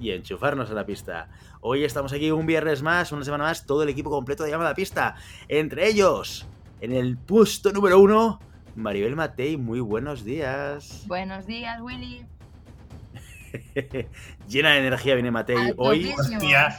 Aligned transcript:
y 0.00 0.12
enchufarnos 0.12 0.70
a 0.70 0.74
la 0.74 0.86
pista. 0.86 1.28
Hoy 1.60 1.84
estamos 1.84 2.12
aquí 2.12 2.30
un 2.30 2.46
viernes 2.46 2.82
más, 2.82 3.12
una 3.12 3.24
semana 3.24 3.44
más, 3.44 3.66
todo 3.66 3.82
el 3.82 3.88
equipo 3.88 4.10
completo 4.10 4.44
de 4.44 4.50
Llamada 4.50 4.74
Pista. 4.74 5.16
Entre 5.48 5.88
ellos, 5.88 6.46
en 6.80 6.92
el 6.92 7.16
puesto 7.16 7.72
número 7.72 7.98
uno, 7.98 8.40
Maribel 8.76 9.16
Matei, 9.16 9.56
muy 9.56 9.80
buenos 9.80 10.24
días. 10.24 11.04
Buenos 11.06 11.46
días, 11.46 11.80
Willy. 11.80 12.26
Llena 14.48 14.72
de 14.72 14.78
energía 14.78 15.14
viene 15.14 15.30
Matei 15.30 15.74
hoy. 15.76 16.12
Hostia, 16.16 16.76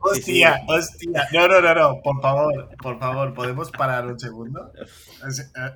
hostia, 0.00 0.62
hostia. 0.66 1.28
No, 1.32 1.48
no, 1.48 1.60
no, 1.60 1.74
no, 1.74 2.00
por 2.02 2.22
favor, 2.22 2.68
por 2.80 2.98
favor, 2.98 3.34
¿podemos 3.34 3.70
parar 3.70 4.06
un 4.06 4.18
segundo? 4.18 4.72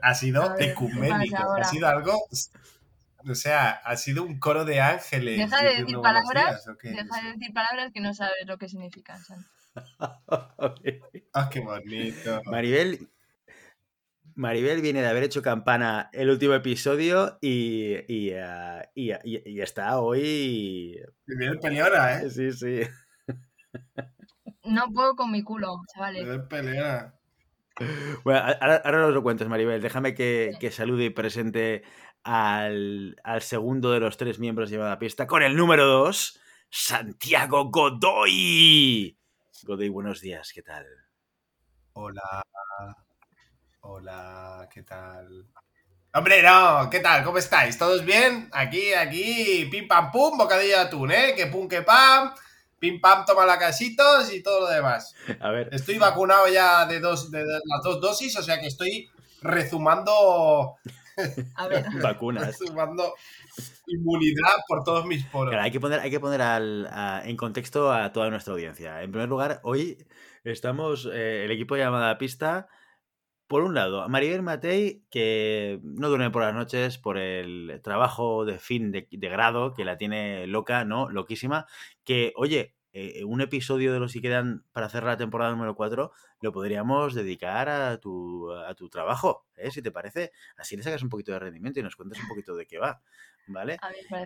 Ha 0.02 0.14
sido 0.14 0.56
ecuménico, 0.58 1.52
ha 1.52 1.64
sido 1.64 1.88
algo 1.88 2.12
o 3.28 3.34
sea, 3.34 3.70
ha 3.70 3.96
sido 3.96 4.22
un 4.24 4.38
coro 4.38 4.64
de 4.64 4.80
ángeles. 4.80 5.38
Deja 5.38 5.62
de 5.62 5.76
decir 5.80 5.96
palabras. 6.00 6.64
deja 6.82 7.22
de 7.22 7.32
decir 7.32 7.52
palabras 7.52 7.92
que 7.92 8.00
no 8.00 8.14
sabes 8.14 8.46
lo 8.46 8.58
que 8.58 8.68
significan. 8.68 9.20
ah, 9.98 11.50
qué 11.50 11.60
bonito. 11.60 12.42
Maribel, 12.46 13.08
Maribel 14.34 14.80
viene 14.80 15.02
de 15.02 15.08
haber 15.08 15.24
hecho 15.24 15.42
campana 15.42 16.10
el 16.12 16.30
último 16.30 16.54
episodio 16.54 17.38
y, 17.40 17.96
y, 18.08 18.32
uh, 18.34 18.82
y, 18.94 19.12
y 19.24 19.60
está 19.60 19.98
hoy. 19.98 20.98
Maribel 21.26 21.58
peleona, 21.58 22.20
¿eh? 22.20 22.30
Sí, 22.30 22.52
sí. 22.52 22.80
No 24.64 24.92
puedo 24.92 25.14
con 25.16 25.30
mi 25.32 25.42
culo, 25.42 25.76
chavales. 25.94 26.26
Peleona. 26.48 27.14
Bueno, 28.24 28.40
ahora, 28.40 28.82
ahora 28.84 29.00
nos 29.02 29.14
lo 29.14 29.22
cuentas, 29.22 29.48
Maribel. 29.48 29.80
Déjame 29.80 30.14
que, 30.14 30.52
que 30.60 30.70
salude 30.70 31.06
y 31.06 31.10
presente 31.10 31.82
al, 32.24 33.16
al, 33.22 33.42
segundo 33.42 33.90
de 33.90 34.00
los 34.00 34.16
tres 34.16 34.38
miembros 34.38 34.70
de 34.70 34.78
la 34.78 34.98
pista 34.98 35.26
con 35.26 35.42
el 35.42 35.56
número 35.56 35.86
2, 35.86 36.40
Santiago 36.70 37.70
Godoy. 37.70 39.18
Godoy, 39.64 39.88
buenos 39.88 40.20
días, 40.20 40.52
¿qué 40.52 40.62
tal? 40.62 40.86
Hola. 41.92 42.42
Hola, 43.80 44.68
¿qué 44.72 44.82
tal? 44.82 45.46
Hombre, 46.14 46.42
no, 46.42 46.88
¿qué 46.90 47.00
tal? 47.00 47.22
¿Cómo 47.22 47.38
estáis? 47.38 47.78
¿Todos 47.78 48.04
bien? 48.04 48.48
Aquí, 48.52 48.92
aquí, 48.92 49.66
pim 49.70 49.86
pam 49.86 50.10
pum, 50.10 50.36
bocadillo 50.36 50.76
de 50.76 50.82
atún, 50.82 51.12
¿eh? 51.12 51.34
Que 51.36 51.46
pum, 51.46 51.68
que 51.68 51.82
pam, 51.82 52.34
pim 52.78 53.00
pam, 53.00 53.24
toma 53.24 53.46
la 53.46 53.58
casitos 53.58 54.32
y 54.32 54.42
todo 54.42 54.60
lo 54.60 54.68
demás. 54.68 55.14
A 55.40 55.50
ver. 55.50 55.68
Estoy 55.72 55.98
vacunado 55.98 56.48
ya 56.48 56.86
de, 56.86 57.00
dos, 57.00 57.30
de 57.30 57.44
las 57.44 57.82
dos 57.82 58.00
dosis, 58.00 58.36
o 58.36 58.42
sea 58.42 58.60
que 58.60 58.66
estoy 58.66 59.10
rezumando 59.42 60.76
a 61.54 61.68
ver. 61.68 61.84
Vacunas. 62.02 62.58
Sumando 62.58 63.14
inmunidad 63.86 64.54
por 64.66 64.84
todos 64.84 65.06
mis 65.06 65.24
poros. 65.24 65.50
Claro, 65.50 65.64
hay 65.64 65.70
que 65.70 65.80
poner, 65.80 66.00
hay 66.00 66.10
que 66.10 66.20
poner 66.20 66.42
al, 66.42 66.86
a, 66.90 67.22
en 67.24 67.36
contexto 67.36 67.92
a 67.92 68.12
toda 68.12 68.30
nuestra 68.30 68.52
audiencia. 68.52 69.02
En 69.02 69.10
primer 69.10 69.28
lugar, 69.28 69.60
hoy 69.62 70.06
estamos, 70.44 71.08
eh, 71.12 71.44
el 71.44 71.50
equipo 71.50 71.74
de 71.74 71.82
llamada 71.82 72.10
a 72.10 72.18
pista. 72.18 72.68
Por 73.46 73.62
un 73.62 73.74
lado, 73.74 74.02
a 74.02 74.08
Maribel 74.08 74.42
Matei, 74.42 75.06
que 75.10 75.80
no 75.82 76.10
duerme 76.10 76.30
por 76.30 76.42
las 76.42 76.54
noches 76.54 76.98
por 76.98 77.16
el 77.16 77.80
trabajo 77.82 78.44
de 78.44 78.58
fin 78.58 78.92
de, 78.92 79.08
de 79.10 79.28
grado, 79.30 79.72
que 79.72 79.86
la 79.86 79.96
tiene 79.96 80.46
loca, 80.46 80.84
¿no? 80.84 81.08
Loquísima. 81.08 81.66
Que, 82.04 82.34
oye, 82.36 82.77
eh, 82.92 83.24
un 83.24 83.40
episodio 83.40 83.92
de 83.92 84.00
los 84.00 84.12
que 84.12 84.22
quedan 84.22 84.64
para 84.72 84.86
hacer 84.86 85.04
la 85.04 85.16
temporada 85.16 85.52
número 85.52 85.74
4 85.74 86.10
lo 86.40 86.52
podríamos 86.52 87.14
dedicar 87.14 87.68
a 87.68 87.98
tu, 87.98 88.50
a 88.52 88.74
tu 88.74 88.88
trabajo, 88.88 89.46
¿eh? 89.56 89.70
si 89.70 89.82
te 89.82 89.90
parece. 89.90 90.32
Así 90.56 90.76
le 90.76 90.82
sacas 90.82 91.02
un 91.02 91.08
poquito 91.08 91.32
de 91.32 91.38
rendimiento 91.38 91.80
y 91.80 91.82
nos 91.82 91.96
cuentas 91.96 92.20
un 92.22 92.28
poquito 92.28 92.54
de 92.56 92.66
qué 92.66 92.78
va, 92.78 93.02
¿vale? 93.46 93.76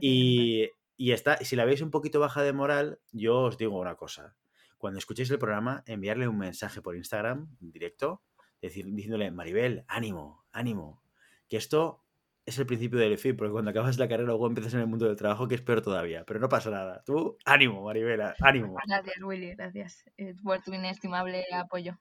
Y, 0.00 0.68
y 0.96 1.12
está, 1.12 1.38
si 1.38 1.56
la 1.56 1.64
veis 1.64 1.80
un 1.80 1.90
poquito 1.90 2.20
baja 2.20 2.42
de 2.42 2.52
moral, 2.52 3.00
yo 3.10 3.40
os 3.40 3.58
digo 3.58 3.78
una 3.78 3.96
cosa. 3.96 4.36
Cuando 4.78 4.98
escuchéis 4.98 5.30
el 5.30 5.38
programa, 5.38 5.82
enviarle 5.86 6.28
un 6.28 6.38
mensaje 6.38 6.82
por 6.82 6.96
Instagram, 6.96 7.56
directo, 7.60 8.22
decir, 8.60 8.86
diciéndole, 8.86 9.30
Maribel, 9.30 9.84
ánimo, 9.88 10.44
ánimo, 10.52 11.02
que 11.48 11.56
esto 11.56 12.02
es 12.44 12.58
el 12.58 12.66
principio 12.66 12.98
del 12.98 13.18
fin, 13.18 13.36
porque 13.36 13.52
cuando 13.52 13.70
acabas 13.70 13.98
la 13.98 14.08
carrera 14.08 14.28
luego 14.28 14.46
empiezas 14.46 14.74
en 14.74 14.80
el 14.80 14.86
mundo 14.86 15.06
del 15.06 15.16
trabajo, 15.16 15.46
que 15.46 15.54
es 15.54 15.62
peor 15.62 15.82
todavía. 15.82 16.24
Pero 16.24 16.40
no 16.40 16.48
pasa 16.48 16.70
nada. 16.70 17.02
Tú, 17.04 17.36
ánimo, 17.44 17.84
Maribela, 17.84 18.34
ánimo. 18.40 18.76
Gracias, 18.86 19.22
Willy, 19.22 19.54
gracias 19.54 20.04
por 20.42 20.60
tu 20.62 20.72
inestimable 20.72 21.44
apoyo. 21.54 21.98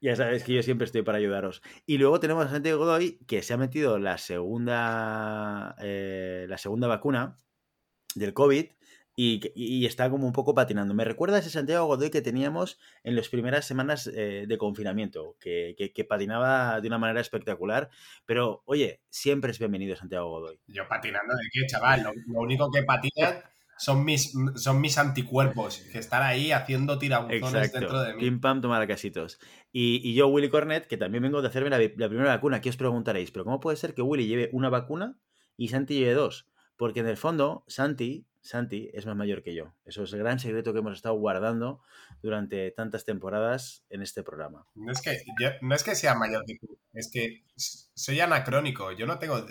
Ya 0.00 0.14
sabes 0.14 0.44
que 0.44 0.52
yo 0.52 0.62
siempre 0.62 0.84
estoy 0.84 1.02
para 1.02 1.18
ayudaros. 1.18 1.62
Y 1.86 1.98
luego 1.98 2.20
tenemos 2.20 2.46
a 2.46 2.50
Santiago 2.50 2.78
Godoy, 2.78 3.18
que 3.26 3.42
se 3.42 3.54
ha 3.54 3.56
metido 3.56 3.98
la 3.98 4.18
segunda, 4.18 5.74
eh, 5.80 6.46
la 6.48 6.58
segunda 6.58 6.86
vacuna 6.86 7.38
del 8.14 8.34
COVID 8.34 8.66
y, 9.18 9.40
y, 9.54 9.86
está 9.86 10.10
como 10.10 10.26
un 10.26 10.34
poco 10.34 10.54
patinando. 10.54 10.92
Me 10.92 11.04
recuerda 11.04 11.36
a 11.36 11.40
ese 11.40 11.48
Santiago 11.48 11.86
Godoy 11.86 12.10
que 12.10 12.20
teníamos 12.20 12.78
en 13.02 13.16
las 13.16 13.30
primeras 13.30 13.64
semanas 13.64 14.10
eh, 14.14 14.44
de 14.46 14.58
confinamiento, 14.58 15.36
que, 15.40 15.74
que, 15.78 15.94
que, 15.94 16.04
patinaba 16.04 16.82
de 16.82 16.88
una 16.88 16.98
manera 16.98 17.22
espectacular. 17.22 17.88
Pero, 18.26 18.62
oye, 18.66 19.00
siempre 19.08 19.52
es 19.52 19.58
bienvenido 19.58 19.96
Santiago 19.96 20.28
Godoy. 20.28 20.60
Yo 20.66 20.86
patinando 20.86 21.34
de 21.34 21.44
qué, 21.50 21.66
chaval. 21.66 22.02
Lo, 22.02 22.12
lo 22.26 22.40
único 22.40 22.70
que 22.70 22.82
patina 22.82 23.42
son 23.78 24.04
mis, 24.04 24.34
son 24.56 24.82
mis 24.82 24.98
anticuerpos, 24.98 25.78
que 25.90 25.98
están 25.98 26.22
ahí 26.22 26.52
haciendo 26.52 26.98
tirabuzones 26.98 27.72
dentro 27.72 28.02
de 28.02 28.14
mí. 28.14 28.20
Pim 28.20 28.40
pam, 28.40 28.60
tomar 28.60 28.86
casitos. 28.86 29.38
Y, 29.72 30.02
y, 30.04 30.14
yo, 30.14 30.28
Willy 30.28 30.50
Cornet, 30.50 30.86
que 30.86 30.98
también 30.98 31.22
vengo 31.22 31.40
de 31.40 31.48
hacerme 31.48 31.70
la, 31.70 31.78
la 31.78 32.08
primera 32.08 32.34
vacuna, 32.34 32.60
¿qué 32.60 32.68
os 32.68 32.76
preguntaréis? 32.76 33.30
¿Pero 33.30 33.46
cómo 33.46 33.60
puede 33.60 33.78
ser 33.78 33.94
que 33.94 34.02
Willy 34.02 34.26
lleve 34.26 34.50
una 34.52 34.68
vacuna 34.68 35.18
y 35.56 35.68
Santi 35.68 35.94
lleve 35.94 36.12
dos? 36.12 36.50
Porque 36.76 37.00
en 37.00 37.06
el 37.06 37.16
fondo, 37.16 37.64
Santi 37.66 38.26
Santi 38.46 38.90
es 38.94 39.06
más 39.06 39.16
mayor 39.16 39.42
que 39.42 39.54
yo. 39.54 39.74
Eso 39.84 40.04
es 40.04 40.12
el 40.12 40.20
gran 40.20 40.38
secreto 40.38 40.72
que 40.72 40.78
hemos 40.78 40.94
estado 40.94 41.14
guardando 41.16 41.82
durante 42.22 42.70
tantas 42.70 43.04
temporadas 43.04 43.84
en 43.90 44.02
este 44.02 44.22
programa. 44.22 44.66
No 44.74 44.92
es 44.92 45.00
que, 45.02 45.18
no 45.60 45.74
es 45.74 45.82
que 45.82 45.94
sea 45.94 46.14
mayor 46.14 46.44
que 46.46 46.56
tú, 46.58 46.78
es 46.92 47.10
que 47.12 47.44
soy 47.56 48.20
anacrónico. 48.20 48.92
Yo 48.92 49.06
no 49.06 49.18
tengo. 49.18 49.44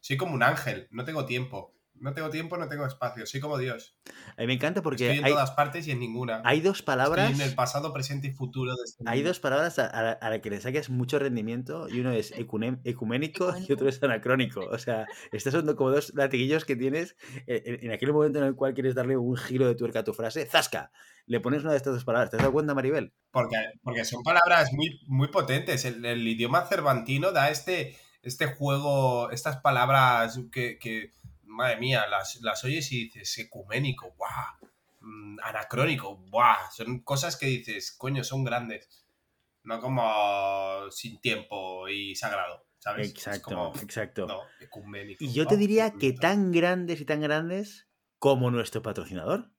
Soy 0.00 0.16
como 0.16 0.34
un 0.34 0.42
ángel, 0.42 0.88
no 0.90 1.04
tengo 1.04 1.26
tiempo. 1.26 1.74
No 2.02 2.14
tengo 2.14 2.30
tiempo, 2.30 2.56
no 2.56 2.68
tengo 2.68 2.84
espacio. 2.84 3.24
Soy 3.26 3.40
como 3.40 3.58
Dios. 3.58 3.96
A 4.36 4.40
mí 4.40 4.48
me 4.48 4.54
encanta 4.54 4.82
porque. 4.82 5.04
Estoy 5.04 5.18
en 5.20 5.24
hay, 5.24 5.30
todas 5.30 5.52
partes 5.52 5.86
y 5.86 5.92
en 5.92 6.00
ninguna. 6.00 6.42
Hay 6.44 6.60
dos 6.60 6.82
palabras. 6.82 7.30
Estoy 7.30 7.44
en 7.44 7.48
el 7.48 7.54
pasado, 7.54 7.92
presente 7.92 8.26
y 8.26 8.32
futuro. 8.32 8.74
De 8.74 8.82
este 8.84 9.04
hay 9.06 9.18
mundo. 9.18 9.30
dos 9.30 9.38
palabras 9.38 9.78
a, 9.78 9.86
a, 9.86 10.12
a 10.12 10.30
las 10.30 10.40
que 10.40 10.50
le 10.50 10.60
saques 10.60 10.90
mucho 10.90 11.20
rendimiento 11.20 11.88
y 11.88 12.00
uno 12.00 12.10
es 12.10 12.32
ecuménico, 12.32 12.82
ecuménico 12.84 13.54
y 13.68 13.72
otro 13.72 13.88
es 13.88 14.02
anacrónico. 14.02 14.66
O 14.66 14.78
sea, 14.78 15.06
estos 15.30 15.52
son 15.52 15.76
como 15.76 15.92
dos 15.92 16.12
latiguillos 16.14 16.64
que 16.64 16.74
tienes 16.74 17.14
en, 17.46 17.84
en, 17.86 17.92
aquel 17.92 18.12
momento 18.12 18.40
en 18.40 18.46
el 18.46 18.56
cual 18.56 18.74
quieres 18.74 18.96
darle 18.96 19.16
un 19.16 19.36
giro 19.36 19.68
de 19.68 19.76
tuerca 19.76 20.00
a 20.00 20.04
tu 20.04 20.12
frase. 20.12 20.44
¡Zasca! 20.44 20.90
Le 21.26 21.38
pones 21.38 21.62
una 21.62 21.70
de 21.70 21.76
estas 21.76 21.94
dos 21.94 22.04
palabras. 22.04 22.30
¿Te 22.30 22.36
has 22.36 22.42
dado 22.42 22.52
cuenta, 22.52 22.74
Maribel? 22.74 23.12
Porque, 23.30 23.56
porque 23.80 24.04
son 24.04 24.24
palabras 24.24 24.72
muy, 24.72 25.00
muy 25.06 25.28
potentes. 25.28 25.84
El, 25.84 26.04
el 26.04 26.26
idioma 26.26 26.66
cervantino 26.66 27.30
da 27.30 27.48
este, 27.50 27.96
este 28.22 28.46
juego, 28.46 29.30
estas 29.30 29.58
palabras 29.58 30.40
que. 30.50 30.80
que 30.80 31.12
madre 31.52 31.78
mía, 31.78 32.06
las, 32.08 32.40
las 32.42 32.64
oyes 32.64 32.90
y 32.92 33.04
dices 33.04 33.38
ecuménico, 33.38 34.14
¡guau! 34.16 34.70
Mm, 35.00 35.38
anacrónico, 35.42 36.16
¡guau! 36.30 36.56
Son 36.72 37.00
cosas 37.00 37.36
que 37.36 37.46
dices, 37.46 37.92
coño, 37.92 38.24
son 38.24 38.44
grandes. 38.44 39.06
No 39.64 39.80
como 39.80 40.90
sin 40.90 41.20
tiempo 41.20 41.88
y 41.88 42.16
sagrado, 42.16 42.66
¿sabes? 42.78 43.10
Exacto, 43.10 43.42
como, 43.42 43.72
exacto. 43.80 44.26
No, 44.26 44.40
ecuménico. 44.60 45.22
Y 45.22 45.32
yo 45.32 45.46
te 45.46 45.56
diría 45.56 45.92
que 45.92 46.12
tan 46.12 46.50
grandes 46.50 47.00
y 47.00 47.04
tan 47.04 47.20
grandes 47.20 47.88
como 48.18 48.50
nuestro 48.50 48.82
patrocinador, 48.82 49.52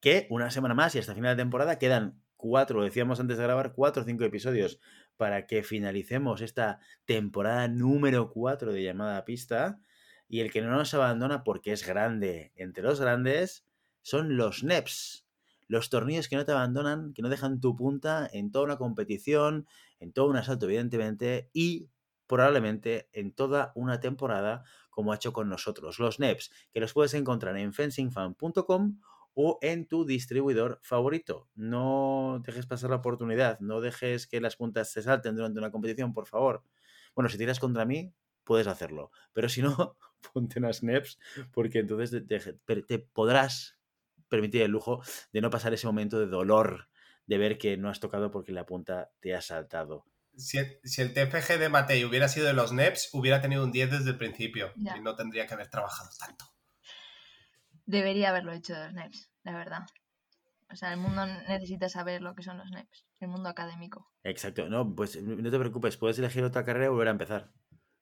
que 0.00 0.26
una 0.30 0.50
semana 0.50 0.74
más 0.74 0.94
y 0.94 0.98
hasta 0.98 1.14
final 1.14 1.36
de 1.36 1.42
temporada 1.42 1.78
quedan 1.78 2.22
cuatro, 2.36 2.78
lo 2.78 2.84
decíamos 2.84 3.20
antes 3.20 3.36
de 3.36 3.44
grabar, 3.44 3.74
cuatro 3.74 4.02
o 4.02 4.06
cinco 4.06 4.24
episodios 4.24 4.80
para 5.18 5.46
que 5.46 5.62
finalicemos 5.62 6.40
esta 6.40 6.80
temporada 7.04 7.68
número 7.68 8.30
cuatro 8.30 8.72
de 8.72 8.82
llamada 8.82 9.18
a 9.18 9.24
pista 9.26 9.80
y 10.30 10.40
el 10.40 10.52
que 10.52 10.62
no 10.62 10.70
nos 10.70 10.94
abandona 10.94 11.42
porque 11.42 11.72
es 11.72 11.84
grande 11.84 12.52
entre 12.54 12.84
los 12.84 13.00
grandes 13.00 13.66
son 14.00 14.36
los 14.36 14.62
NEPs, 14.62 15.26
los 15.66 15.90
tornillos 15.90 16.28
que 16.28 16.36
no 16.36 16.44
te 16.44 16.52
abandonan, 16.52 17.12
que 17.14 17.20
no 17.20 17.28
dejan 17.28 17.60
tu 17.60 17.74
punta 17.74 18.30
en 18.32 18.52
toda 18.52 18.64
una 18.64 18.76
competición, 18.78 19.66
en 19.98 20.12
todo 20.12 20.28
un 20.28 20.36
asalto, 20.36 20.66
evidentemente, 20.66 21.50
y 21.52 21.90
probablemente 22.28 23.08
en 23.12 23.32
toda 23.32 23.72
una 23.74 23.98
temporada, 23.98 24.62
como 24.90 25.12
ha 25.12 25.16
hecho 25.16 25.32
con 25.32 25.48
nosotros. 25.48 25.98
Los 25.98 26.20
NEPs, 26.20 26.52
que 26.72 26.78
los 26.78 26.92
puedes 26.92 27.12
encontrar 27.14 27.56
en 27.56 27.72
fencingfan.com 27.72 29.00
o 29.34 29.58
en 29.62 29.88
tu 29.88 30.04
distribuidor 30.04 30.78
favorito. 30.82 31.48
No 31.56 32.40
dejes 32.46 32.66
pasar 32.66 32.90
la 32.90 32.96
oportunidad, 32.96 33.58
no 33.58 33.80
dejes 33.80 34.28
que 34.28 34.40
las 34.40 34.54
puntas 34.54 34.92
se 34.92 35.02
salten 35.02 35.34
durante 35.34 35.58
una 35.58 35.72
competición, 35.72 36.14
por 36.14 36.26
favor. 36.26 36.62
Bueno, 37.16 37.28
si 37.28 37.36
tiras 37.36 37.58
contra 37.58 37.84
mí, 37.84 38.14
puedes 38.44 38.68
hacerlo, 38.68 39.10
pero 39.32 39.48
si 39.48 39.62
no, 39.62 39.96
ponte 40.32 40.58
unas 40.58 40.82
NEPs 40.82 41.18
porque 41.52 41.80
entonces 41.80 42.24
te, 42.26 42.98
podrás 42.98 43.78
permitir 44.28 44.62
el 44.62 44.70
lujo 44.70 45.02
de 45.32 45.40
no 45.40 45.50
pasar 45.50 45.74
ese 45.74 45.86
momento 45.86 46.18
de 46.18 46.26
dolor 46.26 46.88
de 47.26 47.38
ver 47.38 47.58
que 47.58 47.76
no 47.76 47.88
has 47.88 48.00
tocado 48.00 48.30
porque 48.30 48.52
la 48.52 48.66
punta 48.66 49.10
te 49.20 49.34
ha 49.34 49.40
saltado. 49.40 50.04
Si 50.36 50.58
el, 50.58 51.12
TFG 51.12 51.58
de 51.58 51.68
Matei 51.68 52.04
hubiera 52.04 52.28
sido 52.28 52.46
de 52.46 52.54
los 52.54 52.72
NEPs, 52.72 53.10
hubiera 53.12 53.40
tenido 53.40 53.62
un 53.62 53.72
10 53.72 53.90
desde 53.90 54.10
el 54.10 54.16
principio 54.16 54.72
y 54.76 55.00
no 55.00 55.14
tendría 55.14 55.46
que 55.46 55.54
haber 55.54 55.68
trabajado 55.68 56.10
tanto. 56.18 56.46
Debería 57.84 58.30
haberlo 58.30 58.52
hecho 58.52 58.74
de 58.74 58.84
los 58.84 58.94
NEPs, 58.94 59.30
la 59.42 59.52
verdad. 59.52 59.86
O 60.72 60.76
sea, 60.76 60.92
el 60.92 61.00
mundo 61.00 61.26
necesita 61.26 61.88
saber 61.88 62.22
lo 62.22 62.34
que 62.34 62.42
son 62.42 62.58
los 62.58 62.70
NEPs, 62.70 63.04
el 63.18 63.28
mundo 63.28 63.48
académico. 63.48 64.10
Exacto, 64.22 64.68
no, 64.68 64.94
pues 64.94 65.20
no 65.20 65.50
te 65.50 65.58
preocupes, 65.58 65.96
puedes 65.96 66.18
elegir 66.18 66.44
otra 66.44 66.64
carrera 66.64 66.86
y 66.86 66.88
volver 66.90 67.08
a 67.08 67.12
empezar. 67.12 67.52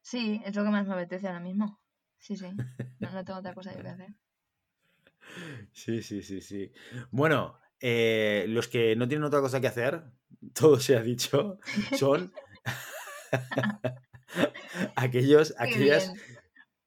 Sí, 0.02 0.42
es 0.44 0.54
lo 0.54 0.64
que 0.64 0.70
más 0.70 0.86
me 0.86 0.94
apetece 0.94 1.26
ahora 1.26 1.40
mismo. 1.40 1.80
Sí, 2.18 2.36
sí, 2.36 2.46
no, 3.00 3.24
tengo 3.24 3.38
otra 3.38 3.54
cosa 3.54 3.74
que 3.74 3.88
hacer. 3.88 4.14
Sí, 5.72 6.02
sí, 6.02 6.22
sí, 6.22 6.40
sí. 6.40 6.72
Bueno, 7.10 7.58
eh, 7.80 8.46
los 8.48 8.68
que 8.68 8.96
no 8.96 9.08
tienen 9.08 9.24
otra 9.24 9.40
cosa 9.40 9.60
que 9.60 9.68
hacer, 9.68 10.02
todo 10.54 10.80
se 10.80 10.96
ha 10.96 11.02
dicho, 11.02 11.58
son 11.98 12.32
aquellos, 14.96 15.54
aquellas 15.58 16.12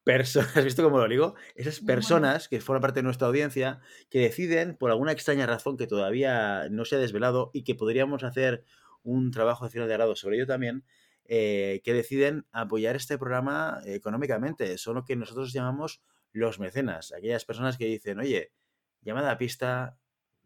personas, 0.04 0.56
¿has 0.56 0.64
visto 0.64 0.82
cómo 0.82 0.98
lo 0.98 1.08
digo? 1.08 1.34
Esas 1.54 1.80
personas 1.80 2.48
que 2.48 2.60
forman 2.60 2.82
parte 2.82 3.00
de 3.00 3.04
nuestra 3.04 3.28
audiencia 3.28 3.80
que 4.10 4.20
deciden, 4.20 4.76
por 4.76 4.90
alguna 4.90 5.12
extraña 5.12 5.46
razón 5.46 5.76
que 5.76 5.86
todavía 5.86 6.68
no 6.70 6.84
se 6.84 6.96
ha 6.96 6.98
desvelado 6.98 7.50
y 7.52 7.62
que 7.64 7.74
podríamos 7.74 8.24
hacer 8.24 8.64
un 9.02 9.30
trabajo 9.30 9.64
de 9.64 9.70
final 9.70 9.88
de 9.88 9.94
grado 9.94 10.16
sobre 10.16 10.36
ello 10.36 10.46
también, 10.46 10.84
eh, 11.26 11.80
que 11.84 11.94
deciden 11.94 12.46
apoyar 12.52 12.96
este 12.96 13.18
programa 13.18 13.80
económicamente. 13.84 14.78
Son 14.78 14.94
lo 14.96 15.04
que 15.04 15.16
nosotros 15.16 15.52
llamamos 15.52 16.02
los 16.32 16.58
mecenas, 16.58 17.12
aquellas 17.12 17.44
personas 17.44 17.76
que 17.76 17.86
dicen, 17.86 18.18
oye, 18.18 18.52
llamada 19.02 19.32
a 19.32 19.38
pista, 19.38 19.98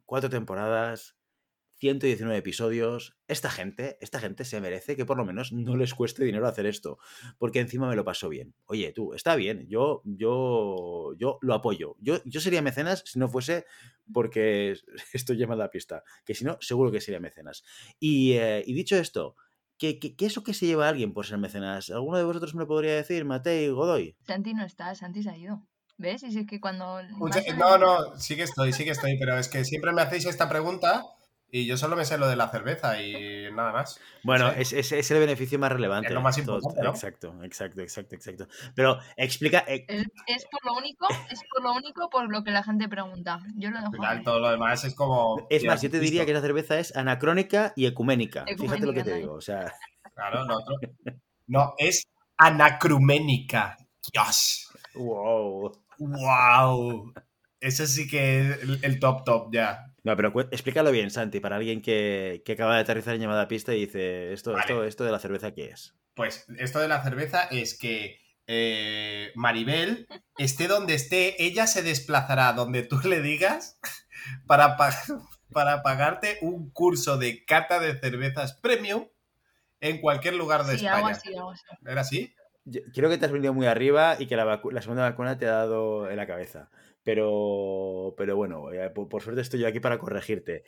cuatro 0.05 0.31
temporadas, 0.31 1.17
119 1.79 2.39
episodios. 2.39 3.17
Esta 3.29 3.51
gente, 3.51 3.99
esta 4.01 4.19
gente 4.19 4.45
se 4.45 4.61
merece 4.61 4.97
que 4.97 5.05
por 5.05 5.17
lo 5.17 5.25
menos 5.25 5.53
no 5.53 5.77
les 5.77 5.95
cueste 5.95 6.25
dinero 6.25 6.47
hacer 6.47 6.67
esto, 6.67 6.99
porque 7.39 7.61
encima 7.61 7.89
me 7.89 7.97
lo 7.97 8.05
paso 8.05 8.29
bien. 8.29 8.55
Oye, 8.67 8.93
tú, 8.93 9.15
está 9.15 9.37
bien, 9.37 9.67
yo, 9.69 10.03
yo, 10.05 11.15
yo 11.19 11.39
lo 11.43 11.55
apoyo. 11.55 11.97
Yo, 12.01 12.19
yo 12.25 12.41
sería 12.41 12.63
mecenas 12.63 13.03
si 13.07 13.19
no 13.19 13.29
fuese 13.29 13.67
porque 14.13 14.77
estoy 15.13 15.37
llamada 15.37 15.67
a 15.67 15.71
pista, 15.71 16.03
que 16.25 16.35
si 16.35 16.45
no, 16.45 16.57
seguro 16.61 16.91
que 16.91 17.01
sería 17.01 17.21
mecenas. 17.21 17.63
Y, 17.99 18.33
eh, 18.33 18.65
dicho 18.67 18.97
esto, 18.97 19.37
¿Qué, 19.79 19.99
¿Qué, 19.99 20.15
es 20.27 20.37
lo 20.37 20.43
que 20.43 20.55
se 20.55 20.67
lleva 20.67 20.87
a 20.87 20.89
alguien 20.89 21.13
por 21.13 21.27
ser 21.27 21.39
mecenas? 21.39 21.91
¿Alguno 21.91 22.17
de 22.17 22.25
vosotros 22.25 22.55
me 22.55 22.61
lo 22.61 22.67
podría 22.67 22.95
decir, 22.95 23.25
Matei 23.25 23.69
Godoy? 23.69 24.17
Santi 24.27 24.55
no 24.55 24.65
está, 24.65 24.95
Santi 24.95 25.23
se 25.23 25.31
ha 25.31 25.37
ido. 25.37 25.63
¿Ves? 25.99 26.23
Y 26.23 26.33
si 26.33 26.41
es 26.41 26.47
que 26.47 26.61
cuando... 26.61 27.03
No, 27.03 27.79
no, 27.79 28.19
sí 28.19 28.37
que 28.37 28.43
estoy, 28.43 28.73
sí 28.73 28.85
que 28.85 28.91
estoy, 28.91 29.19
pero 29.19 29.39
es 29.39 29.49
que 29.49 29.65
siempre 29.65 29.93
me 29.93 30.03
hacéis 30.03 30.27
esta 30.27 30.49
pregunta 30.49 31.03
y 31.57 31.67
yo 31.67 31.77
solo 31.77 31.97
me 31.97 32.05
sé 32.05 32.19
lo 32.19 32.29
de 32.29 32.37
la 32.37 32.49
cerveza 32.49 33.01
y 33.01 33.51
nada 33.53 33.73
más. 33.73 33.99
Bueno, 34.23 34.51
es, 34.51 34.73
es, 34.73 35.11
el 35.11 35.19
beneficio 35.19 35.59
más 35.59 35.73
relevante. 35.73 36.09
Es 36.09 36.15
lo 36.15 36.21
más 36.21 36.37
importante, 36.37 36.83
¿no? 36.83 36.91
Exacto, 36.91 37.35
exacto, 37.43 37.81
exacto, 37.81 38.15
exacto. 38.15 38.49
Pero 38.75 38.99
explica... 39.17 39.65
Eh, 39.67 39.87
es, 40.27 40.47
por 40.51 40.65
lo 40.67 40.79
único, 40.79 41.07
es 41.31 41.41
por 41.51 41.63
lo 41.63 41.73
único 41.73 42.11
por 42.11 42.31
lo 42.31 42.45
que 42.45 42.51
la 42.51 42.63
gente 42.63 42.89
pregunta. 42.89 43.41
Yo 43.57 43.71
lo 43.71 43.79
dejo. 43.79 43.93
Final, 43.93 44.23
todo 44.23 44.41
lo 44.41 44.51
demás 44.51 44.85
es 44.85 44.95
como... 44.95 45.47
Es 45.49 45.65
más, 45.65 45.81
yo 45.81 45.91
te 45.91 45.99
diría 45.99 46.27
que 46.27 46.33
esa 46.33 46.43
cerveza 46.43 46.79
es 46.79 46.95
anacrónica 46.95 47.73
y 47.75 47.87
ecuménica. 47.87 48.45
Fíjate 48.47 48.85
lo 48.85 48.93
que 48.93 49.05
te 49.05 49.15
digo, 49.15 49.33
o 49.33 49.41
sea... 49.41 49.73
Claro, 50.15 50.45
no, 50.45 50.59
no 51.47 51.75
es 51.79 52.07
anacruménica. 52.37 53.77
Dios. 54.13 54.71
Wow. 54.95 55.73
¡Wow! 55.99 57.13
Ese 57.61 57.87
sí 57.87 58.07
que 58.07 58.51
es 58.51 58.83
el, 58.83 59.01
top 59.01 59.25
top 59.25 59.53
ya. 59.53 59.93
No, 60.07 60.17
pero 60.17 60.33
explícalo 60.53 60.93
bien, 60.93 61.11
Santi, 61.11 61.41
para 61.41 61.57
alguien 61.57 61.83
que, 61.83 62.41
acaba 62.49 62.77
de 62.77 62.83
aterrizar 62.83 63.17
en 63.17 63.23
llamada 63.23 63.49
pista 63.49 63.75
y 63.75 63.87
dice, 63.87 64.33
¿esto, 64.33 64.57
esto, 64.57 64.85
esto 64.85 65.03
de 65.03 65.11
la 65.11 65.19
cerveza 65.19 65.51
qué 65.51 65.71
es? 65.71 65.97
Pues 66.15 66.47
esto 66.59 66.79
de 66.79 66.87
la 66.87 67.03
cerveza 67.03 67.49
es 67.51 67.77
que 67.77 68.21
eh, 68.47 69.33
Maribel, 69.35 70.07
esté 70.39 70.69
donde 70.69 70.95
esté, 70.95 71.43
ella 71.43 71.67
se 71.67 71.83
desplazará 71.83 72.53
donde 72.53 72.85
tú 72.85 73.01
le 73.01 73.21
digas 73.21 73.81
para, 74.47 74.77
para 75.53 75.83
pagarte 75.83 76.39
un 76.41 76.71
curso 76.71 77.19
de 77.19 77.45
cata 77.45 77.81
de 77.81 77.99
cervezas 77.99 78.53
premium 78.53 79.09
en 79.81 80.01
cualquier 80.01 80.35
lugar 80.35 80.67
de 80.67 80.77
España. 80.77 81.19
¿Era 81.85 82.03
así? 82.03 82.33
Creo 82.95 83.11
que 83.11 83.19
te 83.19 83.27
has 83.27 83.33
venido 83.33 83.53
muy 83.53 83.67
arriba 83.67 84.15
y 84.21 84.29
que 84.29 84.37
la, 84.37 84.45
la, 84.45 84.83
segunda 84.83 85.03
vacuna 85.03 85.37
te 85.37 85.47
ha 85.47 85.53
dado 85.53 86.09
en 86.09 86.17
la 86.17 86.29
cabeza. 86.29 86.71
Pero, 87.07 88.17
pero 88.17 88.35
bueno, 88.35 88.73
eh, 88.73 88.91
por, 88.91 89.23
suerte 89.23 89.41
estoy 89.41 89.61
yo 89.61 89.69
aquí 89.69 89.79
para 89.79 90.01
corregirte. 90.01 90.65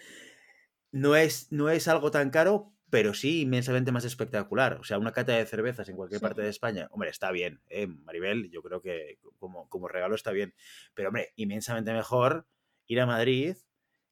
No 0.93 1.17
es, 1.17 1.51
no 1.51 1.69
es 1.69 1.89
algo 1.89 2.13
tan 2.13 2.31
caro, 2.31 2.73
pero 2.91 3.13
sí 3.13 3.41
inmensamente 3.41 3.91
más 3.91 4.05
espectacular. 4.05 4.75
O 4.75 4.85
sea, 4.85 4.99
una 4.99 5.11
cata 5.11 5.33
de 5.33 5.45
cervezas 5.47 5.89
en 5.89 5.97
cualquier 5.97 6.21
parte 6.21 6.41
de 6.43 6.49
España, 6.49 6.87
hombre, 6.93 7.11
está 7.11 7.33
bien, 7.33 7.61
¿eh? 7.69 7.89
Maribel, 7.89 8.51
yo 8.53 8.63
creo 8.63 8.81
que 8.81 9.19
como, 9.41 9.69
como 9.69 9.89
regalo 9.89 10.15
está 10.15 10.31
bien. 10.31 10.55
Pero, 10.95 11.09
hombre, 11.09 11.33
inmensamente 11.35 11.93
mejor 11.93 12.47
ir 12.87 13.01
a 13.01 13.07
Madrid, 13.07 13.57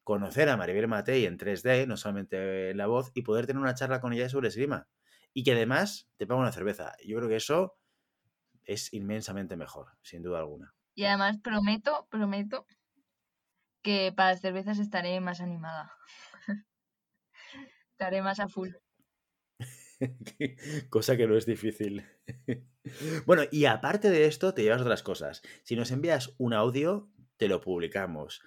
conocer 0.03 0.49
a 0.49 0.57
Maribel 0.57 0.89
Matei 0.89 1.27
en 1.27 1.39
3D, 1.39 1.87
no 1.87 1.97
solamente 1.97 2.71
en 2.71 2.77
la 2.77 2.89
voz, 2.89 3.13
y 3.15 3.23
poder 3.23 3.47
tener 3.47 3.63
una 3.63 3.75
charla 3.75 4.01
con 4.01 4.13
ella 4.13 4.29
sobre 4.29 4.49
esgrima 4.49 4.89
y 5.33 5.45
que 5.45 5.53
además 5.53 6.11
te 6.17 6.27
paga 6.27 6.41
una 6.41 6.51
cerveza. 6.51 6.97
Yo 7.07 7.17
creo 7.19 7.29
que 7.29 7.37
eso 7.37 7.79
es 8.65 8.93
inmensamente 8.93 9.57
mejor, 9.57 9.93
sin 10.03 10.23
duda 10.23 10.41
alguna. 10.41 10.75
Y 10.97 11.05
además 11.05 11.39
prometo, 11.39 12.09
prometo 12.11 12.67
que 13.83 14.13
para 14.17 14.31
las 14.31 14.41
cervezas 14.41 14.79
estaré 14.79 15.21
más 15.21 15.41
animada. 15.41 15.93
estaré 17.93 18.23
más 18.23 18.41
a 18.41 18.49
full. 18.49 18.71
Cosa 20.91 21.17
que 21.17 21.27
no 21.27 21.37
es 21.37 21.45
difícil. 21.45 22.05
bueno, 23.27 23.43
y 23.53 23.67
aparte 23.67 24.09
de 24.11 24.25
esto, 24.25 24.55
te 24.55 24.63
llevas 24.63 24.81
otras 24.81 25.03
cosas. 25.03 25.43
Si 25.63 25.77
nos 25.77 25.91
envías 25.91 26.35
un 26.39 26.55
audio, 26.55 27.11
te 27.37 27.49
lo 27.49 27.61
publicamos. 27.61 28.41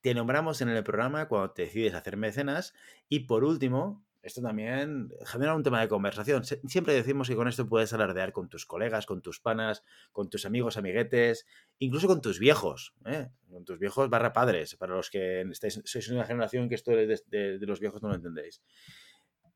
Te 0.00 0.12
nombramos 0.12 0.60
en 0.60 0.70
el 0.70 0.82
programa 0.82 1.28
cuando 1.28 1.52
te 1.52 1.62
decides 1.62 1.94
hacer 1.94 2.16
mecenas. 2.16 2.74
Y 3.08 3.20
por 3.20 3.44
último, 3.44 4.04
esto 4.22 4.40
también 4.40 5.10
genera 5.26 5.54
un 5.54 5.62
tema 5.62 5.80
de 5.80 5.88
conversación. 5.88 6.44
Siempre 6.44 6.94
decimos 6.94 7.28
que 7.28 7.34
con 7.34 7.48
esto 7.48 7.68
puedes 7.68 7.92
alardear 7.92 8.32
con 8.32 8.48
tus 8.48 8.66
colegas, 8.66 9.04
con 9.04 9.20
tus 9.20 9.40
panas, 9.40 9.82
con 10.12 10.30
tus 10.30 10.46
amigos, 10.46 10.76
amiguetes, 10.76 11.46
incluso 11.78 12.06
con 12.06 12.20
tus 12.20 12.38
viejos, 12.38 12.94
¿eh? 13.04 13.28
con 13.50 13.64
tus 13.64 13.78
viejos 13.78 14.08
barra 14.08 14.32
padres, 14.32 14.76
para 14.76 14.94
los 14.94 15.10
que 15.10 15.42
estáis, 15.50 15.80
sois 15.84 16.08
una 16.08 16.24
generación 16.24 16.68
que 16.68 16.76
esto 16.76 16.92
de, 16.92 17.58
los 17.60 17.80
viejos 17.80 18.00
no 18.00 18.08
lo 18.08 18.14
entendéis. 18.14 18.62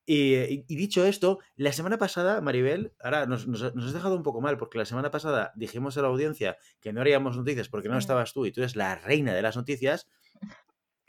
Y, 0.09 0.63
dicho 0.75 1.05
esto, 1.05 1.41
la 1.57 1.73
semana 1.73 1.99
pasada, 1.99 2.41
Maribel, 2.41 2.93
ahora 3.01 3.27
nos, 3.27 3.49
nos, 3.49 3.63
has 3.63 3.93
dejado 3.93 4.17
un 4.17 4.23
poco 4.23 4.41
mal, 4.41 4.57
porque 4.57 4.79
la 4.79 4.85
semana 4.85 5.11
pasada 5.11 5.53
dijimos 5.57 5.97
a 5.97 6.03
la 6.03 6.09
audiencia 6.09 6.59
que 6.81 6.93
no 6.93 7.01
haríamos 7.01 7.37
noticias 7.37 7.69
porque 7.69 7.89
no 7.89 7.99
estabas 7.99 8.33
tú 8.33 8.47
y 8.47 8.53
tú 8.53 8.61
eres 8.61 8.77
la 8.77 8.95
reina 8.97 9.35
de 9.35 9.43
las 9.43 9.57
noticias, 9.57 10.09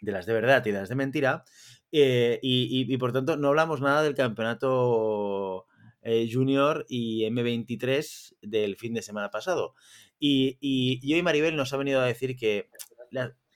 de 0.01 0.11
las 0.11 0.25
de 0.25 0.33
verdad 0.33 0.65
y 0.65 0.71
de 0.71 0.79
las 0.79 0.89
de 0.89 0.95
mentira. 0.95 1.43
Eh, 1.91 2.39
y, 2.41 2.97
por 2.97 3.13
tanto, 3.13 3.37
no 3.37 3.49
hablamos 3.49 3.81
nada 3.81 4.03
del 4.03 4.15
campeonato 4.15 5.65
eh, 6.01 6.29
junior 6.31 6.85
y 6.89 7.23
M23 7.23 8.35
del 8.41 8.75
fin 8.75 8.93
de 8.93 9.01
semana 9.01 9.29
pasado. 9.29 9.73
Y, 10.19 10.57
y, 10.59 10.99
yo 11.07 11.17
y 11.17 11.21
Maribel 11.21 11.55
nos 11.55 11.73
ha 11.73 11.77
venido 11.77 12.01
a 12.01 12.05
decir 12.05 12.35
que 12.35 12.69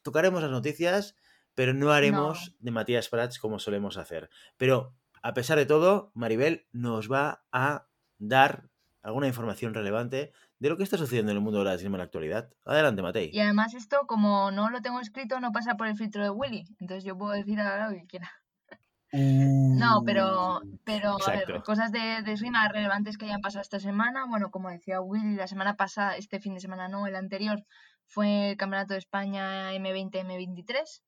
tocaremos 0.03 0.41
las 0.41 0.51
noticias, 0.51 1.15
pero 1.55 1.73
no 1.73 1.91
haremos 1.91 2.55
de 2.59 2.71
Matías 2.71 3.09
Prats 3.09 3.39
como 3.39 3.59
solemos 3.59 3.97
hacer. 3.97 4.29
Pero 4.57 4.95
a 5.21 5.33
pesar 5.33 5.57
de 5.57 5.65
todo, 5.65 6.11
Maribel 6.13 6.65
nos 6.71 7.11
va 7.11 7.43
a 7.51 7.87
dar 8.17 8.69
alguna 9.01 9.27
información 9.27 9.73
relevante 9.73 10.31
de 10.61 10.69
lo 10.69 10.77
que 10.77 10.83
está 10.83 10.95
sucediendo 10.95 11.31
en 11.31 11.37
el 11.39 11.43
mundo 11.43 11.57
de 11.57 11.65
la 11.65 11.77
cinema 11.79 11.95
en 11.95 12.01
la 12.01 12.03
actualidad. 12.03 12.53
Adelante, 12.65 13.01
Matei. 13.01 13.31
Y 13.33 13.39
además 13.39 13.73
esto, 13.73 14.05
como 14.05 14.51
no 14.51 14.69
lo 14.69 14.83
tengo 14.83 14.99
escrito, 14.99 15.39
no 15.39 15.51
pasa 15.51 15.75
por 15.75 15.87
el 15.87 15.97
filtro 15.97 16.21
de 16.21 16.29
Willy. 16.29 16.67
Entonces 16.79 17.03
yo 17.03 17.17
puedo 17.17 17.31
decir 17.31 17.59
ahora 17.59 17.89
lo 17.89 17.95
que 17.97 18.05
quiera. 18.05 18.31
No, 19.13 20.03
pero, 20.05 20.61
pero 20.85 21.17
cosas 21.65 21.91
de, 21.91 22.21
de 22.23 22.35
rima 22.37 22.69
relevantes 22.69 23.17
que 23.17 23.25
hayan 23.25 23.41
pasado 23.41 23.61
esta 23.61 23.79
semana. 23.79 24.25
Bueno, 24.25 24.51
como 24.51 24.69
decía 24.69 25.01
Willy, 25.01 25.35
la 25.35 25.47
semana 25.47 25.75
pasada, 25.75 26.15
este 26.15 26.39
fin 26.39 26.53
de 26.53 26.61
semana 26.61 26.87
no, 26.87 27.05
el 27.07 27.17
anterior, 27.17 27.65
fue 28.05 28.51
el 28.51 28.57
Campeonato 28.57 28.93
de 28.93 28.99
España 28.99 29.73
M20, 29.73 30.11
M23. 30.11 31.01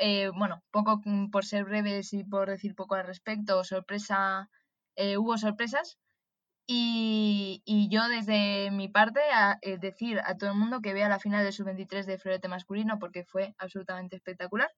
Eh, 0.00 0.30
bueno, 0.36 0.62
poco 0.70 1.00
mm, 1.02 1.30
por 1.30 1.46
ser 1.46 1.64
breves 1.64 2.12
y 2.12 2.22
por 2.24 2.50
decir 2.50 2.74
poco 2.74 2.96
al 2.96 3.06
respecto, 3.06 3.64
sorpresa, 3.64 4.50
eh, 4.96 5.16
hubo 5.16 5.38
sorpresas 5.38 5.98
Y, 6.70 7.88
yo 7.90 8.06
desde 8.08 8.70
mi 8.70 8.88
parte 8.88 9.20
a, 9.32 9.58
eh, 9.62 9.78
decir 9.78 10.20
a 10.22 10.36
todo 10.36 10.50
el 10.50 10.56
mundo 10.56 10.82
que 10.82 10.92
vea 10.92 11.08
la 11.08 11.18
final 11.18 11.42
del 11.42 11.54
sub-23 11.54 12.04
de 12.04 12.18
florete 12.18 12.48
masculino 12.48 12.98
porque 12.98 13.24
fue 13.24 13.54
absolutamente 13.56 14.16
espectacular. 14.16 14.70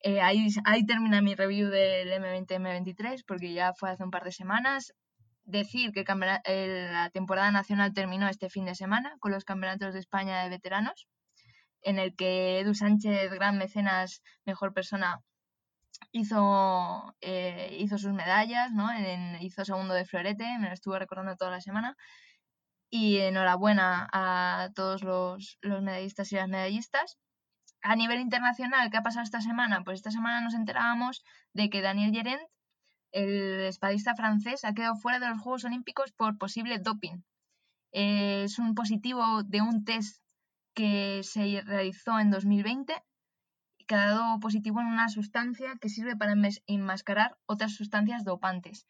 Eh, 0.00 0.20
ahí, 0.20 0.48
ahí 0.64 0.84
termina 0.84 1.22
mi 1.22 1.36
review 1.36 1.68
del 1.68 2.10
M20-M23 2.10 3.22
porque 3.24 3.52
ya 3.52 3.72
fue 3.74 3.90
hace 3.90 4.02
un 4.02 4.10
par 4.10 4.24
de 4.24 4.32
semanas. 4.32 4.94
Decir 5.44 5.92
que 5.92 6.04
la 6.04 7.10
temporada 7.10 7.52
nacional 7.52 7.94
terminó 7.94 8.28
este 8.28 8.50
fin 8.50 8.64
de 8.64 8.74
semana 8.74 9.14
con 9.20 9.30
los 9.30 9.44
campeonatos 9.44 9.94
de 9.94 10.00
España 10.00 10.42
de 10.42 10.48
veteranos, 10.48 11.06
en 11.82 12.00
el 12.00 12.16
que 12.16 12.58
Edu 12.58 12.74
Sánchez, 12.74 13.30
gran 13.30 13.58
mecenas, 13.58 14.22
mejor 14.44 14.74
persona, 14.74 15.20
hizo, 16.12 17.14
eh, 17.20 17.76
hizo 17.78 17.98
sus 17.98 18.12
medallas, 18.12 18.72
¿no? 18.72 18.88
hizo 19.40 19.64
segundo 19.64 19.94
de 19.94 20.04
florete, 20.04 20.58
me 20.58 20.68
lo 20.68 20.74
estuve 20.74 20.98
recordando 20.98 21.36
toda 21.36 21.50
la 21.50 21.60
semana. 21.60 21.96
Y 22.90 23.18
enhorabuena 23.18 24.08
a 24.12 24.70
todos 24.74 25.02
los, 25.02 25.58
los 25.60 25.82
medallistas 25.82 26.30
y 26.32 26.36
las 26.36 26.48
medallistas. 26.48 27.18
A 27.82 27.96
nivel 27.96 28.20
internacional, 28.20 28.90
¿qué 28.90 28.96
ha 28.98 29.02
pasado 29.02 29.24
esta 29.24 29.40
semana? 29.40 29.82
Pues 29.84 29.96
esta 29.96 30.10
semana 30.10 30.40
nos 30.40 30.54
enterábamos 30.54 31.22
de 31.52 31.68
que 31.68 31.82
Daniel 31.82 32.12
Gerent, 32.12 32.42
el 33.12 33.64
espadista 33.64 34.14
francés, 34.14 34.64
ha 34.64 34.72
quedado 34.74 34.96
fuera 34.96 35.18
de 35.18 35.28
los 35.28 35.40
Juegos 35.40 35.64
Olímpicos 35.64 36.12
por 36.12 36.38
posible 36.38 36.78
doping. 36.78 37.22
Eh, 37.92 38.44
es 38.44 38.58
un 38.58 38.74
positivo 38.74 39.42
de 39.44 39.62
un 39.62 39.84
test 39.84 40.22
que 40.74 41.22
se 41.22 41.62
realizó 41.64 42.18
en 42.20 42.30
2020 42.30 42.94
que 43.86 43.94
ha 43.94 44.10
dado 44.10 44.40
positivo 44.40 44.80
en 44.80 44.86
una 44.86 45.08
sustancia 45.08 45.76
que 45.80 45.88
sirve 45.88 46.16
para 46.16 46.34
enmascarar 46.66 47.36
otras 47.46 47.74
sustancias 47.74 48.24
dopantes. 48.24 48.86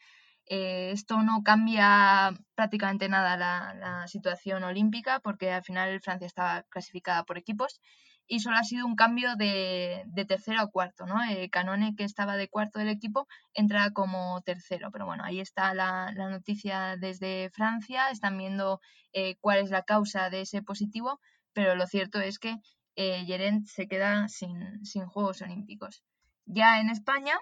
Eh, 0.48 0.90
esto 0.92 1.22
no 1.22 1.42
cambia 1.42 2.32
prácticamente 2.54 3.08
nada 3.08 3.36
la, 3.36 4.06
situación 4.06 4.62
olímpica 4.62 5.18
porque 5.20 5.50
al 5.50 5.64
final 5.64 6.00
Francia 6.00 6.26
estaba 6.26 6.62
clasificada 6.70 7.24
por 7.24 7.36
equipos 7.36 7.80
y 8.28 8.40
solo 8.40 8.56
ha 8.56 8.64
sido 8.64 8.86
un 8.86 8.94
cambio 8.96 9.36
de, 9.36 10.04
tercero 10.28 10.60
a 10.60 10.70
cuarto. 10.70 11.06
¿no? 11.06 11.22
Eh, 11.24 11.50
Canone, 11.50 11.94
que 11.96 12.04
estaba 12.04 12.36
de 12.36 12.48
cuarto 12.48 12.78
del 12.78 12.88
equipo, 12.88 13.26
entra 13.54 13.90
como 13.92 14.40
tercero. 14.42 14.90
Pero 14.92 15.06
bueno, 15.06 15.24
ahí 15.24 15.40
está 15.40 15.74
la, 15.74 16.12
noticia 16.12 16.96
desde 16.96 17.50
Francia. 17.50 18.10
Están 18.10 18.38
viendo 18.38 18.80
eh, 19.12 19.36
cuál 19.40 19.58
es 19.58 19.70
la 19.70 19.82
causa 19.82 20.30
de 20.30 20.42
ese 20.42 20.62
positivo, 20.62 21.20
pero 21.52 21.74
lo 21.74 21.86
cierto 21.86 22.20
es 22.20 22.38
que 22.38 22.56
eh, 22.96 23.60
se 23.66 23.88
queda 23.88 24.28
sin, 24.28 25.06
Juegos 25.06 25.42
Olímpicos. 25.42 26.02
Ya 26.46 26.80
en 26.80 26.90
España, 26.90 27.38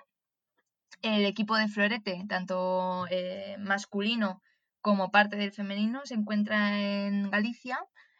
el 1.02 1.24
equipo 1.24 1.56
de 1.56 1.68
florete, 1.68 2.24
tanto 2.28 3.06
eh, 3.10 3.56
masculino 3.58 4.42
como 4.80 5.10
parte 5.10 5.36
del 5.36 5.52
femenino, 5.52 6.02
se 6.04 6.14
encuentra 6.14 6.80
en 6.80 7.30
Galicia 7.30 7.78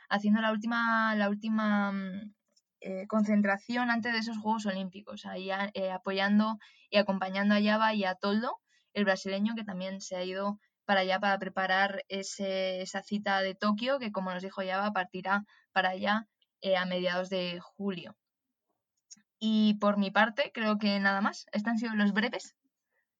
haciendo 0.08 0.40
la 0.40 0.52
última, 0.52 1.14
la 1.16 1.28
última 1.28 1.92
mm, 1.92 2.34
eh, 2.80 3.06
concentración 3.08 3.90
antes 3.90 4.12
de 4.12 4.18
esos 4.18 4.38
Juegos 4.38 4.66
Olímpicos, 4.66 5.26
ahí 5.26 5.50
eh, 5.50 5.90
apoyando 5.90 6.58
y 6.90 6.98
acompañando 6.98 7.54
a 7.54 7.60
Yaba 7.60 7.94
y 7.94 8.04
a 8.04 8.14
Toldo, 8.14 8.60
el 8.92 9.04
brasileño 9.04 9.54
que 9.56 9.64
también 9.64 10.00
se 10.00 10.16
ha 10.16 10.24
ido 10.24 10.60
para 10.84 11.00
allá 11.00 11.18
para 11.18 11.38
preparar 11.38 12.04
esa 12.08 13.02
cita 13.02 13.40
de 13.40 13.54
Tokio, 13.54 13.98
que 13.98 14.12
como 14.12 14.32
nos 14.32 14.42
dijo 14.42 14.62
Yaba, 14.62 14.92
partirá 14.92 15.44
para 15.72 15.90
allá 15.90 16.28
eh, 16.64 16.78
a 16.78 16.86
mediados 16.86 17.28
de 17.28 17.60
julio. 17.60 18.16
Y 19.38 19.74
por 19.74 19.98
mi 19.98 20.10
parte, 20.10 20.50
creo 20.54 20.78
que 20.78 20.98
nada 20.98 21.20
más. 21.20 21.44
Estas 21.52 21.72
han 21.72 21.78
sido 21.78 21.94
los 21.94 22.14
breves, 22.14 22.54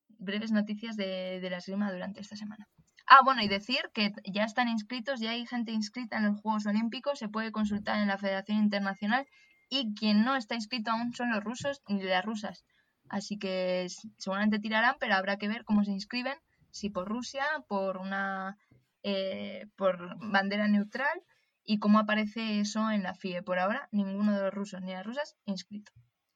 breves 0.09 0.51
noticias 0.51 0.97
de, 0.97 1.41
de 1.43 1.51
la 1.51 1.59
esgrima 1.59 1.93
durante 1.93 2.23
esta 2.23 2.37
semana. 2.37 2.67
Ah, 3.07 3.21
bueno, 3.23 3.43
y 3.43 3.49
decir 3.49 3.91
que 3.93 4.13
ya 4.25 4.45
están 4.45 4.69
inscritos, 4.69 5.21
ya 5.21 5.33
hay 5.33 5.45
gente 5.45 5.73
inscrita 5.73 6.17
en 6.17 6.25
los 6.25 6.41
Juegos 6.41 6.65
Olímpicos, 6.65 7.19
se 7.19 7.29
puede 7.29 7.53
consultar 7.53 7.99
en 7.99 8.09
la 8.09 8.17
Federación 8.17 8.57
Internacional 8.57 9.27
y 9.69 9.95
quien 9.95 10.25
no 10.25 10.37
está 10.37 10.55
inscrito 10.55 10.91
aún 10.91 11.13
son 11.13 11.31
los 11.31 11.45
rusos 11.45 11.83
y 11.87 12.03
las 12.03 12.25
rusas. 12.25 12.65
Así 13.11 13.39
que 13.39 13.89
seguramente 14.17 14.59
tirarán, 14.59 14.97
pero 14.99 15.17
habrá 15.17 15.37
que 15.37 15.49
ver 15.49 15.65
cómo 15.67 15.85
se 15.85 15.91
inscriben, 15.91 16.39
si 16.71 16.89
por 16.89 17.07
Rusia, 17.07 17.45
por 17.69 17.99
una 17.99 18.57
eh, 19.03 19.67
por 19.77 20.17
bandera 20.31 20.67
neutral 20.67 21.21
y 21.65 21.79
cómo 21.79 21.99
aparece 21.99 22.61
eso 22.61 22.91
en 22.91 23.03
la 23.03 23.15
FIE. 23.15 23.43
Por 23.43 23.59
ahora, 23.59 23.89
ninguno 23.93 24.37
de 24.37 24.43
los 24.43 24.55
rusos 24.55 24.83
ni 24.83 24.93
las 24.93 25.05
rusas 25.05 25.37
inscrito. 25.47 25.93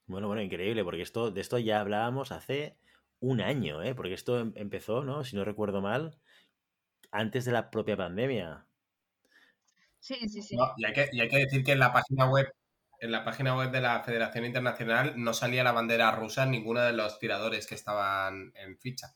Bueno, 0.07 0.27
bueno, 0.27 0.43
increíble, 0.43 0.85
porque 0.85 1.03
esto, 1.03 1.31
de 1.31 1.41
esto 1.41 1.59
ya 1.59 1.81
hablábamos 1.81 2.33
hace 2.33 2.79
un 3.21 3.41
año, 3.41 3.83
¿eh? 3.83 3.95
porque 3.95 4.15
esto 4.15 4.39
em, 4.39 4.53
empezó, 4.57 5.05
¿no? 5.05 5.25
Si 5.25 5.37
no 5.37 5.45
recuerdo 5.45 5.83
mal, 5.83 6.19
antes 7.11 7.45
de 7.45 7.53
la 7.53 7.71
propia 7.71 7.97
pandemia. 7.97 8.67
Sí, 10.01 10.17
sí, 10.29 10.41
sí. 10.43 10.57
y, 10.77 10.85
hay 10.85 10.93
que, 11.29 11.39
decir 11.39 11.65
que 11.65 11.73
en 11.73 11.81
la 11.81 11.93
página 11.93 12.31
web 12.31 12.51
en 13.01 13.13
la 13.13 13.25
página 13.25 13.57
web 13.57 13.71
de 13.71 13.81
la 13.81 14.03
Federación 14.03 14.45
Internacional 14.45 15.15
no 15.17 15.33
salía 15.33 15.63
la 15.63 15.71
bandera 15.71 16.11
rusa 16.11 16.45
en 16.45 16.51
ninguno 16.51 16.81
de 16.81 16.93
los 16.93 17.19
tiradores 17.21 17.67
que 17.67 17.77
estaban 17.77 18.53
en 18.57 18.77
ficha. 18.77 19.15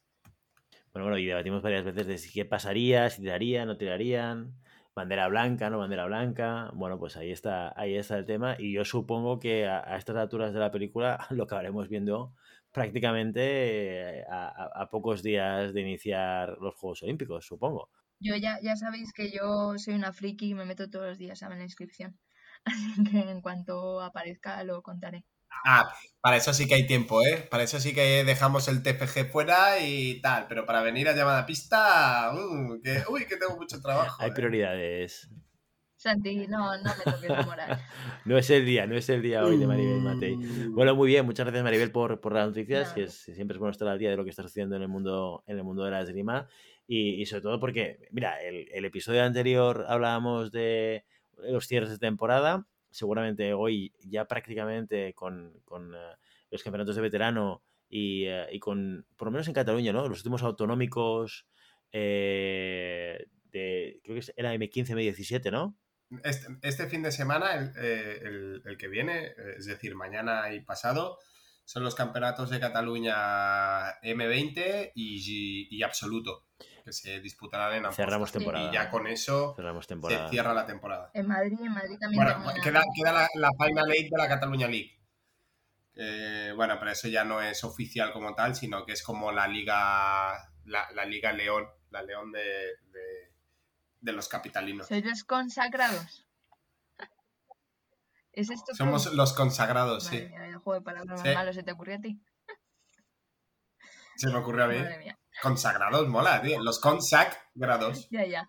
Bueno, 0.93 1.07
bueno, 1.07 1.19
y 1.19 1.27
debatimos 1.27 1.63
varias 1.63 1.85
veces 1.85 2.07
de 2.07 2.19
si 2.19 2.33
qué 2.33 2.45
pasaría, 2.45 3.11
si 3.11 3.23
tirarían, 3.23 3.67
no 3.67 3.77
tirarían 3.77 4.55
bandera 4.95 5.29
blanca, 5.29 5.71
no 5.71 5.79
bandera 5.79 6.07
blanca. 6.07 6.71
Bueno, 6.75 6.99
pues 6.99 7.17
ahí 7.17 7.31
está, 7.31 7.73
ahí 7.81 7.97
está 7.97 8.19
el 8.19 8.27
tema. 8.27 8.57
Y 8.59 8.73
yo 8.73 8.85
supongo 8.85 9.39
que 9.39 9.67
a, 9.67 9.97
estas 9.97 10.17
alturas 10.17 10.53
de 10.53 10.61
la 10.61 10.71
película 10.71 11.19
lo 11.31 11.45
acabaremos 11.45 11.89
viendo 11.89 12.35
prácticamente 12.73 14.21
eh, 14.21 14.25
a, 14.31 14.89
pocos 14.91 15.23
días 15.23 15.75
de 15.75 15.81
iniciar 15.81 16.57
los 16.61 16.75
Juegos 16.75 17.03
Olímpicos, 17.03 17.47
supongo. 17.47 17.91
Yo 18.19 18.37
ya, 18.37 18.59
ya 18.63 18.77
sabéis 18.77 19.13
que 19.13 19.31
yo 19.31 19.77
soy 19.79 19.95
una 19.95 20.13
friki 20.13 20.51
y 20.51 20.55
me 20.55 20.65
meto 20.65 20.89
todos 20.89 21.07
los 21.07 21.19
días 21.19 21.43
a 21.43 21.49
la 21.49 21.63
inscripción. 21.63 22.19
Así 22.65 23.05
que 23.05 23.19
en 23.19 23.41
cuanto 23.41 24.01
aparezca 24.01 24.63
lo 24.65 24.83
contaré. 24.83 25.25
Ah, 25.65 25.93
para 26.23 26.37
eso 26.37 26.55
sí 26.55 26.69
que 26.69 26.75
hay 26.75 26.87
tiempo, 26.87 27.21
¿eh? 27.23 27.49
Para 27.51 27.65
eso 27.65 27.81
sí 27.81 27.93
que 27.93 28.23
dejamos 28.25 28.69
el 28.69 28.83
TFG 28.83 29.31
fuera 29.31 29.81
y 29.81 30.21
tal, 30.21 30.47
pero 30.49 30.65
para 30.65 30.81
venir 30.81 31.09
a 31.09 31.17
llamada 31.17 31.47
pista, 31.47 32.33
uh, 32.33 32.81
que, 32.81 33.03
uy, 33.11 33.27
que 33.27 33.37
tengo 33.37 33.57
mucho 33.57 33.81
trabajo. 33.81 34.23
Hay 34.23 34.31
¿eh? 34.31 34.33
prioridades. 34.33 35.29
Santi, 35.97 36.47
no, 36.47 36.77
no 36.79 36.91
me 36.97 37.13
toques 37.13 37.29
la 37.29 37.43
moral. 37.43 37.79
no 38.25 38.39
es 38.39 38.51
el 38.51 38.65
día, 38.65 38.87
no 38.87 38.97
es 38.97 39.09
el 39.09 39.21
día 39.21 39.45
hoy 39.45 39.57
de 39.57 39.67
Maribel 39.67 40.01
Matei. 40.01 40.35
Uh. 40.35 40.73
Bueno, 40.73 40.95
muy 40.95 41.09
bien, 41.09 41.27
muchas 41.27 41.45
gracias 41.45 41.65
Maribel 41.65 41.91
por, 41.91 42.21
por 42.21 42.33
las 42.35 42.47
noticias, 42.47 42.93
que 42.93 43.09
siempre 43.09 43.57
es 43.57 43.59
bueno 43.59 43.73
estar 43.73 43.89
al 43.89 43.99
día 43.99 44.11
de 44.11 44.17
lo 44.17 44.23
que 44.23 44.31
está 44.31 44.43
sucediendo 44.43 44.77
en 44.77 44.83
el 44.83 44.89
mundo, 44.89 45.43
en 45.47 45.59
el 45.59 45.65
mundo 45.65 45.85
de 45.85 45.91
la 45.91 46.03
esgrima. 46.03 46.47
Y, 46.87 47.21
y 47.21 47.27
sobre 47.27 47.43
todo 47.43 47.59
porque, 47.59 47.99
mira, 48.13 48.41
el, 48.43 48.69
el 48.73 48.85
episodio 48.85 49.25
anterior 49.25 49.87
hablábamos 49.89 50.53
de 50.53 51.05
los 51.37 51.67
cierres 51.67 51.91
de 51.91 51.99
temporada 51.99 52.67
seguramente 52.93 53.53
hoy 53.55 53.93
ya 54.01 54.27
prácticamente 54.27 55.15
con, 55.15 55.63
eh, 55.95 56.17
los 56.51 56.63
campeonatos 56.63 56.95
de 56.95 57.03
veterano 57.03 57.63
eh, 57.91 58.47
y, 58.53 58.61
con, 58.61 59.07
por 59.17 59.27
lo 59.27 59.33
menos 59.33 59.49
en 59.49 59.55
Cataluña, 59.55 59.93
¿no? 59.93 60.09
Los 60.09 60.19
últimos 60.19 60.43
autonómicos 60.43 61.47
eh, 61.91 63.27
de, 63.51 64.01
creo 64.05 64.21
que 64.21 64.33
era 64.37 64.55
M15, 64.55 64.95
M17, 64.95 65.51
¿no? 65.51 65.77
Este, 66.23 66.47
este, 66.63 66.89
fin 66.89 67.03
de 67.03 67.11
semana, 67.11 67.55
el, 67.55 68.63
el, 68.65 68.77
que 68.77 68.89
viene, 68.89 69.33
es 69.57 69.65
decir, 69.65 69.95
mañana 69.95 70.53
y 70.53 70.61
pasado, 70.61 71.19
son 71.65 71.85
los 71.85 71.95
campeonatos 71.95 72.51
de 72.51 72.61
Cataluña 72.61 73.99
M20 74.03 74.93
y, 74.95 75.69
y 75.75 75.83
absoluto 75.83 76.45
que 76.83 76.93
se 76.93 77.21
disputarán 77.21 77.85
en 77.85 77.93
Cerramos 77.93 78.33
temporada. 78.33 78.69
Y 78.71 78.75
ya 78.75 78.91
con 78.91 79.07
eso 79.07 79.55
Cerramos 79.57 79.87
temporada. 79.87 80.25
se 80.25 80.31
cierra 80.31 80.55
la 80.55 80.67
temporada. 80.67 81.11
En 81.15 81.27
Madrid, 81.27 81.59
en 81.61 81.73
Madrid 81.73 81.97
también. 81.99 82.25
Bueno, 82.25 82.45
queda, 82.63 82.83
queda 82.95 83.13
la, 83.13 83.29
la, 83.35 83.51
Final 83.59 83.91
Eight 83.93 84.11
de 84.11 84.19
la 84.19 84.29
Cataluña 84.29 84.69
League. 84.69 84.99
bueno, 86.57 86.77
pero 86.79 86.91
eso 86.91 87.09
ya 87.09 87.25
no 87.25 87.41
es 87.41 87.65
oficial 87.65 88.13
como 88.13 88.35
tal, 88.35 88.55
sino 88.55 88.85
que 88.85 88.93
es 88.93 89.03
como 89.03 89.33
la 89.33 89.47
Liga, 89.49 90.33
la, 90.65 91.05
Liga 91.05 91.33
León, 91.33 91.67
la 91.91 92.03
León 92.03 92.33
de, 92.33 92.73
de, 94.01 94.13
los 94.13 94.29
capitalinos. 94.29 94.89
¿Sois 94.89 95.05
los 95.05 95.25
consagrados? 95.25 96.27
¿Es 98.33 98.51
esto 98.51 98.75
Somos 98.75 99.13
los 99.13 99.35
consagrados, 99.35 100.05
sí. 100.05 100.17
el 100.17 100.57
juego 100.57 100.81
de 100.81 100.85
palabras 100.85 101.23
más 101.23 101.35
malo 101.35 101.53
se 101.53 101.63
te 101.63 101.73
ocurrió 101.73 101.97
a 101.97 102.01
ti. 102.01 102.19
Se 104.17 104.29
me 104.29 104.37
ocurrió 104.37 104.65
a 104.65 104.69
mí. 104.69 104.77
Consagrados, 105.41 106.09
mola, 106.09 106.43
tío. 106.43 106.61
Los 106.63 106.81
consagrados. 106.81 108.09
Ya, 108.11 108.27
ya. 108.27 108.49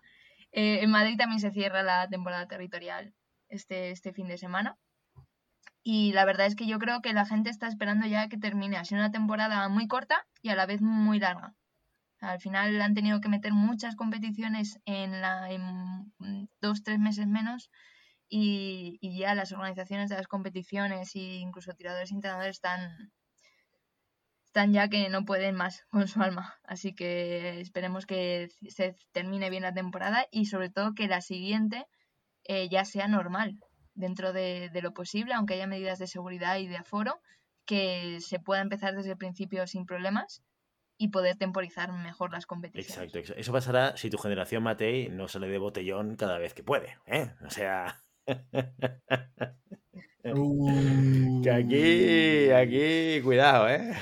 Eh, 0.52 0.80
en 0.82 0.90
Madrid 0.90 1.16
también 1.16 1.40
se 1.40 1.50
cierra 1.50 1.82
la 1.82 2.08
temporada 2.08 2.46
territorial 2.46 3.14
este, 3.48 3.90
este 3.90 4.12
fin 4.12 4.28
de 4.28 4.38
semana. 4.38 4.76
Y 5.82 6.12
la 6.12 6.24
verdad 6.24 6.46
es 6.46 6.56
que 6.56 6.66
yo 6.66 6.78
creo 6.78 7.02
que 7.02 7.12
la 7.12 7.26
gente 7.26 7.50
está 7.50 7.66
esperando 7.68 8.06
ya 8.06 8.28
que 8.28 8.38
termine. 8.38 8.76
Ha 8.76 8.84
sido 8.84 9.00
una 9.00 9.10
temporada 9.10 9.68
muy 9.68 9.86
corta 9.86 10.26
y 10.42 10.48
a 10.48 10.56
la 10.56 10.66
vez 10.66 10.80
muy 10.80 11.18
larga. 11.18 11.54
Al 12.20 12.40
final 12.40 12.80
han 12.80 12.94
tenido 12.94 13.20
que 13.20 13.28
meter 13.28 13.52
muchas 13.52 13.96
competiciones 13.96 14.80
en, 14.86 15.20
la, 15.20 15.50
en 15.50 16.12
dos, 16.60 16.82
tres 16.82 16.98
meses 16.98 17.26
menos 17.26 17.70
y, 18.28 18.98
y, 19.02 19.18
ya 19.18 19.34
las 19.34 19.52
organizaciones 19.52 20.08
de 20.08 20.16
las 20.16 20.26
competiciones 20.26 21.14
e 21.14 21.18
incluso 21.18 21.72
tiradores 21.74 22.10
y 22.10 22.14
entrenadores 22.14 22.56
están, 22.56 23.12
están 24.54 24.72
ya 24.72 24.88
que 24.88 25.08
no 25.08 25.24
pueden 25.24 25.56
más 25.56 25.82
con 25.90 26.06
su 26.06 26.22
alma. 26.22 26.60
Así 26.62 26.94
que 26.94 27.60
esperemos 27.60 28.06
que 28.06 28.50
se 28.68 28.94
termine 29.10 29.50
bien 29.50 29.64
la 29.64 29.74
temporada 29.74 30.28
y 30.30 30.46
sobre 30.46 30.70
todo 30.70 30.94
que 30.94 31.08
la 31.08 31.20
siguiente 31.22 31.88
eh, 32.44 32.68
ya 32.68 32.84
sea 32.84 33.08
normal 33.08 33.58
dentro 33.94 34.32
de, 34.32 34.70
lo 34.80 34.94
posible, 34.94 35.34
aunque 35.34 35.54
haya 35.54 35.66
medidas 35.66 35.98
de 35.98 36.06
seguridad 36.06 36.56
y 36.58 36.68
de 36.68 36.76
aforo, 36.76 37.20
que 37.66 38.18
se 38.20 38.38
pueda 38.38 38.60
empezar 38.60 38.94
desde 38.94 39.10
el 39.10 39.16
principio 39.16 39.66
sin 39.66 39.86
problemas 39.86 40.44
y 40.98 41.08
poder 41.08 41.34
temporizar 41.36 41.90
mejor 41.90 42.30
las 42.30 42.46
competiciones. 42.46 43.12
Exacto, 43.12 43.34
eso 43.36 43.52
pasará 43.52 43.96
si 43.96 44.08
tu 44.08 44.18
generación 44.18 44.62
Matei 44.62 45.08
no 45.08 45.26
sale 45.26 45.48
de 45.48 45.58
botellón 45.58 46.14
cada 46.14 46.38
vez 46.38 46.54
que 46.54 46.62
puede, 46.62 46.96
¿eh? 47.06 47.32
O 47.44 47.50
sea... 47.50 48.04
que 51.42 51.50
aquí, 51.50 52.50
aquí, 52.52 53.20
cuidado, 53.20 53.68
¿eh? 53.68 53.94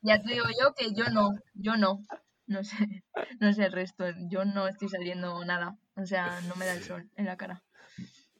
Ya 0.00 0.20
te 0.20 0.32
digo 0.32 0.46
yo 0.60 0.74
que 0.74 0.94
yo 0.94 1.10
no, 1.12 1.30
yo 1.54 1.76
no. 1.76 2.02
No 2.46 2.64
sé, 2.64 2.76
no 3.40 3.52
sé 3.52 3.66
el 3.66 3.72
resto. 3.72 4.04
Yo 4.30 4.44
no 4.44 4.66
estoy 4.68 4.88
saliendo 4.88 5.44
nada. 5.44 5.78
O 5.96 6.06
sea, 6.06 6.40
no 6.48 6.56
me 6.56 6.66
da 6.66 6.74
el 6.74 6.82
sol 6.82 7.10
en 7.16 7.26
la 7.26 7.36
cara. 7.36 7.62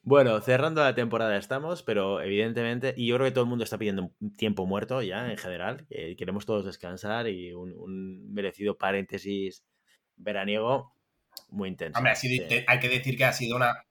Bueno, 0.01 0.39
cerrando 0.41 0.81
la 0.81 0.95
temporada 0.95 1.37
estamos, 1.37 1.83
pero 1.83 2.21
evidentemente, 2.21 2.93
y 2.97 3.05
yo 3.05 3.15
creo 3.15 3.27
que 3.27 3.31
todo 3.31 3.43
el 3.43 3.49
mundo 3.49 3.63
está 3.63 3.77
pidiendo 3.77 4.11
un 4.19 4.35
tiempo 4.35 4.65
muerto 4.65 5.01
ya 5.01 5.29
en 5.29 5.37
general, 5.37 5.85
queremos 6.17 6.45
todos 6.45 6.65
descansar 6.65 7.27
y 7.27 7.53
un, 7.53 8.33
merecido 8.33 8.77
paréntesis 8.77 9.63
veraniego 10.15 10.93
muy 11.49 11.69
intenso. 11.69 11.99
Hombre, 11.99 12.13
hay 12.67 12.79
que 12.79 12.89
decir 12.89 13.17
que 13.17 13.25
ha 13.25 13.33
sido 13.33 13.57
una... 13.57 13.85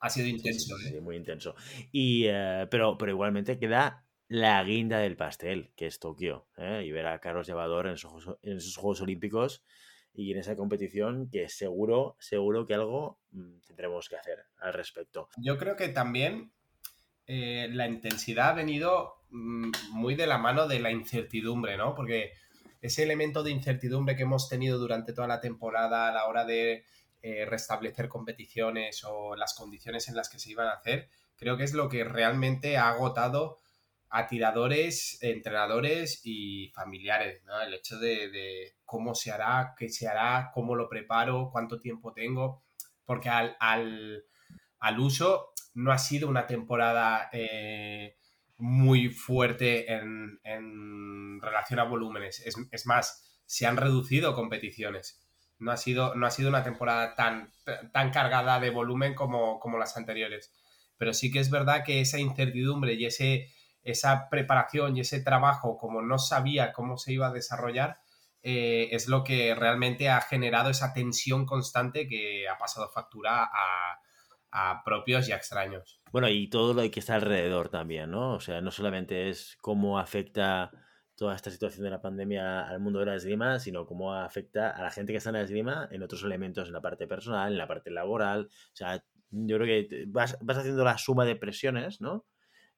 Ha 0.00 0.10
sido 0.10 0.26
intenso, 0.26 0.76
sí, 0.78 0.96
¿eh? 0.96 1.00
muy 1.00 1.16
intenso. 1.16 1.54
Y, 1.92 2.24
eh, 2.26 2.66
pero, 2.68 2.98
pero 2.98 3.12
igualmente 3.12 3.58
queda 3.58 4.04
la 4.32 4.64
guinda 4.64 4.98
del 4.98 5.14
pastel, 5.14 5.74
que 5.76 5.86
es 5.86 5.98
Tokio, 5.98 6.46
¿eh? 6.56 6.84
y 6.86 6.90
ver 6.90 7.06
a 7.06 7.18
Carlos 7.18 7.46
Llevador 7.46 7.86
en 7.86 7.96
en 8.42 8.56
esos 8.56 8.76
Juegos 8.78 9.02
Olímpicos 9.02 9.62
y 10.14 10.32
en 10.32 10.38
esa 10.38 10.56
competición 10.56 11.28
que 11.30 11.50
seguro, 11.50 12.16
seguro 12.18 12.64
que 12.64 12.72
algo 12.72 13.20
mm, 13.32 13.58
tendremos 13.66 14.08
que 14.08 14.16
hacer 14.16 14.46
al 14.56 14.72
respecto. 14.72 15.28
Yo 15.36 15.58
creo 15.58 15.76
que 15.76 15.90
también 15.90 16.50
eh, 17.26 17.68
la 17.72 17.86
intensidad 17.86 18.48
ha 18.48 18.54
venido 18.54 19.16
mm, 19.28 19.70
muy 19.90 20.14
de 20.14 20.26
la 20.26 20.38
mano 20.38 20.66
de 20.66 20.80
la 20.80 20.90
incertidumbre, 20.90 21.76
¿no? 21.76 21.94
Porque 21.94 22.32
ese 22.80 23.02
elemento 23.02 23.42
de 23.42 23.50
incertidumbre 23.50 24.16
que 24.16 24.22
hemos 24.22 24.48
tenido 24.48 24.78
durante 24.78 25.12
toda 25.12 25.28
la 25.28 25.42
temporada 25.42 26.08
a 26.08 26.12
la 26.12 26.24
hora 26.24 26.46
de 26.46 26.86
eh, 27.20 27.44
restablecer 27.44 28.08
competiciones 28.08 29.04
o 29.04 29.36
las 29.36 29.52
condiciones 29.52 30.08
en 30.08 30.16
las 30.16 30.30
que 30.30 30.38
se 30.38 30.52
iban 30.52 30.68
a 30.68 30.72
hacer, 30.72 31.10
creo 31.36 31.58
que 31.58 31.64
es 31.64 31.74
lo 31.74 31.90
que 31.90 32.02
realmente 32.02 32.78
ha 32.78 32.88
agotado 32.88 33.58
a 34.14 34.26
tiradores, 34.26 35.16
entrenadores 35.22 36.20
y 36.22 36.68
familiares, 36.74 37.42
¿no? 37.46 37.58
El 37.62 37.72
hecho 37.72 37.98
de, 37.98 38.74
cómo 38.84 39.14
se 39.14 39.32
hará, 39.32 39.74
qué 39.78 39.88
se 39.88 40.06
hará, 40.06 40.50
cómo 40.52 40.76
lo 40.76 40.86
preparo, 40.86 41.48
cuánto 41.50 41.80
tiempo 41.80 42.12
tengo, 42.12 42.62
porque 43.06 43.30
al, 43.30 43.56
al, 43.58 45.00
uso 45.00 45.54
no 45.72 45.92
ha 45.92 45.98
sido 45.98 46.28
una 46.28 46.46
temporada 46.46 47.30
eh, 47.32 48.18
muy 48.58 49.08
fuerte 49.08 49.90
en, 49.90 50.38
en, 50.44 51.40
relación 51.40 51.80
a 51.80 51.84
volúmenes. 51.84 52.42
Es, 52.44 52.86
más, 52.86 53.40
se 53.46 53.66
han 53.66 53.78
reducido 53.78 54.34
competiciones. 54.34 55.26
No 55.58 55.72
ha 55.72 55.78
sido, 55.78 56.14
no 56.16 56.26
ha 56.26 56.30
sido 56.30 56.50
una 56.50 56.62
temporada 56.62 57.14
tan, 57.14 57.50
tan 57.94 58.10
cargada 58.10 58.60
de 58.60 58.68
volumen 58.68 59.14
como, 59.14 59.58
como 59.58 59.78
las 59.78 59.96
anteriores. 59.96 60.52
Pero 60.98 61.14
sí 61.14 61.32
que 61.32 61.38
es 61.38 61.48
verdad 61.48 61.82
que 61.82 62.02
esa 62.02 62.18
incertidumbre 62.18 62.92
y 62.92 63.06
ese 63.06 63.48
esa 63.82 64.28
preparación 64.28 64.96
y 64.96 65.00
ese 65.00 65.20
trabajo, 65.20 65.78
como 65.78 66.02
no 66.02 66.18
sabía 66.18 66.72
cómo 66.72 66.96
se 66.96 67.12
iba 67.12 67.28
a 67.28 67.32
desarrollar, 67.32 67.98
eh, 68.42 68.88
es 68.90 69.08
lo 69.08 69.22
que 69.22 69.54
realmente 69.54 70.08
ha 70.08 70.20
generado 70.20 70.70
esa 70.70 70.92
tensión 70.92 71.46
constante 71.46 72.08
que 72.08 72.48
ha 72.48 72.58
pasado 72.58 72.88
factura 72.90 73.48
a, 73.52 73.98
propios 74.84 75.28
y 75.28 75.32
a 75.32 75.36
extraños. 75.36 76.02
Bueno, 76.12 76.28
y 76.28 76.50
todo 76.50 76.74
lo 76.74 76.90
que 76.90 77.00
está 77.00 77.14
alrededor 77.14 77.70
también, 77.70 78.10
¿no? 78.10 78.34
O 78.34 78.40
sea, 78.40 78.60
no 78.60 78.70
solamente 78.70 79.30
es 79.30 79.56
cómo 79.62 79.98
afecta 79.98 80.70
toda 81.16 81.34
esta 81.34 81.50
situación 81.50 81.84
de 81.84 81.90
la 81.90 82.02
pandemia 82.02 82.68
al 82.68 82.78
mundo 82.78 82.98
de 82.98 83.06
la 83.06 83.14
esgrima, 83.14 83.58
sino 83.58 83.86
cómo 83.86 84.12
afecta 84.12 84.68
a 84.70 84.82
la 84.82 84.90
gente 84.90 85.12
que 85.12 85.18
está 85.18 85.30
en 85.30 85.36
la 85.36 85.42
esgrima 85.42 85.88
en 85.90 86.02
otros 86.02 86.22
elementos, 86.22 86.68
en 86.68 86.74
la 86.74 86.82
parte 86.82 87.06
personal, 87.06 87.52
en 87.52 87.58
la 87.58 87.66
parte 87.66 87.90
laboral. 87.90 88.50
O 88.50 88.76
sea, 88.76 89.02
yo 89.30 89.56
creo 89.56 89.66
que 89.88 90.04
vas, 90.08 90.36
vas 90.42 90.58
haciendo 90.58 90.84
la 90.84 90.98
suma 90.98 91.24
de 91.24 91.36
presiones, 91.36 92.02
¿no? 92.02 92.26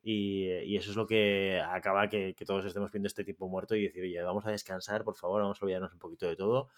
Y, 0.06 0.76
eso 0.76 0.90
es 0.90 0.96
lo 0.96 1.06
que 1.06 1.62
acaba 1.66 2.08
que, 2.10 2.34
todos 2.46 2.66
estemos 2.66 2.92
viendo 2.92 3.06
este 3.06 3.24
tipo 3.24 3.48
muerto 3.48 3.74
y 3.74 3.84
decir, 3.84 4.02
oye, 4.02 4.22
vamos 4.22 4.44
a 4.44 4.50
descansar, 4.50 5.02
por 5.02 5.16
favor, 5.16 5.40
vamos 5.40 5.60
a 5.60 5.64
olvidarnos 5.64 5.94
un 5.94 5.98
poquito 5.98 6.28
de 6.28 6.36
todo. 6.36 6.68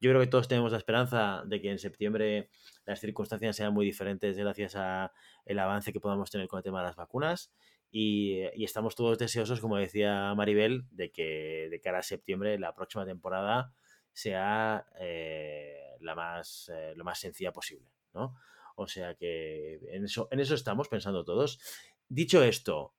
Yo 0.00 0.10
creo 0.10 0.20
que 0.20 0.26
todos 0.26 0.48
tenemos 0.48 0.72
la 0.72 0.78
esperanza 0.78 1.44
de 1.46 1.60
que 1.60 1.70
en 1.70 1.78
septiembre 1.78 2.50
las 2.84 3.00
circunstancias 3.00 3.54
sean 3.54 3.72
muy 3.72 3.86
diferentes 3.86 4.36
gracias 4.36 4.74
al 4.74 5.58
avance 5.58 5.92
que 5.92 6.00
podamos 6.00 6.28
tener 6.30 6.48
con 6.48 6.58
el 6.58 6.64
tema 6.64 6.80
de 6.80 6.88
las 6.88 6.96
vacunas. 6.96 7.52
Y, 7.92 8.40
estamos 8.64 8.96
todos 8.96 9.16
deseosos, 9.16 9.60
como 9.60 9.76
decía 9.76 10.34
Maribel, 10.34 10.86
de 10.90 11.12
que 11.12 11.68
de 11.70 11.80
cara 11.80 12.00
a 12.00 12.02
septiembre, 12.02 12.58
la 12.58 12.74
próxima 12.74 13.06
temporada, 13.06 13.72
sea 14.12 14.86
eh, 14.98 15.78
la 16.00 16.16
más, 16.16 16.70
eh, 16.74 16.94
lo 16.96 17.04
más 17.04 17.20
sencilla 17.20 17.52
posible, 17.52 17.88
¿no? 18.12 18.34
O 18.74 18.86
sea 18.86 19.14
que 19.14 19.80
en 19.90 20.04
eso, 20.04 20.28
en 20.30 20.40
eso 20.40 20.54
estamos 20.54 20.88
pensando 20.88 21.24
todos. 21.24 21.58
Dicho 22.08 22.44
esto, 22.44 22.94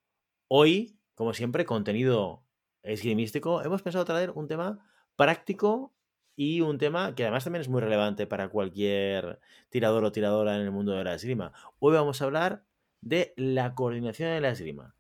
hoy, 0.50 1.00
como 1.16 1.34
siempre, 1.34 1.66
contenido 1.66 2.44
esgrimístico, 2.84 3.62
hemos 3.64 3.82
pensado 3.82 4.04
traer 4.04 4.32
un 4.32 4.50
tema 4.50 4.86
práctico 5.16 5.94
y 6.36 6.60
un 6.60 6.78
tema 6.78 7.16
que 7.16 7.24
además 7.24 7.46
también 7.46 7.62
es 7.62 7.70
muy 7.70 7.80
relevante 7.80 8.28
para 8.28 8.50
cualquier 8.50 9.40
tirador 9.70 10.04
o 10.04 10.12
tiradora 10.12 10.58
en 10.58 10.62
el 10.62 10.72
mundo 10.72 10.92
de 10.92 11.06
la 11.06 11.14
esgrima. 11.14 11.54
Hoy 11.80 11.94
vamos 11.94 12.22
a 12.22 12.26
hablar 12.26 12.66
de 13.00 13.34
la 13.38 13.76
coordinación 13.76 14.30
de 14.30 14.42
la 14.42 14.50
esgrima. 14.50 14.94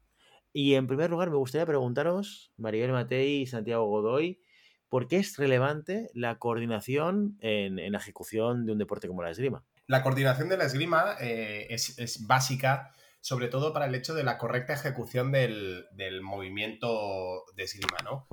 Y 0.53 0.75
en 0.75 0.87
primer 0.87 1.09
lugar 1.09 1.29
me 1.29 1.35
gustaría 1.35 1.65
preguntaros, 1.65 2.53
Maribel 2.55 2.93
Matei 2.93 3.41
y 3.41 3.45
Santiago 3.45 3.87
Godoy, 3.87 4.39
¿por 4.87 5.09
qué 5.09 5.17
es 5.17 5.35
relevante 5.35 6.09
la 6.13 6.39
coordinación 6.39 7.37
en, 7.41 7.91
la 7.91 7.97
ejecución 7.97 8.65
de 8.65 8.71
un 8.71 8.77
deporte 8.77 9.09
como 9.09 9.21
la 9.21 9.31
esgrima? 9.31 9.65
La 9.85 10.01
coordinación 10.01 10.47
de 10.47 10.55
la 10.55 10.63
esgrima 10.63 11.17
eh, 11.19 11.67
es, 11.69 11.99
es, 11.99 12.25
básica 12.25 12.93
sobre 13.27 13.49
todo 13.49 13.73
para 13.73 13.87
el 13.87 13.95
hecho 13.95 14.13
de 14.13 14.23
la 14.23 14.37
correcta 14.37 14.71
ejecución 14.71 15.33
del, 15.33 15.85
movimiento 16.21 17.43
de 17.57 17.63
esgrima, 17.63 17.97
¿no? 18.05 18.25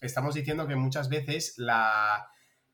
Estamos 0.00 0.34
diciendo 0.34 0.66
que 0.66 0.74
muchas 0.74 1.10
veces 1.10 1.58
la, 1.58 2.30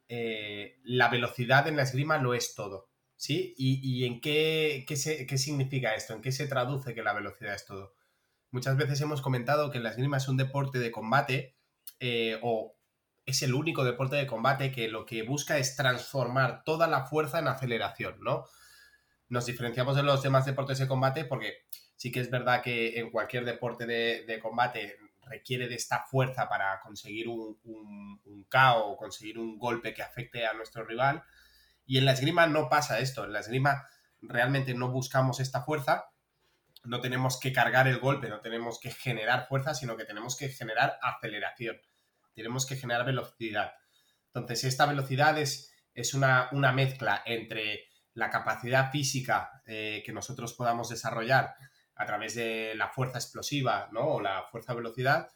eh, 0.08 0.76
la 0.84 1.08
velocidad 1.08 1.66
en 1.66 1.74
la 1.74 1.82
esgrima 1.82 2.18
lo 2.18 2.34
es 2.34 2.54
todo, 2.54 2.92
¿sí? 3.16 3.56
¿Y, 3.58 4.04
en 4.04 4.20
qué, 4.20 4.84
qué, 4.86 4.96
significa 5.36 5.96
esto? 5.96 6.14
¿En 6.14 6.22
qué 6.22 6.30
se 6.30 6.46
traduce 6.46 6.94
que 6.94 7.02
la 7.02 7.12
velocidad 7.12 7.56
es 7.56 7.66
todo? 7.66 7.92
Muchas 8.52 8.76
veces 8.76 9.00
hemos 9.00 9.20
comentado 9.20 9.72
que 9.72 9.80
la 9.80 9.90
esgrima 9.90 10.18
es 10.18 10.28
un 10.28 10.36
deporte 10.36 10.78
de 10.78 10.92
combate 10.92 11.56
eh, 11.98 12.38
o 12.40 12.78
es 13.26 13.42
el 13.42 13.52
único 13.52 13.82
deporte 13.82 14.14
de 14.14 14.28
combate 14.28 14.70
que 14.70 14.86
lo 14.86 15.04
que 15.06 15.24
busca 15.24 15.58
es 15.58 15.74
transformar 15.74 16.62
toda 16.62 16.86
la 16.86 17.06
fuerza 17.06 17.40
en 17.40 17.48
aceleración, 17.48 18.20
¿no? 18.20 18.44
Nos 19.28 19.46
diferenciamos 19.46 19.96
de 19.96 20.02
los 20.02 20.22
demás 20.22 20.46
deportes 20.46 20.78
de 20.78 20.88
combate 20.88 21.24
porque 21.24 21.64
sí 21.96 22.10
que 22.10 22.20
es 22.20 22.30
verdad 22.30 22.62
que 22.62 22.98
en 22.98 23.10
cualquier 23.10 23.44
deporte 23.44 23.86
de, 23.86 24.40
combate 24.40 24.96
requiere 25.26 25.68
de 25.68 25.74
esta 25.74 26.04
fuerza 26.04 26.48
para 26.48 26.80
conseguir 26.80 27.28
un, 27.28 27.58
un, 27.64 28.46
conseguir 28.96 29.38
un 29.38 29.58
golpe 29.58 29.92
que 29.92 30.02
afecte 30.02 30.46
a 30.46 30.54
nuestro 30.54 30.84
rival. 30.84 31.22
Y 31.84 31.98
en 31.98 32.04
la 32.04 32.12
esgrima 32.12 32.46
no 32.46 32.68
pasa 32.68 33.00
esto. 33.00 33.24
En 33.24 33.32
la 33.32 33.40
esgrima 33.40 33.86
realmente 34.22 34.74
no 34.74 34.90
buscamos 34.90 35.40
esta 35.40 35.62
fuerza, 35.62 36.10
no 36.84 37.00
tenemos 37.00 37.38
que 37.38 37.52
cargar 37.52 37.88
el 37.88 37.98
golpe, 37.98 38.28
no 38.28 38.40
tenemos 38.40 38.80
que 38.80 38.90
generar 38.90 39.46
fuerza, 39.48 39.74
sino 39.74 39.96
que 39.96 40.04
tenemos 40.04 40.36
que 40.36 40.48
generar 40.48 40.98
aceleración. 41.02 41.78
Tenemos 42.34 42.66
que 42.66 42.76
generar 42.76 43.04
velocidad. 43.04 43.72
Entonces, 44.26 44.64
esta 44.64 44.86
velocidad 44.86 45.38
es, 45.38 45.74
una 46.14 46.72
mezcla 46.72 47.22
entre 47.26 47.87
la 48.18 48.30
capacidad 48.30 48.90
física 48.90 49.62
eh, 49.64 50.02
que 50.04 50.12
nosotros 50.12 50.52
podamos 50.52 50.88
desarrollar 50.88 51.54
a 51.94 52.04
través 52.04 52.34
de 52.34 52.74
la 52.74 52.88
fuerza 52.88 53.18
explosiva 53.18 53.88
¿no? 53.92 54.00
o 54.00 54.20
la 54.20 54.44
fuerza 54.50 54.74
velocidad 54.74 55.28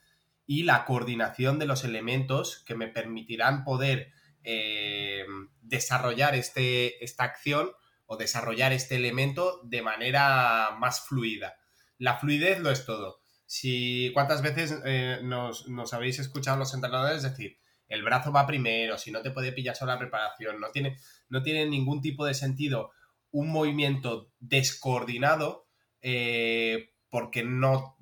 y 0.47 0.65
la 0.65 0.85
coordinación 0.85 1.61
de 1.61 1.67
los 1.67 1.85
elementos 1.85 2.65
que 2.67 2.75
me 2.75 2.89
permitirán 2.89 3.63
poder 3.63 4.13
eh, 4.43 5.25
desarrollar 5.61 6.35
este, 6.35 7.03
esta 7.05 7.23
acción 7.23 7.71
o 8.07 8.17
desarrollar 8.17 8.73
este 8.73 8.97
elemento 8.97 9.61
de 9.63 9.83
manera 9.83 10.71
más 10.79 11.07
fluida. 11.07 11.55
La 11.99 12.19
fluidez 12.19 12.59
lo 12.59 12.71
es 12.71 12.85
todo. 12.85 13.21
Si, 13.47 14.11
¿Cuántas 14.13 14.43
veces 14.43 14.75
eh, 14.85 15.21
nos, 15.23 15.69
nos, 15.69 15.95
habéis 15.95 16.19
escuchado 16.19 16.57
los 16.57 16.75
entrenadores 16.75 17.23
decir, 17.23 17.59
el 17.93 18.03
brazo 18.03 18.33
va 18.33 18.47
primero, 18.47 18.97
si 18.97 19.11
no 19.11 19.21
te 19.21 19.31
puede 19.31 19.53
pillar 19.53 19.77
solo 19.77 19.93
la 19.93 19.99
preparación, 19.99 20.59
no 20.59 20.71
tiene, 20.71 20.97
no 21.29 21.43
tiene 21.43 21.67
ningún 21.67 22.01
tipo 22.01 22.25
de 22.25 22.33
sentido 22.33 22.91
un 23.31 23.51
movimiento 23.51 24.33
descoordinado 24.41 25.69
eh, 26.01 26.91
porque 27.11 27.45
no, 27.45 27.99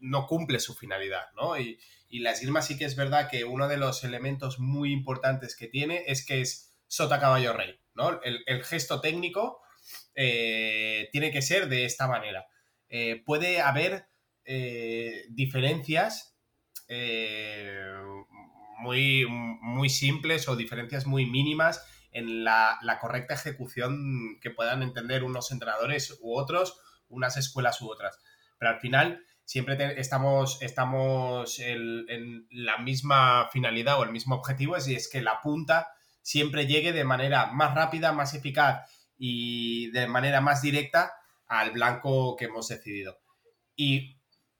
no, 0.00 0.26
cumple 0.26 0.58
su 0.58 0.74
finalidad, 0.74 1.26
¿no? 1.36 1.56
Y, 1.58 1.78
Y 2.08 2.18
la 2.20 2.32
esgrima 2.32 2.62
sí 2.62 2.76
que 2.76 2.84
es 2.84 2.96
verdad 2.96 3.28
que 3.30 3.44
uno 3.44 3.68
de 3.68 3.76
los 3.76 4.02
elementos 4.02 4.58
muy 4.58 4.92
importantes 4.92 5.54
que 5.56 5.68
tiene 5.68 6.02
es 6.06 6.26
que 6.26 6.40
es 6.40 6.74
sota 6.88 7.20
caballo 7.20 7.52
rey, 7.52 7.78
¿no? 7.94 8.20
El, 8.22 8.64
gesto 8.64 9.00
técnico 9.00 9.60
eh, 10.16 11.08
tiene 11.12 11.30
que 11.30 11.42
ser 11.42 11.68
de 11.68 11.84
esta 11.84 12.08
manera. 12.08 12.46
Eh, 12.88 13.22
puede 13.24 13.60
haber 13.60 14.08
diferencias 15.30 16.36
muy, 18.78 19.26
muy 19.28 19.88
simples 19.88 20.48
o 20.48 20.56
diferencias 20.56 21.06
muy 21.06 21.26
mínimas 21.26 21.82
en 22.16 22.44
la, 22.44 22.78
correcta 23.00 23.34
ejecución 23.34 24.38
que 24.40 24.50
puedan 24.50 24.82
entender 24.82 25.22
unos 25.22 25.52
entrenadores 25.52 26.18
u 26.22 26.34
otros, 26.38 26.80
unas 27.08 27.36
escuelas 27.36 27.82
u 27.82 27.90
otras. 27.90 28.18
Pero 28.58 28.70
al 28.70 28.80
final 28.80 29.22
siempre 29.44 30.00
estamos, 30.00 30.60
estamos 30.62 31.58
en, 31.58 32.46
la 32.50 32.78
misma 32.78 33.48
finalidad 33.52 33.98
o 34.00 34.04
el 34.04 34.12
mismo 34.12 34.34
objetivo, 34.36 34.76
y 34.86 34.94
es 34.94 35.08
que 35.10 35.20
la 35.20 35.42
punta 35.42 35.92
siempre 36.22 36.66
llegue 36.66 36.92
de 36.92 37.04
manera 37.04 37.52
más 37.52 37.74
rápida, 37.74 38.12
más 38.12 38.34
eficaz 38.34 38.90
y 39.18 39.90
de 39.90 40.06
manera 40.06 40.40
más 40.40 40.62
directa 40.62 41.12
al 41.46 41.72
blanco 41.72 42.34
que 42.36 42.46
hemos 42.46 42.68
decidido. 42.68 43.18
Y 43.76 44.15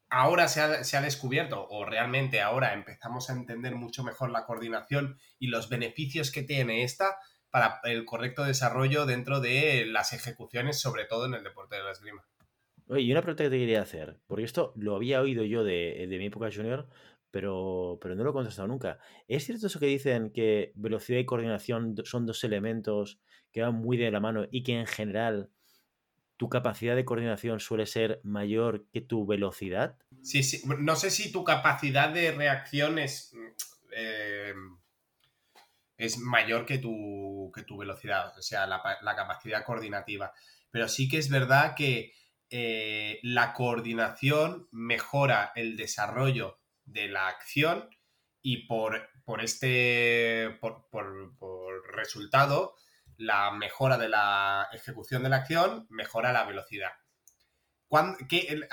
ahora 0.08 0.48
se 0.48 0.60
ha, 0.60 1.00
descubierto, 1.00 1.66
o 1.68 1.84
realmente 1.84 2.40
ahora 2.40 2.72
empezamos 2.72 3.28
a 3.28 3.32
entender 3.32 3.74
mucho 3.74 4.04
mejor 4.04 4.30
la 4.30 4.44
coordinación 4.44 5.18
y 5.38 5.48
los 5.48 5.68
beneficios 5.68 6.30
que 6.30 6.42
tiene 6.42 6.82
esta 6.82 7.18
para 7.50 7.80
el 7.84 8.04
correcto 8.04 8.44
desarrollo 8.44 9.06
dentro 9.06 9.40
de 9.40 9.86
las 9.86 10.12
ejecuciones, 10.12 10.80
sobre 10.80 11.04
todo 11.04 11.26
en 11.26 11.34
el 11.34 11.44
deporte 11.44 11.76
de 11.76 11.82
la 11.82 11.92
esgrima. 11.92 12.24
Oye, 12.88 13.02
y 13.02 13.12
una 13.12 13.22
pregunta 13.22 13.44
que 13.44 13.50
te 13.50 13.58
quería 13.58 13.82
hacer, 13.82 14.20
porque 14.26 14.44
esto 14.44 14.72
lo 14.76 14.94
había 14.94 15.20
oído 15.20 15.44
yo 15.44 15.64
de, 15.64 16.06
mi 16.08 16.26
época 16.26 16.50
junior, 16.54 16.88
pero, 17.30 17.98
pero 18.00 18.14
no 18.14 18.22
lo 18.22 18.30
he 18.30 18.32
contestado 18.32 18.68
nunca. 18.68 18.98
¿Es 19.26 19.44
cierto 19.44 19.66
eso 19.66 19.80
que 19.80 19.86
dicen 19.86 20.30
que 20.30 20.72
velocidad 20.76 21.18
y 21.18 21.26
coordinación 21.26 21.96
son 22.04 22.26
dos 22.26 22.44
elementos 22.44 23.18
que 23.50 23.62
van 23.62 23.74
muy 23.74 23.96
de 23.96 24.10
la 24.10 24.20
mano 24.20 24.46
y 24.50 24.62
que 24.62 24.78
en 24.78 24.86
general 24.86 25.50
tu 26.36 26.48
capacidad 26.48 26.96
de 26.96 27.04
coordinación 27.04 27.60
suele 27.60 27.86
ser 27.86 28.20
mayor 28.22 28.86
que 28.92 29.00
tu 29.00 29.26
velocidad? 29.26 29.96
Sí, 30.22 30.42
sí. 30.42 30.62
No 30.78 30.96
sé 30.96 31.10
si 31.10 31.32
tu 31.32 31.44
capacidad 31.44 32.10
de 32.10 32.32
reacción 32.32 32.98
es, 32.98 33.32
eh, 33.96 34.54
es 35.96 36.18
mayor 36.18 36.66
que 36.66 36.78
tu, 36.78 37.50
que 37.54 37.62
tu 37.62 37.78
velocidad, 37.78 38.36
o 38.36 38.42
sea, 38.42 38.66
la, 38.66 38.82
la 39.02 39.16
capacidad 39.16 39.64
coordinativa. 39.64 40.32
Pero 40.70 40.88
sí 40.88 41.08
que 41.08 41.18
es 41.18 41.30
verdad 41.30 41.74
que 41.74 42.12
eh, 42.48 43.18
la 43.22 43.52
coordinación 43.52 44.68
mejora 44.70 45.50
el 45.56 45.76
desarrollo 45.76 46.60
de 46.84 47.08
la 47.08 47.26
acción 47.26 47.88
y 48.40 48.68
por, 48.68 49.08
por 49.24 49.42
este 49.42 50.56
por, 50.60 50.86
resultado 51.92 52.76
la 53.18 53.50
mejora 53.50 53.98
de 53.98 54.08
la 54.08 54.68
ejecución 54.72 55.22
de 55.22 55.28
la 55.28 55.36
acción 55.36 55.86
mejora 55.90 56.32
la 56.32 56.44
velocidad. 56.44 56.92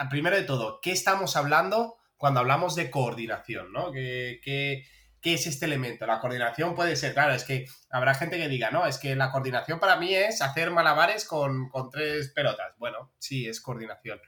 primero 0.10 0.36
de 0.36 0.44
todo, 0.44 0.80
¿qué 0.82 0.92
estamos 0.92 1.36
hablando 1.36 1.98
cuando 2.18 2.40
hablamos 2.40 2.76
de 2.76 2.90
coordinación? 2.92 3.72
¿no? 3.72 3.92
¿Qué, 3.92 4.84
¿Qué 5.24 5.36
es 5.36 5.48
este 5.48 5.68
elemento? 5.68 6.06
La 6.06 6.20
coordinación 6.20 6.76
puede 6.76 6.98
ser, 6.98 7.14
claro, 7.14 7.34
es 7.34 7.46
que 7.46 7.66
habrá 7.90 8.14
gente 8.14 8.38
que 8.38 8.50
diga, 8.50 8.72
no, 8.72 8.86
es 8.86 8.98
que 8.98 9.16
la 9.16 9.32
coordinación 9.32 9.80
para 9.80 9.96
mí 9.96 10.14
es 10.14 10.42
hacer 10.42 10.70
malabares 10.70 11.24
con, 11.24 11.72
tres 11.94 12.28
pelotas. 12.36 12.74
Bueno, 12.78 13.14
sí, 13.20 13.48
es 13.48 13.62
coordinación. 13.62 14.20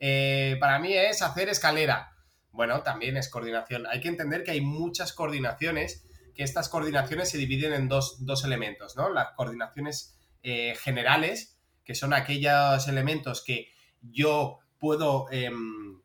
Eh, 0.00 0.56
para 0.58 0.80
mí 0.80 0.92
es 0.92 1.22
hacer 1.22 1.48
escalera. 1.48 2.16
Bueno, 2.50 2.82
también 2.82 3.16
es 3.16 3.28
coordinación. 3.28 3.86
Hay 3.86 4.00
que 4.00 4.08
entender 4.08 4.42
que 4.42 4.50
hay 4.50 4.60
muchas 4.60 5.12
coordinaciones, 5.12 6.04
estas 6.42 6.68
coordinaciones 6.68 7.30
se 7.30 7.38
dividen 7.38 7.72
en 7.72 7.88
dos, 7.88 8.44
elementos, 8.44 8.96
¿no? 8.96 9.10
Las 9.10 9.32
coordinaciones 9.32 10.18
eh, 10.42 10.74
generales, 10.80 11.58
que 11.84 11.94
son 11.94 12.12
aquellos 12.12 12.88
elementos 12.88 13.42
que 13.44 13.68
yo 14.02 14.58
puedo... 14.78 15.30
Em, 15.30 16.00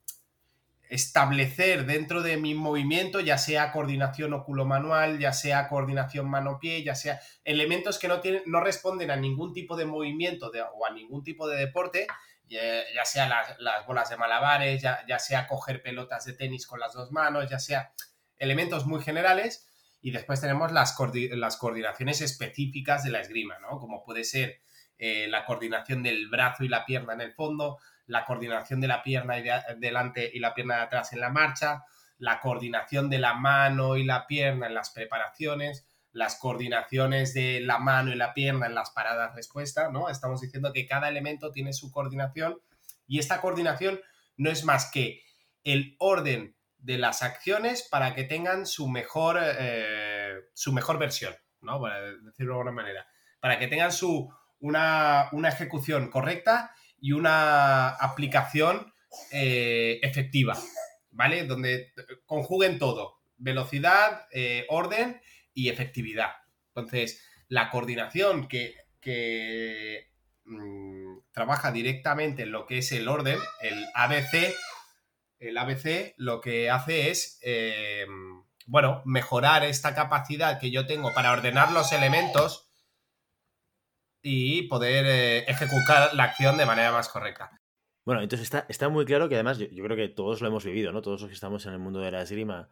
establecer 0.90 1.86
dentro 1.86 2.22
de 2.22 2.38
mi 2.38 2.54
movimiento, 2.54 3.20
ya 3.20 3.38
sea 3.38 3.72
coordinación 3.72 4.34
óculo-manual, 4.34 5.20
ya 5.20 5.34
sea 5.34 5.68
coordinación 5.68 6.30
mano-pie, 6.30 6.84
ya 6.84 6.96
sea 6.96 7.20
elementos 7.44 7.98
que 7.98 8.08
no, 8.08 8.22
tienen, 8.22 8.44
no 8.46 8.62
responden 8.62 9.12
a 9.12 9.16
ningún 9.16 9.54
tipo 9.54 9.76
de 9.76 9.86
movimiento 9.86 10.52
o 10.76 10.86
a 10.86 10.92
ningún 10.92 11.24
tipo 11.24 11.48
de 11.48 11.58
deporte, 11.58 12.08
ya, 12.48 13.06
sea 13.06 13.28
las, 13.58 13.86
bolas 13.88 14.10
de 14.10 14.18
malabares, 14.18 14.82
ya, 14.82 15.04
ya, 15.08 15.18
sea 15.18 15.48
coger 15.48 15.82
pelotas 15.82 16.26
de 16.26 16.34
tenis 16.34 16.68
con 16.68 16.80
las 16.80 16.94
dos 16.94 17.12
manos, 17.12 17.50
ya 17.50 17.60
sea 17.60 17.92
elementos 18.38 18.86
muy 18.86 19.02
generales. 19.02 19.68
Y 20.06 20.12
después 20.12 20.40
tenemos 20.40 20.72
las, 20.72 20.96
las 21.32 21.58
coordinaciones 21.58 22.22
específicas 22.22 23.04
de 23.04 23.10
la 23.10 23.22
esgrima, 23.22 23.58
¿no? 23.58 23.80
Como 23.80 24.04
puede 24.04 24.24
ser 24.24 24.62
eh, 25.00 25.26
la 25.28 25.46
coordinación 25.46 26.04
del 26.04 26.30
brazo 26.30 26.64
y 26.64 26.68
la 26.68 26.86
pierna 26.86 27.14
en 27.14 27.22
el 27.22 27.34
fondo, 27.34 27.80
la 28.06 28.24
coordinación 28.24 28.80
de 28.82 28.88
la 28.88 29.02
pierna 29.02 29.34
de 29.34 29.52
delante 29.80 30.30
y 30.32 30.38
la 30.38 30.54
pierna 30.54 30.76
de 30.76 30.82
atrás 30.84 31.12
en 31.14 31.22
la 31.22 31.32
marcha, 31.32 31.86
la 32.20 32.40
coordinación 32.40 33.10
de 33.10 33.18
la 33.18 33.34
mano 33.34 33.98
y 33.98 34.04
la 34.04 34.28
pierna 34.28 34.68
en 34.68 34.76
las 34.76 34.92
preparaciones, 34.92 35.88
las 36.12 36.36
coordinaciones 36.36 37.34
de 37.34 37.62
la 37.62 37.80
mano 37.80 38.12
y 38.12 38.16
la 38.16 38.36
pierna 38.36 38.68
en 38.68 38.76
las 38.76 38.92
paradas 38.92 39.34
respuesta, 39.34 39.90
¿no? 39.90 40.10
Estamos 40.10 40.40
diciendo 40.40 40.72
que 40.72 40.86
cada 40.86 41.10
elemento 41.10 41.52
tiene 41.52 41.74
su 41.74 41.92
coordinación 41.92 42.60
y 43.08 43.18
esta 43.18 43.42
coordinación 43.42 44.00
no 44.38 44.52
es 44.52 44.66
más 44.66 44.92
que 44.92 45.24
el 45.64 45.96
orden 45.98 46.55
de 46.86 47.00
las 47.00 47.24
acciones 47.24 47.82
para 47.82 48.14
que 48.14 48.24
tengan 48.24 48.68
su 48.68 48.88
mejor, 48.88 49.40
eh, 49.42 50.36
su 50.54 50.72
mejor 50.72 51.00
versión, 51.00 51.36
¿no? 51.62 51.82
Para 51.82 52.00
decirlo 52.02 52.54
de 52.54 52.60
alguna 52.60 52.72
manera. 52.72 53.08
Para 53.40 53.58
que 53.58 53.68
tengan 53.68 53.92
su, 53.92 54.32
una, 54.60 55.30
una 55.32 55.50
ejecución 55.50 56.12
correcta 56.12 56.76
y 57.02 57.12
una 57.14 57.90
aplicación 57.90 58.94
eh, 59.32 60.00
efectiva, 60.04 60.58
¿vale? 61.10 61.46
Donde 61.46 61.92
conjuguen 62.26 62.78
todo, 62.78 63.18
velocidad, 63.38 64.28
eh, 64.32 64.66
orden 64.70 65.20
y 65.54 65.70
efectividad. 65.70 66.34
Entonces, 66.68 67.26
la 67.48 67.72
coordinación 67.72 68.48
que, 68.48 68.76
mm, 70.46 71.18
trabaja 71.32 71.72
directamente 71.72 72.44
en 72.44 72.52
lo 72.52 72.68
que 72.68 72.78
es 72.78 72.92
el 72.92 73.08
orden, 73.08 73.40
el 73.62 73.86
ABC, 73.96 74.54
el 75.40 75.58
ABC 75.58 76.14
lo 76.18 76.42
que 76.42 76.70
hace 76.70 77.10
es, 77.10 77.40
eh, 77.44 78.06
bueno, 78.66 79.02
mejorar 79.06 79.64
esta 79.64 79.94
capacidad 79.94 80.60
que 80.60 80.72
yo 80.72 80.86
tengo 80.86 81.14
para 81.14 81.32
ordenar 81.32 81.72
los 81.72 81.92
elementos 81.92 82.70
y 84.22 84.64
poder 84.64 85.06
eh, 85.06 85.38
ejecutar 85.48 86.14
la 86.16 86.24
acción 86.24 86.58
de 86.58 86.66
manera 86.66 86.92
más 86.92 87.10
correcta. 87.10 87.62
Bueno, 88.06 88.22
entonces 88.22 88.46
está, 88.46 88.66
está 88.70 88.90
muy 88.90 89.06
claro 89.06 89.30
que 89.30 89.36
además 89.36 89.58
yo, 89.58 89.84
creo 89.84 89.96
que 89.96 90.10
todos 90.10 90.42
lo 90.42 90.48
hemos 90.48 90.64
vivido, 90.64 90.92
¿no? 90.92 91.02
Todos 91.02 91.22
los 91.22 91.30
que 91.30 91.36
estamos 91.36 91.66
en 91.66 91.74
el 91.74 91.80
mundo 91.80 92.00
de 92.00 92.12
la 92.12 92.22
esgrima, 92.22 92.70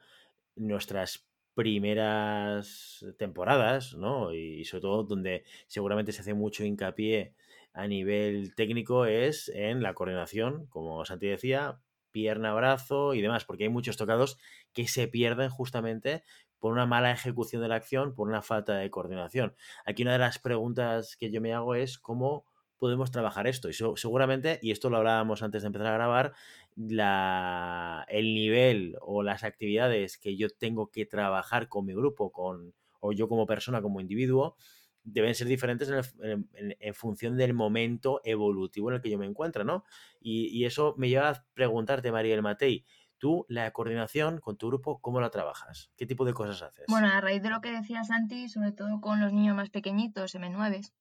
nuestras 0.56 1.28
primeras 1.56 3.06
temporadas, 3.18 3.94
¿no? 3.96 4.34
Y 4.34 4.66
sobre 4.66 4.82
todo 4.82 5.04
donde 5.04 5.44
seguramente 5.68 6.12
se 6.12 6.22
hace 6.22 6.34
mucho 6.34 6.64
hincapié 6.64 7.36
a 7.74 7.88
nivel 7.88 8.54
técnico 8.56 9.06
es 9.06 9.50
en 9.50 9.82
la 9.82 9.94
coordinación, 9.94 10.68
como 10.68 11.04
Santi 11.06 11.28
decía, 11.28 11.80
pierna, 12.14 12.54
brazo 12.54 13.14
y 13.14 13.22
demás, 13.22 13.44
porque 13.44 13.66
hay 13.66 13.70
muchos 13.70 13.98
tocados 13.98 14.38
que 14.72 14.88
se 14.88 15.10
pierden 15.10 15.50
justamente 15.50 16.24
por 16.60 16.72
una 16.72 16.86
mala 16.86 17.12
ejecución 17.12 17.62
de 17.62 17.68
la 17.68 17.76
acción, 17.76 18.16
por 18.16 18.30
una 18.30 18.42
falta 18.42 18.76
de 18.76 18.90
coordinación. 18.90 19.54
Aquí 19.86 20.04
una 20.04 20.14
de 20.14 20.20
las 20.20 20.40
preguntas 20.40 21.18
que 21.18 21.30
yo 21.30 21.42
me 21.42 21.54
hago 21.54 21.76
es 21.76 22.00
cómo 22.00 22.46
podemos 22.78 23.12
trabajar 23.12 23.48
esto. 23.48 23.70
Y 23.70 23.74
seguramente, 23.74 24.60
y 24.62 24.72
esto 24.72 24.90
lo 24.90 24.98
hablábamos 24.98 25.44
antes 25.44 25.64
de 25.64 25.68
empezar 25.68 25.88
a 25.88 25.94
grabar, 25.94 26.34
la, 26.76 28.06
el 28.10 28.34
nivel 28.34 28.96
o 29.02 29.24
las 29.24 29.44
actividades 29.44 30.18
que 30.18 30.38
yo 30.38 30.50
tengo 30.50 30.90
que 30.92 31.06
trabajar 31.06 31.68
con 31.68 31.86
mi 31.86 31.94
grupo, 31.94 32.32
con, 32.32 32.74
o 33.00 33.12
yo 33.12 33.28
como 33.28 33.46
persona, 33.46 33.82
como 33.82 34.02
individuo, 34.02 34.56
deben 35.04 35.36
ser 35.36 35.48
diferentes 35.48 35.90
en, 36.22 36.94
función 36.94 37.38
del 37.38 37.54
momento 37.54 38.22
evolutivo 38.24 38.90
en 38.90 38.96
el 38.96 39.02
que 39.02 39.10
yo 39.10 39.18
me 39.18 39.26
encuentro, 39.26 39.64
¿no? 39.64 39.84
Y, 40.20 40.64
eso 40.66 40.96
me 40.98 41.10
lleva 41.10 41.30
a 41.30 41.46
preguntarte, 41.54 42.12
María 42.12 42.36
el 42.36 42.42
Matei, 42.42 42.86
Tú, 43.18 43.46
la 43.48 43.72
coordinación 43.72 44.42
con 44.42 44.58
tu 44.58 44.68
grupo, 44.68 45.00
¿cómo 45.00 45.22
la 45.22 45.30
trabajas? 45.30 45.90
¿Qué 45.96 46.06
tipo 46.06 46.26
de 46.26 46.34
cosas 46.34 46.62
haces? 46.62 46.86
Bueno, 46.90 47.08
a 47.08 47.22
raíz 47.22 47.42
de 47.42 47.50
lo 47.50 47.62
que 47.62 47.72
decía 47.72 48.04
Santi, 48.04 48.50
sobre 48.50 48.74
todo 48.74 49.00
con 49.00 49.22
los 49.22 49.32
niños 49.32 49.56
más 49.56 49.70
pequeñitos, 49.70 50.36
M9, 50.36 50.92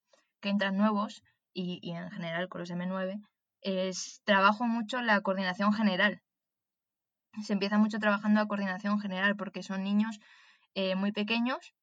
que 0.41 0.49
entran 0.49 0.77
nuevos, 0.77 1.25
y, 1.53 1.81
en 1.91 2.11
general 2.13 2.49
con 2.49 2.61
los 2.61 2.71
M9, 2.71 3.21
es, 3.63 4.23
trabajo 4.25 4.65
mucho 4.67 5.01
la 5.03 5.21
coordinación 5.21 5.73
general. 5.73 6.23
Se 7.43 7.55
empieza 7.55 7.79
mucho 7.79 7.99
trabajando 7.99 8.41
la 8.41 8.47
coordinación 8.47 9.01
general 9.01 9.35
porque 9.35 9.65
son 9.65 9.83
niños 9.83 10.21
eh, 10.75 10.95
muy 10.95 11.11
pequeños 11.11 11.75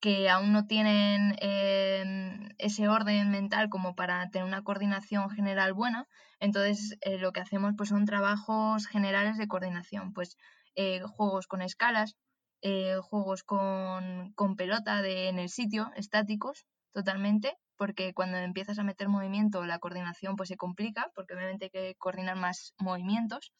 que 0.00 0.28
aún 0.30 0.52
no 0.52 0.66
tienen 0.66 1.36
em, 1.40 2.48
ese 2.58 2.88
orden 2.88 3.30
mental 3.30 3.68
como 3.68 3.94
para 3.94 4.30
tener 4.30 4.46
una 4.46 4.62
coordinación 4.62 5.30
general 5.30 5.72
buena. 5.74 6.06
Entonces, 6.40 6.96
eh, 7.02 7.18
lo 7.18 7.32
que 7.32 7.40
hacemos 7.40 7.74
pues, 7.76 7.90
son 7.90 8.06
trabajos 8.06 8.86
generales 8.86 9.36
de 9.38 9.48
coordinación. 9.48 10.12
Pues 10.12 10.36
eh, 10.74 11.00
juegos 11.02 11.46
con 11.46 11.62
escalas, 11.62 12.16
eh, 12.62 12.96
juegos 13.02 13.42
con, 13.42 14.32
con 14.34 14.56
pelota 14.56 15.02
de, 15.02 15.28
en 15.28 15.38
el 15.38 15.48
sitio, 15.48 15.90
estáticos, 15.96 16.66
totalmente, 16.92 17.56
porque 17.76 18.12
cuando 18.14 18.36
empiezas 18.38 18.78
a 18.78 18.84
meter 18.84 19.08
movimiento 19.08 19.64
la 19.64 19.78
coordinación 19.78 20.36
pues 20.36 20.48
se 20.48 20.56
complica, 20.56 21.10
porque 21.14 21.34
obviamente 21.34 21.66
hay 21.66 21.70
que 21.70 21.94
coordinar 21.96 22.36
más 22.36 22.74
movimientos, 22.78 23.52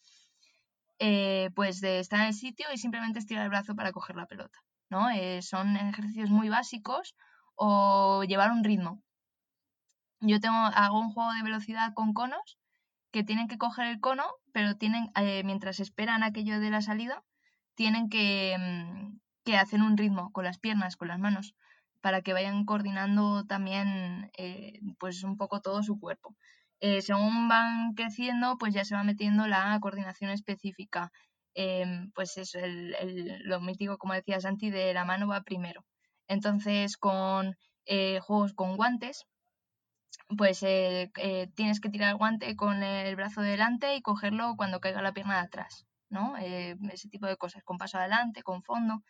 eh, 0.99 1.49
pues 1.55 1.81
de 1.81 1.99
estar 1.99 2.19
en 2.19 2.27
el 2.27 2.33
sitio 2.33 2.67
y 2.71 2.77
simplemente 2.77 3.19
estirar 3.19 3.43
el 3.43 3.49
brazo 3.49 3.75
para 3.75 3.91
coger 3.91 4.15
la 4.15 4.27
pelota, 4.27 4.59
¿no? 4.91 5.09
Eh, 5.09 5.41
son 5.41 5.75
ejercicios 5.77 6.29
muy 6.29 6.49
básicos 6.49 7.15
o 7.55 8.23
llevar 8.25 8.51
un 8.51 8.63
ritmo. 8.63 9.01
Yo 10.19 10.39
tengo, 10.39 10.55
hago 10.55 10.99
un 10.99 11.11
juego 11.11 11.31
de 11.33 11.43
velocidad 11.43 11.93
con 11.93 12.13
conos 12.13 12.57
que 13.11 13.23
tienen 13.23 13.47
que 13.47 13.57
coger 13.57 13.87
el 13.87 13.99
cono, 13.99 14.25
pero 14.53 14.75
tienen, 14.77 15.11
eh, 15.15 15.43
mientras 15.43 15.79
esperan 15.79 16.23
aquello 16.23 16.59
de 16.59 16.69
la 16.69 16.81
salida, 16.81 17.23
tienen 17.75 18.09
que, 18.09 18.55
mm, 18.59 19.19
que 19.45 19.57
hacer 19.57 19.81
un 19.81 19.97
ritmo 19.97 20.31
con 20.31 20.43
las 20.45 20.59
piernas, 20.59 20.95
con 20.97 21.07
las 21.07 21.19
manos 21.19 21.55
para 22.01 22.21
que 22.21 22.33
vayan 22.33 22.65
coordinando 22.65 23.45
también 23.45 24.31
eh, 24.37 24.79
pues 24.99 25.23
un 25.23 25.37
poco 25.37 25.61
todo 25.61 25.83
su 25.83 25.99
cuerpo. 25.99 26.35
Según 27.01 27.47
van 27.47 27.93
creciendo, 27.93 28.57
pues 28.57 28.73
ya 28.73 28.83
se 28.85 28.95
va 28.95 29.03
metiendo 29.03 29.45
la 29.47 29.79
coordinación 29.79 30.31
específica. 30.31 31.11
Em, 31.53 32.11
pues 32.13 32.37
es 32.37 32.55
el, 32.55 32.95
lo 33.43 33.59
mítico, 33.61 33.97
como 33.97 34.13
decía 34.13 34.39
Santi, 34.39 34.69
de 34.69 34.93
la 34.93 35.05
mano 35.05 35.27
va 35.27 35.43
primero. 35.43 35.85
Entonces, 36.27 36.97
con 36.97 37.57
eh, 37.85 38.19
juegos 38.21 38.53
con 38.53 38.77
guantes, 38.77 39.25
pues 40.37 40.59
tienes 40.59 41.79
que 41.81 41.89
tirar 41.89 42.11
el 42.11 42.17
guante 42.17 42.55
con 42.55 42.83
el 42.83 43.15
brazo 43.15 43.41
delante 43.41 43.95
y 43.95 44.01
cogerlo 44.01 44.55
cuando 44.55 44.79
caiga 44.79 45.01
la 45.01 45.13
pierna 45.13 45.35
de 45.35 45.41
atrás, 45.47 45.85
¿no? 46.09 46.37
ese 46.37 47.09
tipo 47.09 47.27
de 47.27 47.37
cosas, 47.37 47.63
con 47.63 47.77
paso 47.77 47.97
adelante, 47.97 48.43
con 48.43 48.63
fondo. 48.63 49.03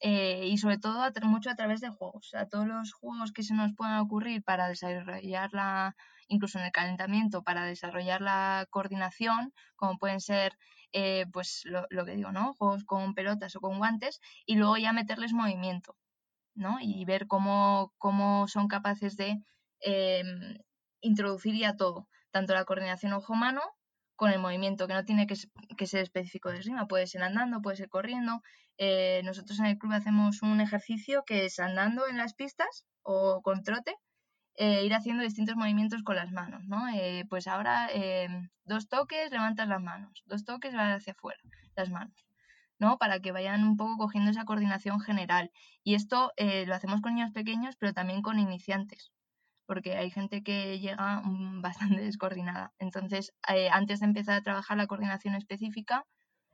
Eh, 0.00 0.48
y 0.48 0.58
sobre 0.58 0.76
todo 0.78 1.02
mucho 1.22 1.50
a 1.50 1.54
través 1.54 1.80
de 1.80 1.88
juegos. 1.88 2.34
a 2.34 2.46
todos 2.46 2.66
los 2.66 2.92
juegos 2.92 3.32
que 3.32 3.42
se 3.42 3.54
nos 3.54 3.72
puedan 3.74 3.98
ocurrir 4.00 4.42
para 4.42 4.68
desarrollar 4.68 5.50
la, 5.54 5.96
incluso 6.28 6.58
en 6.58 6.66
el 6.66 6.72
calentamiento, 6.72 7.42
para 7.42 7.64
desarrollar 7.64 8.20
la 8.20 8.66
coordinación, 8.70 9.54
como 9.76 9.98
pueden 9.98 10.20
ser, 10.20 10.58
eh, 10.94 11.26
pues 11.32 11.62
lo, 11.64 11.86
lo, 11.90 12.04
que 12.04 12.12
digo, 12.14 12.30
¿no? 12.30 12.54
Juegos 12.54 12.84
con 12.84 13.14
pelotas 13.14 13.56
o 13.56 13.60
con 13.60 13.78
guantes, 13.78 14.20
y 14.46 14.54
luego 14.54 14.76
ya 14.78 14.92
meterles 14.92 15.32
movimiento, 15.32 15.96
¿no? 16.54 16.78
Y 16.80 17.04
ver 17.04 17.26
cómo, 17.26 17.92
cómo 17.98 18.46
son 18.48 18.68
capaces 18.68 19.16
de 19.16 19.42
em, 19.80 20.58
introducir 21.00 21.56
ya 21.58 21.76
todo, 21.76 22.08
tanto 22.30 22.54
la 22.54 22.64
coordinación 22.64 23.12
ojo-mano 23.12 23.60
con 24.16 24.30
el 24.30 24.38
movimiento, 24.38 24.86
que 24.86 24.94
no 24.94 25.04
tiene 25.04 25.26
que, 25.26 25.36
ser 25.86 26.02
específico 26.02 26.50
de 26.50 26.58
esgrima, 26.58 26.86
puede 26.86 27.08
ser 27.08 27.24
andando, 27.24 27.60
puede 27.60 27.76
ser 27.76 27.88
corriendo. 27.88 28.40
Eh, 28.78 29.22
nosotros 29.24 29.58
en 29.58 29.66
el 29.66 29.78
club 29.78 29.92
hacemos 29.94 30.42
un 30.42 30.60
ejercicio 30.60 31.24
que 31.26 31.46
es 31.46 31.58
andando 31.58 32.06
en 32.06 32.18
las 32.18 32.34
pistas 32.34 32.86
o 33.02 33.42
con 33.42 33.64
trote, 33.64 33.96
eh, 34.56 34.84
ir 34.84 34.94
haciendo 34.94 35.22
distintos 35.22 35.56
movimientos 35.56 36.02
con 36.02 36.16
las 36.16 36.32
manos, 36.32 36.66
¿no? 36.66 36.88
Eh, 36.88 37.24
pues 37.28 37.46
ahora 37.46 37.88
dos 38.64 38.88
toques, 38.88 39.30
levantas 39.30 39.68
las 39.68 39.80
manos, 39.80 40.22
dos 40.26 40.44
toques, 40.44 40.74
vas 40.74 40.96
hacia 40.96 41.12
afuera, 41.12 41.40
las 41.76 41.90
manos, 41.90 42.26
¿no? 42.78 42.98
Para 42.98 43.20
que 43.20 43.32
vayan 43.32 43.64
un 43.64 43.76
poco 43.76 43.96
cogiendo 43.96 44.30
esa 44.30 44.44
coordinación 44.44 45.00
general. 45.00 45.50
Y 45.82 45.94
esto 45.94 46.32
lo 46.38 46.74
hacemos 46.74 47.00
con 47.00 47.14
niños 47.14 47.32
pequeños, 47.32 47.76
pero 47.76 47.92
también 47.92 48.22
con 48.22 48.38
iniciantes 48.38 49.12
porque 49.66 49.96
hay 49.96 50.10
gente 50.10 50.42
que 50.42 50.78
llega 50.78 51.22
mm, 51.22 51.62
bastante 51.62 52.02
descoordinada. 52.02 52.72
Entonces, 52.78 53.32
eh, 53.48 53.68
antes 53.70 54.00
de 54.00 54.06
empezar 54.06 54.36
a 54.36 54.42
trabajar 54.42 54.76
la 54.76 54.86
coordinación 54.86 55.34
específica, 55.34 56.06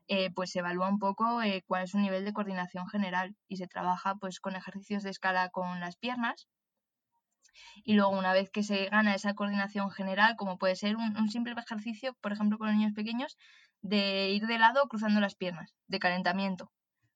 eh, 0.08 0.30
pues 0.34 0.50
se 0.50 0.58
evalúa 0.60 0.88
un 0.88 0.98
poco 0.98 1.42
eh, 1.42 1.62
cuál 1.66 1.84
es 1.84 1.90
su 1.90 1.98
nivel 1.98 2.24
de 2.24 2.32
coordinación 2.32 2.88
general 2.88 3.36
y 3.48 3.56
se 3.58 3.68
trabaja 3.68 4.16
pues 4.16 4.40
con 4.40 4.56
ejercicios 4.56 5.02
de 5.04 5.10
escala 5.10 5.50
con 5.50 5.80
las 5.80 5.96
piernas. 5.96 6.48
Y 7.84 7.94
luego, 7.94 8.10
una 8.10 8.32
vez 8.32 8.50
que 8.50 8.62
se 8.62 8.86
gana 8.86 9.14
esa 9.14 9.34
coordinación 9.34 9.90
general, 9.90 10.36
como 10.36 10.58
puede 10.58 10.76
ser 10.76 10.96
un, 10.96 11.28
simple 11.30 11.54
ejercicio, 11.56 12.14
por 12.20 12.32
ejemplo, 12.32 12.58
con 12.58 12.68
los 12.68 12.76
niños 12.76 12.92
pequeños, 12.94 13.36
de 13.82 14.30
ir 14.30 14.46
de 14.46 14.58
lado 14.58 14.86
cruzando 14.88 15.20
las 15.20 15.34
piernas, 15.34 15.74
de 15.86 15.98
calentamiento. 15.98 16.70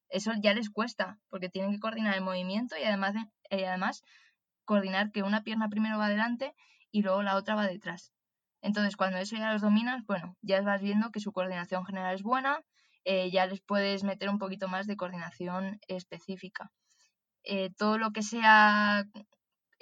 Eso 0.09 0.33
ya 0.41 0.55
les 0.55 0.71
cuesta, 0.71 1.19
porque 1.29 1.49
tienen 1.49 1.73
que 1.73 1.81
coordinar 1.81 2.15
el 2.15 2.23
movimiento 2.23 2.77
y 2.79 2.85
además, 2.85 3.15
además 3.51 4.03
coordinar 4.65 5.11
que 5.13 5.23
una 5.23 5.43
pierna 5.43 5.69
primero 5.69 5.99
va 5.99 6.07
adelante 6.07 6.55
y 6.91 7.03
luego 7.03 7.23
la 7.23 7.37
otra 7.37 7.55
va 7.55 7.67
detrás. 7.67 8.13
Entonces, 8.63 8.97
cuando 8.97 9.19
eso 9.19 9.37
ya 9.37 9.53
los 9.53 9.61
dominas, 9.61 10.05
bueno, 10.07 10.37
ya 10.41 10.63
vas 10.63 10.81
viendo 10.81 11.11
que 11.11 11.21
su 11.21 11.33
coordinación 11.33 11.85
general 11.85 12.15
es 12.15 12.23
buena, 12.23 12.63
eh, 13.05 13.31
ya 13.31 13.47
les 13.47 13.61
puedes 13.61 14.05
meter 14.05 14.31
un 14.31 14.39
poquito 14.39 14.69
más 14.69 14.87
de 14.87 14.97
coordinación 14.97 15.79
específica. 15.89 16.71
Eh, 17.43 17.71
todo 17.77 17.99
lo 17.99 18.11
que 18.13 18.23
sea 18.23 19.05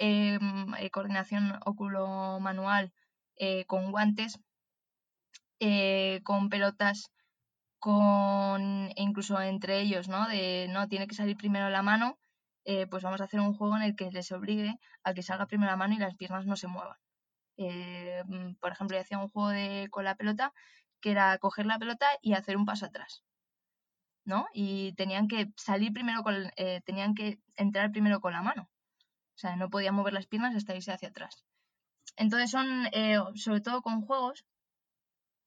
eh, 0.03 0.89
coordinación 0.91 1.59
óculo-manual 1.65 2.91
con 3.67 3.91
guantes, 3.91 4.39
con 6.23 6.49
pelotas, 6.49 7.11
con 7.79 8.61
e 8.95 9.01
incluso 9.07 9.39
entre 9.41 9.81
ellos, 9.81 10.07
¿no? 10.07 10.27
De 10.27 10.67
no 10.69 10.87
tiene 10.87 11.07
que 11.07 11.15
salir 11.15 11.35
primero 11.37 11.69
la 11.69 11.83
mano, 11.83 12.17
eh, 12.65 12.87
pues 12.87 13.03
vamos 13.03 13.19
a 13.21 13.25
hacer 13.25 13.39
un 13.41 13.53
juego 13.57 13.75
en 13.77 13.83
el 13.83 13.95
que 13.95 14.09
les 14.11 14.31
obligue 14.31 14.79
a 15.03 15.13
que 15.13 15.21
salga 15.23 15.47
primero 15.47 15.71
la 15.71 15.77
mano 15.77 15.93
y 15.95 15.97
las 15.99 16.15
piernas 16.15 16.45
no 16.45 16.55
se 16.55 16.67
muevan. 16.67 16.97
Eh, 17.57 18.23
mm, 18.25 18.55
por 18.61 18.71
ejemplo, 18.71 18.97
yo 18.97 19.01
hacía 19.01 19.19
un 19.19 19.29
juego 19.29 19.49
de, 19.49 19.87
con 19.91 20.05
la 20.05 20.15
pelota 20.15 20.53
que 21.01 21.11
era 21.11 21.37
coger 21.39 21.65
la 21.65 21.79
pelota 21.79 22.07
y 22.21 22.33
hacer 22.33 22.57
un 22.57 22.65
paso 22.65 22.85
atrás. 22.85 23.23
¿no? 24.25 24.47
Y 24.53 24.93
tenían 24.95 25.27
que 25.27 25.51
salir 25.57 25.91
primero 25.93 26.23
con, 26.23 26.35
eh, 26.57 26.81
tenían 26.85 27.13
que 27.15 27.39
entrar 27.55 27.91
primero 27.91 28.21
con 28.21 28.33
la 28.33 28.41
mano. 28.41 28.69
O 29.35 29.37
sea, 29.37 29.55
no 29.55 29.69
podían 29.69 29.95
mover 29.95 30.13
las 30.13 30.27
piernas 30.27 30.55
hasta 30.55 30.75
irse 30.75 30.91
hacia 30.91 31.09
atrás. 31.09 31.43
Entonces 32.15 32.51
son, 32.51 32.67
sobre 33.35 33.61
todo 33.61 33.81
con 33.81 34.01
juegos, 34.01 34.45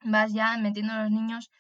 vas 0.03 0.33
ya 0.33 0.57
metiendo 0.59 0.93
a 0.93 1.03
los 1.03 1.11
niños, 1.13 1.51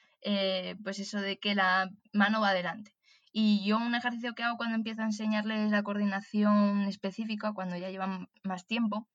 pues 0.83 0.99
eso 0.99 1.21
de 1.21 1.39
que 1.39 1.55
la 1.55 1.91
mano 2.13 2.41
va 2.41 2.51
adelante. 2.51 2.93
Y 3.33 3.65
yo 3.65 3.77
un 3.77 3.95
ejercicio 3.95 4.35
que 4.35 4.43
hago 4.43 4.57
cuando 4.57 4.77
empiezo 4.77 5.03
a 5.03 5.07
enseñarles 5.07 5.71
la 5.71 5.83
coordinación 5.83 6.83
específica, 6.89 7.53
cuando 7.53 7.77
ya 7.77 7.91
llevan 7.91 8.29
más 8.43 8.67
tiempo, 8.67 9.07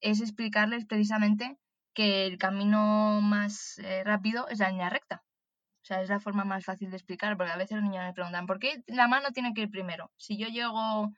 es 0.00 0.20
explicarles 0.20 0.86
precisamente 0.86 1.58
que 1.92 2.26
el 2.26 2.38
camino 2.38 3.20
más 3.20 3.78
eh, 3.78 4.04
rápido 4.04 4.48
es 4.48 4.58
la 4.58 4.70
línea 4.70 4.90
recta. 4.90 5.24
O 5.82 5.86
sea, 5.86 6.02
es 6.02 6.08
la 6.08 6.20
forma 6.20 6.44
más 6.44 6.64
fácil 6.64 6.90
de 6.90 6.96
explicar, 6.96 7.36
porque 7.36 7.52
a 7.52 7.56
veces 7.56 7.76
los 7.76 7.82
niños 7.82 8.04
me 8.04 8.12
preguntan, 8.12 8.46
¿por 8.46 8.58
qué 8.58 8.82
la 8.86 9.08
mano 9.08 9.32
tiene 9.32 9.52
que 9.54 9.62
ir 9.62 9.70
primero? 9.70 10.10
Si 10.16 10.36
yo 10.38 10.48
llego 10.48 11.12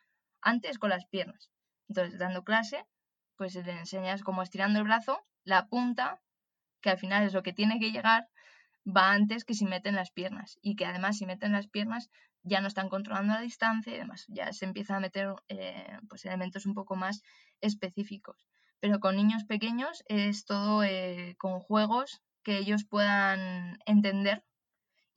antes 0.47 0.79
con 0.79 0.91
las 0.91 1.07
piernas. 1.07 1.51
Entonces, 1.89 2.19
dando 2.19 2.45
clase, 2.45 2.87
pues 3.37 3.55
le 3.57 3.73
enseñas 3.73 4.23
como 4.23 4.43
estirando 4.43 4.79
el 4.79 4.85
brazo, 4.85 5.27
la 5.45 5.67
punta, 5.67 6.21
que 6.81 6.91
al 6.91 6.99
final 6.99 7.25
es 7.25 7.35
lo 7.35 7.43
que 7.43 7.53
tiene 7.53 7.81
que 7.81 7.91
llegar, 7.91 8.29
va 8.87 9.13
antes 9.13 9.45
que 9.45 9.55
si 9.55 9.65
meten 9.65 9.97
las 9.97 10.13
piernas. 10.13 10.59
Y 10.63 10.77
que 10.77 10.87
además 10.87 11.19
si 11.19 11.27
meten 11.27 11.53
las 11.53 11.67
piernas 11.67 12.11
ya 12.45 12.61
no 12.61 12.69
están 12.69 12.89
controlando 12.89 13.35
la 13.35 13.41
distancia 13.41 13.93
y 13.93 13.99
demás, 13.99 14.25
ya 14.29 14.53
se 14.53 14.65
empieza 14.65 14.97
a 14.97 15.01
meter 15.01 15.35
eh, 15.49 15.99
pues 16.09 16.25
elementos 16.25 16.65
un 16.65 16.75
poco 16.75 16.95
más 16.95 17.23
específicos. 17.61 18.47
Pero 18.79 19.01
con 19.01 19.17
niños 19.17 19.45
pequeños 19.45 20.05
es 20.07 20.45
todo 20.45 20.85
eh, 20.85 21.35
con 21.39 21.59
juegos 21.59 22.23
que 22.45 22.59
ellos 22.59 22.85
puedan 22.85 23.79
entender 23.85 24.45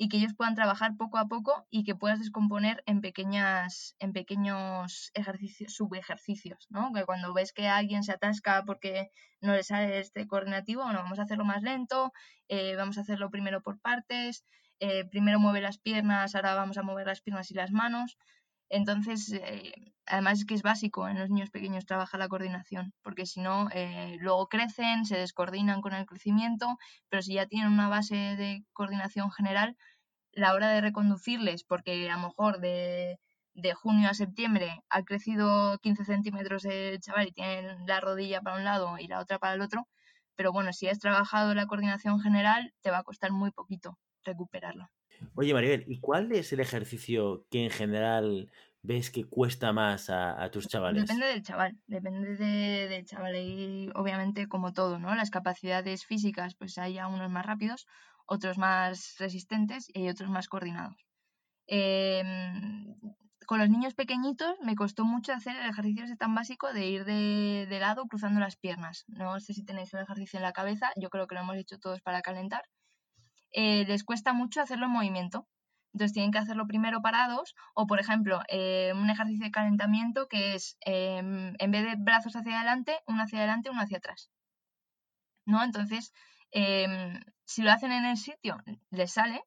y 0.01 0.07
que 0.07 0.17
ellos 0.17 0.33
puedan 0.33 0.55
trabajar 0.55 0.95
poco 0.97 1.17
a 1.17 1.27
poco 1.27 1.67
y 1.69 1.83
que 1.83 1.93
puedas 1.93 2.19
descomponer 2.19 2.81
en 2.87 3.01
pequeñas 3.01 3.95
en 3.99 4.13
pequeños 4.13 5.11
ejercicios 5.13 5.73
subejercicios 5.75 6.67
no 6.69 6.93
que 6.93 7.05
cuando 7.05 7.33
ves 7.33 7.51
que 7.53 7.67
alguien 7.67 8.03
se 8.03 8.13
atasca 8.13 8.63
porque 8.65 9.11
no 9.41 9.53
le 9.53 9.63
sale 9.63 9.99
este 9.99 10.25
coordinativo 10.25 10.83
bueno 10.83 10.99
vamos 11.03 11.19
a 11.19 11.23
hacerlo 11.23 11.43
más 11.43 11.61
lento 11.63 12.13
eh, 12.47 12.75
vamos 12.77 12.97
a 12.97 13.01
hacerlo 13.01 13.29
primero 13.29 13.61
por 13.61 13.79
partes 13.79 14.45
eh, 14.81 15.03
primero 15.05 15.39
mueve 15.39 15.59
las 15.59 15.77
piernas, 15.77 16.35
ahora 16.35 16.55
vamos 16.55 16.77
a 16.77 16.83
mover 16.83 17.07
las 17.07 17.21
piernas 17.21 17.51
y 17.51 17.53
las 17.53 17.71
manos. 17.71 18.17
Entonces, 18.69 19.31
eh, 19.33 19.73
además 20.05 20.39
es 20.39 20.45
que 20.45 20.55
es 20.55 20.61
básico 20.61 21.07
en 21.07 21.19
los 21.19 21.29
niños 21.29 21.49
pequeños 21.49 21.85
trabajar 21.85 22.19
la 22.19 22.27
coordinación, 22.29 22.93
porque 23.03 23.25
si 23.25 23.41
no, 23.41 23.69
eh, 23.71 24.17
luego 24.19 24.47
crecen, 24.47 25.05
se 25.05 25.17
descoordinan 25.17 25.81
con 25.81 25.93
el 25.93 26.05
crecimiento, 26.05 26.77
pero 27.09 27.21
si 27.21 27.33
ya 27.35 27.47
tienen 27.47 27.71
una 27.71 27.89
base 27.89 28.15
de 28.15 28.63
coordinación 28.73 29.31
general, 29.31 29.75
la 30.33 30.53
hora 30.53 30.69
de 30.71 30.81
reconducirles, 30.81 31.63
porque 31.63 32.09
a 32.09 32.15
lo 32.17 32.27
mejor 32.27 32.59
de, 32.59 33.19
de 33.53 33.73
junio 33.73 34.09
a 34.09 34.13
septiembre 34.13 34.81
ha 34.89 35.03
crecido 35.03 35.77
15 35.79 36.05
centímetros 36.05 36.65
el 36.65 36.99
chaval 36.99 37.27
y 37.27 37.31
tiene 37.31 37.75
la 37.87 37.99
rodilla 37.99 38.41
para 38.41 38.57
un 38.57 38.63
lado 38.63 38.97
y 38.99 39.07
la 39.07 39.19
otra 39.19 39.39
para 39.39 39.53
el 39.55 39.61
otro, 39.61 39.87
pero 40.35 40.51
bueno, 40.53 40.73
si 40.73 40.87
has 40.87 40.99
trabajado 40.99 41.53
la 41.55 41.67
coordinación 41.67 42.19
general, 42.21 42.73
te 42.81 42.91
va 42.91 42.99
a 42.99 43.03
costar 43.03 43.31
muy 43.31 43.51
poquito 43.51 43.97
recuperarlo. 44.23 44.89
Oye, 45.35 45.53
Maribel, 45.53 45.85
¿y 45.87 45.99
cuál 45.99 46.31
es 46.31 46.51
el 46.53 46.59
ejercicio 46.59 47.45
que 47.49 47.63
en 47.63 47.69
general 47.69 48.51
ves 48.81 49.11
que 49.11 49.25
cuesta 49.25 49.73
más 49.73 50.09
a, 50.09 50.49
tus 50.51 50.67
chavales? 50.67 51.03
Depende 51.03 51.27
del 51.27 51.43
chaval, 51.43 51.77
depende 51.87 52.35
del 52.35 53.05
chaval 53.05 53.35
y 53.35 53.89
obviamente 53.95 54.47
como 54.47 54.73
todo, 54.73 54.99
¿no? 54.99 55.15
Las 55.15 55.29
capacidades 55.29 56.05
físicas, 56.05 56.55
pues 56.55 56.77
hay 56.77 56.99
unos 56.99 57.29
más 57.29 57.45
rápidos, 57.45 57.87
otros 58.25 58.57
más 58.57 59.15
resistentes 59.19 59.87
y 59.93 60.01
hay 60.01 60.09
otros 60.09 60.29
más 60.29 60.47
coordinados. 60.47 60.95
Em, 61.67 62.95
con 63.45 63.59
los 63.59 63.69
niños 63.69 63.93
pequeñitos 63.93 64.55
me 64.61 64.75
costó 64.75 65.05
mucho 65.05 65.33
hacer 65.33 65.55
el 65.55 65.69
ejercicio 65.69 66.05
tan 66.17 66.33
básico 66.35 66.73
de 66.73 66.87
ir 66.87 67.05
de, 67.05 67.77
lado 67.79 68.05
cruzando 68.07 68.39
las 68.39 68.57
piernas. 68.57 69.05
No 69.07 69.39
sé 69.39 69.53
si 69.53 69.63
tenéis 69.63 69.93
un 69.93 70.01
ejercicio 70.01 70.37
en 70.37 70.43
la 70.43 70.51
cabeza, 70.51 70.91
yo 70.95 71.09
creo 71.09 71.27
que 71.27 71.35
lo 71.35 71.41
hemos 71.41 71.57
hecho 71.57 71.77
todos 71.79 72.01
para 72.01 72.21
calentar. 72.21 72.63
Eh, 73.51 73.85
les 73.87 74.03
cuesta 74.03 74.33
mucho 74.33 74.61
hacerlo 74.61 74.85
en 74.85 74.91
movimiento. 74.91 75.47
Entonces 75.93 76.13
tienen 76.13 76.31
que 76.31 76.37
hacerlo 76.37 76.67
primero 76.67 77.01
parados 77.01 77.55
o, 77.73 77.87
por 77.87 77.99
ejemplo, 77.99 78.41
eh, 78.49 78.91
un 78.95 79.09
ejercicio 79.09 79.45
de 79.45 79.51
calentamiento 79.51 80.27
que 80.27 80.55
es, 80.55 80.77
em, 80.81 81.55
en 81.57 81.71
vez 81.71 81.83
de 81.83 81.95
brazos 81.97 82.35
hacia 82.35 82.57
adelante, 82.57 82.99
uno 83.07 83.23
hacia 83.23 83.39
adelante, 83.39 83.69
uno 83.71 83.81
hacia 83.81 83.97
atrás. 83.97 84.29
¿No? 85.45 85.63
Entonces, 85.63 86.13
em, 86.51 87.19
si 87.45 87.61
lo 87.63 87.71
hacen 87.71 87.91
en 87.91 88.05
el 88.05 88.17
sitio, 88.17 88.57
les 88.91 89.11
sale, 89.13 89.41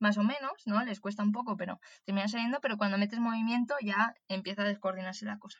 más 0.00 0.16
o 0.18 0.22
menos, 0.22 0.52
¿no? 0.66 0.84
Les 0.84 1.00
cuesta 1.00 1.22
un 1.24 1.32
poco, 1.32 1.56
pero 1.56 1.80
termina 2.04 2.28
saliendo, 2.28 2.60
pero 2.60 2.76
cuando 2.78 2.98
metes 2.98 3.18
movimiento 3.18 3.74
ya 3.82 4.14
empieza 4.28 4.62
a 4.62 4.66
descoordinarse 4.66 5.26
la 5.26 5.38
cosa. 5.38 5.58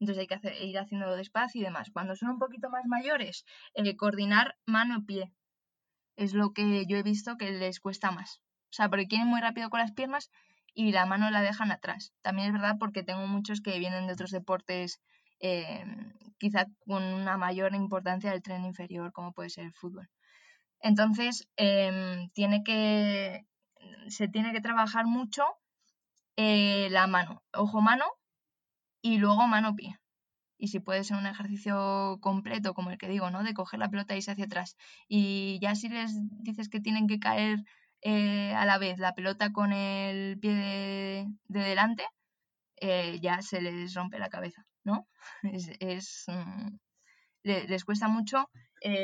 Entonces 0.00 0.20
hay 0.22 0.26
que 0.26 0.64
ir 0.64 0.78
haciéndolo 0.78 1.16
despacio 1.16 1.60
y 1.60 1.64
demás. 1.64 1.90
Cuando 1.92 2.16
son 2.16 2.30
un 2.30 2.38
poquito 2.38 2.70
más 2.70 2.84
mayores, 2.86 3.44
eh, 3.74 3.96
coordinar 3.96 4.56
mano-pie 4.66 5.32
es 6.16 6.34
lo 6.34 6.52
que 6.52 6.86
yo 6.86 6.96
he 6.96 7.02
visto 7.02 7.36
que 7.36 7.50
les 7.50 7.80
cuesta 7.80 8.10
más. 8.10 8.40
O 8.70 8.74
sea, 8.76 8.88
porque 8.88 9.06
quieren 9.06 9.28
muy 9.28 9.40
rápido 9.40 9.70
con 9.70 9.80
las 9.80 9.92
piernas 9.92 10.30
y 10.74 10.92
la 10.92 11.06
mano 11.06 11.30
la 11.30 11.40
dejan 11.40 11.70
atrás. 11.70 12.12
También 12.22 12.48
es 12.48 12.52
verdad 12.52 12.76
porque 12.78 13.02
tengo 13.02 13.26
muchos 13.26 13.60
que 13.60 13.78
vienen 13.78 14.06
de 14.06 14.12
otros 14.12 14.30
deportes 14.30 15.00
eh, 15.40 15.84
quizá 16.38 16.66
con 16.86 17.02
una 17.02 17.36
mayor 17.36 17.74
importancia 17.74 18.30
del 18.30 18.42
tren 18.42 18.64
inferior, 18.64 19.12
como 19.12 19.32
puede 19.32 19.50
ser 19.50 19.64
el 19.64 19.74
fútbol. 19.74 20.08
Entonces, 20.80 21.48
em, 21.56 22.28
tiene 22.30 22.62
que, 22.62 23.46
se 24.08 24.28
tiene 24.28 24.52
que 24.52 24.60
trabajar 24.60 25.06
mucho 25.06 25.44
eh, 26.36 26.88
la 26.90 27.06
mano, 27.06 27.42
ojo-mano 27.52 28.04
y 29.00 29.18
luego 29.18 29.46
mano-pie. 29.46 29.98
Y 30.58 30.68
si 30.68 30.80
puede 30.80 31.04
ser 31.04 31.16
un 31.18 31.26
ejercicio 31.26 32.18
completo, 32.20 32.74
como 32.74 32.90
el 32.90 32.98
que 32.98 33.08
digo, 33.08 33.30
¿no? 33.30 33.42
De 33.42 33.54
coger 33.54 33.80
la 33.80 33.90
pelota 33.90 34.14
y 34.14 34.18
irse 34.18 34.30
hacia 34.30 34.46
atrás. 34.46 34.76
Y 35.08 35.58
ya 35.60 35.74
si 35.74 35.88
les 35.88 36.12
dices 36.42 36.68
que 36.68 36.80
tienen 36.80 37.06
que 37.06 37.18
caer 37.18 37.64
eh, 38.02 38.54
a 38.54 38.64
la 38.66 38.78
vez 38.78 38.98
la 38.98 39.14
pelota 39.14 39.52
con 39.52 39.72
el 39.72 40.38
pie 40.38 40.54
de, 40.54 41.26
delante, 41.48 42.04
eh, 42.80 43.18
ya 43.20 43.42
se 43.42 43.60
les 43.60 43.94
rompe 43.94 44.18
la 44.18 44.28
cabeza, 44.28 44.66
¿no? 44.84 45.06
Es, 45.80 46.24
mm, 46.28 46.76
les 47.42 47.84
cuesta 47.84 48.08
mucho 48.08 48.48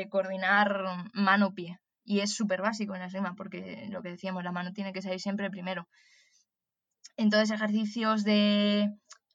coordinar 0.09 1.09
mano-pie 1.13 1.79
y 2.05 2.19
es 2.19 2.33
súper 2.33 2.61
básico 2.61 2.93
en 2.93 3.01
la 3.01 3.07
esgrima 3.07 3.35
porque 3.35 3.87
lo 3.89 4.01
que 4.01 4.09
decíamos, 4.09 4.43
la 4.43 4.51
mano 4.51 4.73
tiene 4.73 4.93
que 4.93 5.01
salir 5.01 5.19
siempre 5.19 5.49
primero. 5.49 5.87
Entonces 7.15 7.51
ejercicios 7.51 8.23
de 8.23 8.91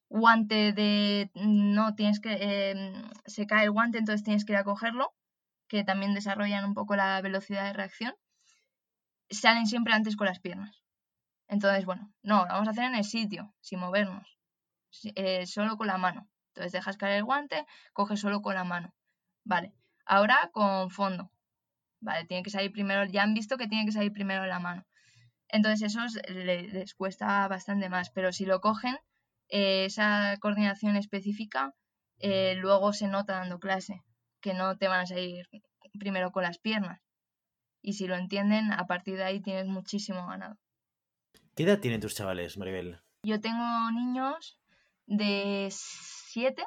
guante 0.09 0.73
de 0.73 1.31
no 1.35 1.95
tienes 1.95 2.21
que 2.21 2.71
em, 2.71 3.11
se 3.27 3.47
cae 3.47 3.65
el 3.65 3.71
guante 3.71 3.99
entonces 3.99 4.25
tienes 4.25 4.45
que 4.45 4.53
ir 4.53 4.59
a 4.59 4.65
cogerlo 4.65 5.15
que 5.69 5.85
también 5.85 6.15
desarrollan 6.15 6.65
un 6.65 6.75
poco 6.75 6.97
la 6.97 7.21
velocidad 7.21 7.65
de 7.65 7.75
reacción 7.75 8.15
salen 9.31 9.67
siempre 9.67 9.93
antes 9.93 10.17
con 10.17 10.27
las 10.27 10.41
piernas. 10.41 10.83
Entonces 11.49 11.85
bueno 11.85 12.13
no 12.23 12.47
vamos 12.47 12.69
a 12.69 12.71
hacer 12.71 12.85
en 12.85 12.95
el 12.95 13.05
sitio 13.05 13.55
sin 13.61 13.81
movernos 13.81 14.39
eh, 15.15 15.47
solo 15.47 15.77
con 15.77 15.87
la 15.87 15.99
mano. 15.99 16.29
Entonces 16.49 16.73
dejas 16.73 16.97
caer 16.97 17.19
el 17.19 17.25
guante 17.25 17.67
coges 17.93 18.21
solo 18.21 18.41
con 18.43 18.55
la 18.55 18.65
mano. 18.65 18.95
Vale 19.45 19.75
ahora 20.09 20.51
con 20.53 20.91
fondo. 20.91 21.31
Vale, 22.01 22.27
tiene 22.27 22.43
que 22.43 22.51
salir 22.51 22.73
primero, 22.73 23.05
ya 23.05 23.23
han 23.23 23.35
visto 23.35 23.57
que 23.57 23.69
tiene 23.69 23.85
que 23.85 23.93
salir 23.93 24.13
primero 24.13 24.47
la 24.47 24.59
mano. 24.59 24.87
Entonces 25.49 25.95
eso 25.95 26.01
les, 26.29 26.95
cuesta 26.95 27.49
bastante 27.49 27.89
más, 27.89 28.11
pero 28.11 28.33
si 28.33 28.45
lo 28.47 28.61
cogen, 28.61 28.97
eh, 29.49 29.87
esa 29.87 30.37
coordinación 30.41 30.97
específica 30.97 31.75
eh, 32.21 32.55
luego 32.57 32.93
se 32.93 33.09
nota 33.09 33.35
dando 33.35 33.59
clase, 33.59 34.03
que 34.41 34.55
no 34.55 34.77
te 34.77 34.89
van 34.89 35.01
a 35.01 35.07
salir 35.07 35.47
primero 35.99 36.33
con 36.33 36.43
las 36.43 36.59
piernas. 36.59 37.01
Y 37.81 37.95
si 37.95 38.07
lo 38.07 38.17
entienden, 38.17 38.73
a 38.73 38.87
partir 38.87 39.17
de 39.17 39.25
ahí 39.25 39.41
tienes 39.41 39.67
muchísimo 39.67 40.27
ganado. 40.27 40.57
¿Qué 41.55 41.63
edad 41.63 41.81
tienen 41.81 42.01
tus 42.01 42.15
chavales, 42.15 42.59
Maribel? 42.59 43.01
Yo 43.23 43.41
tengo 43.41 43.91
niños 43.93 44.61
de 45.07 45.69
7 45.71 46.65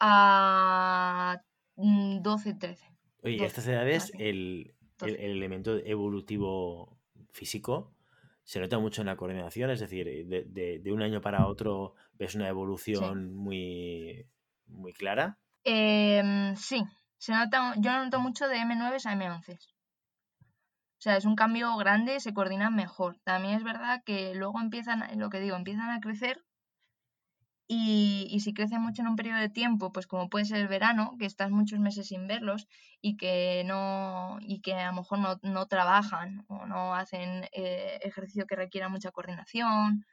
a 0.00 1.40
12, 1.76 2.54
mm, 2.54 2.58
13. 2.58 2.86
Oye, 3.22 3.42
a 3.42 3.46
estas 3.46 3.66
edades 3.66 4.12
el, 4.18 4.74
elemento 5.00 5.76
evolutivo 5.84 6.98
físico 7.30 7.95
se 8.46 8.60
nota 8.60 8.78
mucho 8.78 9.02
en 9.02 9.08
la 9.08 9.16
coordinación, 9.16 9.70
es 9.70 9.80
decir, 9.80 10.06
de, 10.06 10.92
un 10.92 11.02
año 11.02 11.20
para 11.20 11.48
otro 11.48 11.94
ves 12.12 12.36
una 12.36 12.48
evolución 12.48 13.34
muy, 13.34 14.24
muy 14.66 14.92
clara. 14.92 15.36
Em, 15.64 16.54
sí, 16.54 16.84
se 17.18 17.32
nota, 17.32 17.74
yo 17.78 17.92
noto 18.04 18.20
mucho 18.20 18.46
de 18.46 18.58
M9 18.58 19.04
a 19.04 19.14
M11. 19.16 19.58
O 19.58 21.00
sea, 21.00 21.16
es 21.16 21.24
un 21.24 21.34
cambio 21.34 21.76
grande, 21.76 22.20
se 22.20 22.32
coordinan 22.32 22.76
mejor. 22.76 23.18
También 23.24 23.54
es 23.54 23.64
verdad 23.64 24.04
que 24.04 24.32
luego 24.36 24.60
empiezan, 24.60 25.02
lo 25.18 25.28
que 25.28 25.40
digo, 25.40 25.56
empiezan 25.56 25.90
a 25.90 26.00
crecer 26.00 26.45
y, 27.68 28.38
si 28.40 28.54
crecen 28.54 28.80
mucho 28.80 29.02
en 29.02 29.08
un 29.08 29.16
periodo 29.16 29.40
de 29.40 29.48
tiempo, 29.48 29.92
pues 29.92 30.06
como 30.06 30.28
puede 30.28 30.44
ser 30.44 30.58
el 30.58 30.68
verano, 30.68 31.16
que 31.18 31.26
estás 31.26 31.50
muchos 31.50 31.80
meses 31.80 32.08
sin 32.08 32.26
verlos 32.28 32.68
y 33.00 33.16
que 33.16 33.64
no 33.66 34.38
y 34.40 34.60
que 34.60 34.74
a 34.74 34.88
lo 34.88 34.94
mejor 34.94 35.18
no, 35.42 35.66
trabajan 35.66 36.44
o 36.48 36.66
no 36.66 36.94
hacen 36.94 37.44
eh, 37.52 37.98
ejercicio 38.02 38.46
que 38.46 38.56
requiera 38.56 38.88
mucha 38.88 39.10
coordinación 39.10 40.04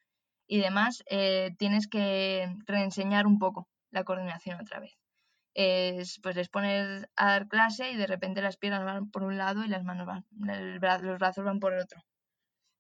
y 0.48 0.60
demás, 0.60 1.04
eh, 1.10 1.56
tienes 1.60 1.88
que 1.88 2.56
reenseñar 2.66 3.28
un 3.28 3.39
poco 3.39 3.68
la 3.92 4.04
coordinación 4.04 4.60
otra 4.60 4.80
vez. 4.80 4.98
Es, 5.56 6.20
pues 6.24 6.36
les 6.36 6.50
pones 6.50 7.08
a 7.16 7.28
dar 7.28 7.48
clase 7.48 7.92
y 7.92 7.98
de 7.98 8.08
repente 8.08 8.42
las 8.42 8.58
piernas 8.58 8.84
van 8.86 9.12
por 9.12 9.24
un 9.24 9.38
lado 9.38 9.63
y 9.63 9.68
las 9.68 9.84
manos 9.84 10.08
van, 10.08 10.26
los 10.39 11.20
brazos 11.20 11.46
van 11.46 11.60
por 11.60 11.74
el 11.74 11.82
otro. 11.82 12.02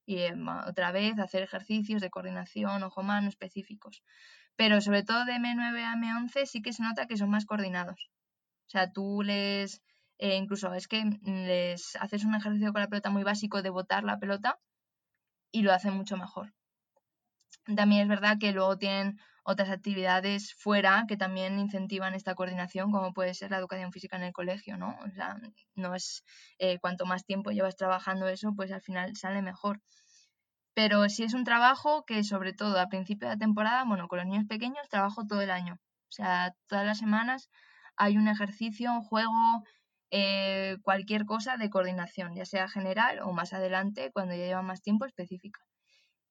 Y 0.05 0.19
eh, 0.19 0.35
otra 0.67 0.91
vez 0.91 1.19
hacer 1.19 1.43
ejercicios 1.43 2.01
de 2.01 2.09
coordinación 2.09 2.83
ojo-mano 2.83 3.29
específicos 3.29 4.03
pero 4.55 4.81
sobre 4.81 5.03
todo 5.03 5.25
de 5.25 5.33
M9 5.33 5.83
a 5.83 5.95
M11 5.95 6.45
sí 6.45 6.61
que 6.61 6.73
se 6.73 6.83
nota 6.83 7.07
que 7.07 7.17
son 7.17 7.29
más 7.29 7.45
coordinados. 7.45 8.09
O 8.67 8.69
sea, 8.69 8.91
tú 8.91 9.21
les, 9.23 9.81
eh, 10.17 10.35
incluso 10.37 10.73
es 10.73 10.87
que 10.87 11.03
les 11.23 11.95
haces 11.97 12.23
un 12.25 12.35
ejercicio 12.35 12.71
con 12.73 12.81
la 12.81 12.87
pelota 12.87 13.09
muy 13.09 13.23
básico 13.23 13.61
de 13.61 13.69
botar 13.69 14.03
la 14.03 14.19
pelota 14.19 14.59
y 15.51 15.61
lo 15.61 15.73
hacen 15.73 15.93
mucho 15.93 16.17
mejor. 16.17 16.53
También 17.75 18.01
es 18.03 18.07
verdad 18.09 18.37
que 18.39 18.51
luego 18.51 18.77
tienen 18.77 19.19
otras 19.43 19.69
actividades 19.69 20.53
fuera 20.53 21.05
que 21.07 21.17
también 21.17 21.59
incentivan 21.59 22.13
esta 22.13 22.35
coordinación, 22.35 22.91
como 22.91 23.13
puede 23.13 23.33
ser 23.33 23.51
la 23.51 23.57
educación 23.57 23.91
física 23.91 24.17
en 24.17 24.23
el 24.23 24.33
colegio, 24.33 24.77
¿no? 24.77 24.97
O 25.05 25.09
sea, 25.11 25.37
no 25.75 25.95
es 25.95 26.23
eh, 26.59 26.79
cuanto 26.79 27.05
más 27.05 27.25
tiempo 27.25 27.51
llevas 27.51 27.75
trabajando 27.75 28.27
eso, 28.27 28.53
pues 28.55 28.71
al 28.71 28.81
final 28.81 29.15
sale 29.15 29.41
mejor. 29.41 29.81
Pero 30.73 31.07
si 31.09 31.23
es 31.23 31.33
un 31.33 31.43
trabajo 31.43 32.03
que 32.05 32.23
sobre 32.23 32.53
todo 32.53 32.79
a 32.79 32.87
principio 32.89 33.29
de 33.29 33.37
temporada, 33.37 33.83
bueno, 33.85 34.07
con 34.07 34.19
los 34.19 34.27
niños 34.27 34.45
pequeños 34.47 34.89
trabajo 34.89 35.25
todo 35.27 35.41
el 35.41 35.51
año. 35.51 35.75
O 36.09 36.11
sea, 36.11 36.55
todas 36.67 36.85
las 36.85 36.99
semanas 36.99 37.49
hay 37.95 38.17
un 38.17 38.27
ejercicio, 38.27 38.91
un 38.91 39.03
juego, 39.03 39.63
eh, 40.11 40.77
cualquier 40.83 41.25
cosa 41.25 41.57
de 41.57 41.69
coordinación, 41.69 42.35
ya 42.35 42.45
sea 42.45 42.67
general 42.67 43.19
o 43.21 43.33
más 43.33 43.53
adelante, 43.53 44.11
cuando 44.13 44.35
ya 44.35 44.45
lleva 44.45 44.61
más 44.61 44.81
tiempo, 44.81 45.05
específica. 45.05 45.59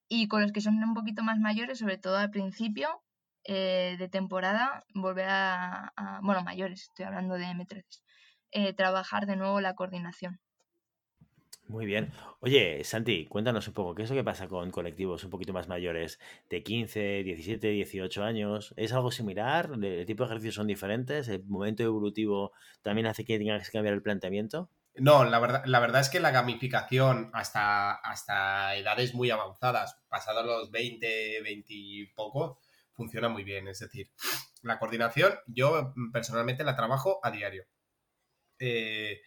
Y 0.08 0.28
con 0.28 0.42
los 0.42 0.52
que 0.52 0.60
son 0.60 0.82
un 0.84 0.94
poquito 0.94 1.22
más 1.24 1.38
mayores, 1.40 1.78
sobre 1.78 1.98
todo 1.98 2.18
al 2.18 2.30
principio 2.30 3.02
eh, 3.44 3.96
de 3.98 4.08
temporada, 4.08 4.84
volver 4.94 5.28
a, 5.30 5.92
bueno, 6.22 6.42
mayores, 6.44 6.82
estoy 6.82 7.06
hablando 7.06 7.34
de 7.36 7.46
M13, 7.46 8.02
eh, 8.52 8.74
trabajar 8.74 9.26
de 9.26 9.36
nuevo 9.36 9.60
la 9.60 9.74
coordinación. 9.74 10.41
Muy 11.68 11.86
bien. 11.86 12.12
Oye, 12.40 12.84
Santi, 12.84 13.26
cuéntanos 13.26 13.66
un 13.68 13.74
poco, 13.74 13.94
¿qué 13.94 14.02
es 14.02 14.10
lo 14.10 14.16
que 14.16 14.24
pasa 14.24 14.46
con 14.48 14.70
colectivos 14.70 15.24
un 15.24 15.30
poquito 15.30 15.52
más 15.52 15.68
mayores, 15.68 16.18
de 16.50 16.62
15, 16.62 17.22
17, 17.22 17.68
18 17.68 18.24
años? 18.24 18.74
¿Es 18.76 18.92
algo 18.92 19.10
similar? 19.10 19.70
¿El 19.80 20.04
tipo 20.04 20.24
de 20.24 20.26
ejercicios 20.26 20.56
son 20.56 20.66
diferentes? 20.66 21.28
¿El 21.28 21.44
momento 21.44 21.82
evolutivo 21.82 22.52
también 22.82 23.06
hace 23.06 23.24
que 23.24 23.38
tengas 23.38 23.66
que 23.66 23.72
cambiar 23.72 23.94
el 23.94 24.02
planteamiento? 24.02 24.68
No, 24.96 25.24
la 25.24 25.38
verdad, 25.38 25.62
la 25.64 25.80
verdad 25.80 26.02
es 26.02 26.10
que 26.10 26.20
la 26.20 26.30
gamificación 26.32 27.30
hasta, 27.32 27.92
hasta 27.92 28.76
edades 28.76 29.14
muy 29.14 29.30
avanzadas, 29.30 29.98
pasados 30.08 30.44
los 30.44 30.70
20, 30.70 31.40
20 31.42 31.66
y 31.68 32.06
poco, 32.08 32.60
funciona 32.92 33.30
muy 33.30 33.44
bien. 33.44 33.68
Es 33.68 33.78
decir, 33.78 34.10
la 34.62 34.78
coordinación 34.78 35.32
yo 35.46 35.94
personalmente 36.12 36.64
la 36.64 36.76
trabajo 36.76 37.20
a 37.22 37.30
diario. 37.30 37.64
Eh, 38.58 39.22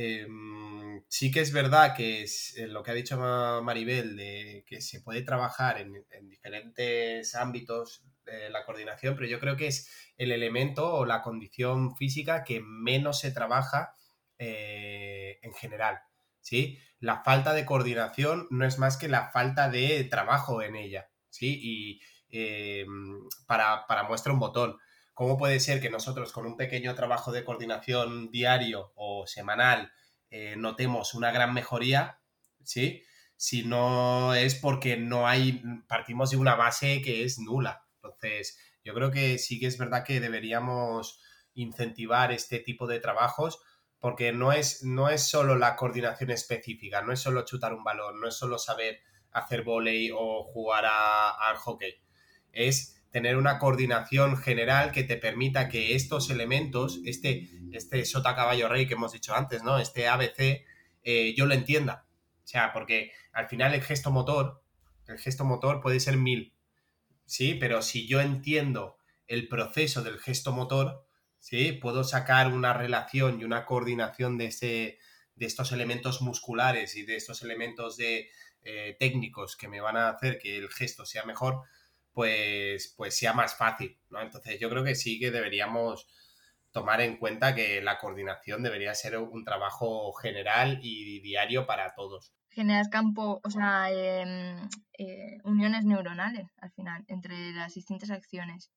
Em, 0.00 1.02
sí 1.08 1.32
que 1.32 1.40
es 1.40 1.52
verdad 1.52 1.96
que 1.96 2.22
es 2.22 2.56
eh, 2.56 2.68
lo 2.68 2.84
que 2.84 2.92
ha 2.92 2.94
dicho 2.94 3.18
Maribel, 3.18 4.16
de 4.16 4.64
que 4.64 4.80
se 4.80 5.00
puede 5.00 5.22
trabajar 5.22 5.80
en, 5.80 5.92
diferentes 6.28 7.34
ámbitos 7.34 8.04
la 8.50 8.64
coordinación, 8.64 9.16
pero 9.16 9.26
yo 9.26 9.40
creo 9.40 9.56
que 9.56 9.68
es 9.68 9.90
el 10.16 10.30
elemento 10.30 10.94
o 10.94 11.04
la 11.04 11.22
condición 11.22 11.96
física 11.96 12.44
que 12.44 12.60
menos 12.60 13.18
se 13.18 13.32
trabaja 13.32 13.96
eh, 14.38 15.40
en 15.42 15.52
general. 15.54 15.98
¿sí? 16.42 16.78
La 17.00 17.24
falta 17.24 17.52
de 17.52 17.64
coordinación 17.64 18.46
no 18.50 18.66
es 18.66 18.78
más 18.78 18.98
que 18.98 19.08
la 19.08 19.30
falta 19.30 19.68
de 19.68 20.04
trabajo 20.04 20.62
en 20.62 20.76
ella, 20.76 21.10
¿sí? 21.30 21.58
Y 21.60 22.00
eh, 22.30 22.86
para, 23.46 23.86
para 23.88 24.04
muestra 24.04 24.32
un 24.32 24.38
botón. 24.38 24.78
¿Cómo 25.18 25.36
puede 25.36 25.58
ser 25.58 25.80
que 25.80 25.90
nosotros 25.90 26.30
con 26.30 26.46
un 26.46 26.56
pequeño 26.56 26.94
trabajo 26.94 27.32
de 27.32 27.42
coordinación 27.44 28.30
diario 28.30 28.92
o 28.94 29.26
semanal 29.26 29.90
eh, 30.30 30.54
notemos 30.56 31.12
una 31.12 31.32
gran 31.32 31.52
mejoría, 31.52 32.20
¿sí? 32.62 33.02
Si 33.34 33.64
no 33.64 34.36
es 34.36 34.54
porque 34.54 34.96
no 34.96 35.26
hay, 35.26 35.60
partimos 35.88 36.30
de 36.30 36.36
una 36.36 36.54
base 36.54 37.02
que 37.02 37.24
es 37.24 37.40
nula. 37.40 37.84
Entonces, 37.96 38.60
yo 38.84 38.94
creo 38.94 39.10
que 39.10 39.38
sí 39.38 39.58
que 39.58 39.66
es 39.66 39.76
verdad 39.76 40.04
que 40.04 40.20
deberíamos 40.20 41.20
incentivar 41.54 42.30
este 42.30 42.60
tipo 42.60 42.86
de 42.86 43.00
trabajos 43.00 43.60
porque 43.98 44.30
no 44.32 44.52
es, 44.52 44.84
no 44.84 45.08
es 45.08 45.28
solo 45.28 45.56
la 45.56 45.74
coordinación 45.74 46.30
específica, 46.30 47.02
no 47.02 47.12
es 47.12 47.18
solo 47.18 47.44
chutar 47.44 47.74
un 47.74 47.82
balón, 47.82 48.20
no 48.20 48.28
es 48.28 48.36
solo 48.36 48.56
saber 48.56 49.00
hacer 49.32 49.64
volei 49.64 50.12
o 50.14 50.44
jugar 50.44 50.84
al 50.86 51.56
hockey. 51.56 51.96
Es 52.52 52.97
tener 53.10 53.36
una 53.36 53.58
coordinación 53.58 54.36
general 54.36 54.92
que 54.92 55.04
te 55.04 55.16
permita 55.16 55.68
que 55.68 55.94
estos 55.94 56.30
elementos, 56.30 57.00
este, 57.04 57.48
este 57.72 58.04
sota 58.04 58.34
caballo 58.34 58.68
rey 58.68 58.86
que 58.86 58.94
hemos 58.94 59.12
dicho 59.12 59.34
antes, 59.34 59.62
¿no? 59.62 59.78
Este 59.78 60.08
ABC, 60.08 60.64
eh, 61.02 61.34
yo 61.36 61.46
lo 61.46 61.54
entienda. 61.54 62.06
O 62.44 62.46
sea, 62.46 62.72
porque 62.72 63.12
al 63.32 63.48
final 63.48 63.74
el 63.74 63.82
gesto 63.82 64.10
motor, 64.10 64.62
el 65.06 65.18
gesto 65.18 65.44
motor 65.44 65.80
puede 65.80 66.00
ser 66.00 66.16
mil, 66.16 66.54
¿sí? 67.24 67.54
Pero 67.54 67.82
si 67.82 68.06
yo 68.06 68.20
entiendo 68.20 68.96
el 69.26 69.48
proceso 69.48 70.02
del 70.02 70.18
gesto 70.18 70.52
motor, 70.52 71.06
¿sí? 71.38 71.72
Puedo 71.72 72.04
sacar 72.04 72.52
una 72.52 72.72
relación 72.72 73.40
y 73.40 73.44
una 73.44 73.64
coordinación 73.64 74.38
de, 74.38 74.46
ese, 74.46 74.98
de 75.34 75.46
estos 75.46 75.72
elementos 75.72 76.20
musculares 76.20 76.96
y 76.96 77.04
de 77.04 77.16
estos 77.16 77.42
elementos 77.42 77.96
de, 77.96 78.28
eh, 78.62 78.96
técnicos 78.98 79.56
que 79.56 79.68
me 79.68 79.80
van 79.80 79.96
a 79.96 80.10
hacer 80.10 80.38
que 80.38 80.58
el 80.58 80.68
gesto 80.68 81.06
sea 81.06 81.24
mejor, 81.24 81.62
pues, 82.18 82.94
pues 82.96 83.16
sea 83.16 83.32
más 83.32 83.54
fácil, 83.56 83.96
¿no? 84.10 84.20
Entonces 84.20 84.58
yo 84.58 84.68
creo 84.68 84.82
que 84.82 84.96
sí 84.96 85.20
que 85.20 85.30
deberíamos 85.30 86.08
tomar 86.72 87.00
en 87.00 87.16
cuenta 87.16 87.54
que 87.54 87.80
la 87.80 87.98
coordinación 87.98 88.64
debería 88.64 88.92
ser 88.96 89.18
un 89.18 89.44
trabajo 89.44 90.12
general 90.14 90.80
y 90.82 91.20
diario 91.20 91.64
para 91.64 91.94
todos. 91.94 92.32
Generas 92.50 92.88
campo, 92.88 93.40
o 93.44 93.50
sea, 93.50 93.92
em, 93.92 94.68
eh, 94.98 95.38
uniones 95.44 95.84
neuronales 95.84 96.48
al 96.60 96.72
final 96.72 97.04
entre 97.06 97.52
las 97.52 97.74
distintas 97.74 98.10
acciones. 98.10 98.72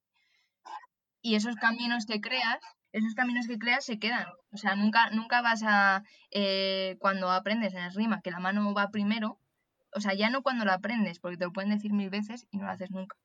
Y 1.23 1.33
esos 1.33 1.55
caminos 1.55 2.05
que 2.05 2.21
creas, 2.21 2.59
esos 2.91 3.15
caminos 3.15 3.47
que 3.47 3.57
creas 3.57 3.83
se 3.83 3.97
quedan. 3.97 4.27
O 4.51 4.57
sea, 4.57 4.75
nunca, 4.75 5.09
nunca 5.09 5.41
vas 5.41 5.63
a, 5.65 6.03
eh, 6.29 6.95
cuando 6.99 7.31
aprendes 7.31 7.73
en 7.73 7.85
el 7.85 7.95
rima, 7.95 8.21
que 8.21 8.29
la 8.29 8.39
mano 8.39 8.71
va 8.75 8.91
primero, 8.91 9.39
o 9.95 9.99
sea, 9.99 10.13
ya 10.13 10.29
no 10.29 10.43
cuando 10.43 10.63
lo 10.63 10.73
aprendes, 10.73 11.19
porque 11.19 11.37
te 11.37 11.45
lo 11.45 11.53
pueden 11.53 11.71
decir 11.71 11.91
mil 11.91 12.11
veces 12.11 12.45
y 12.51 12.57
no 12.59 12.65
lo 12.65 12.71
haces 12.71 12.91
nunca. 12.91 13.17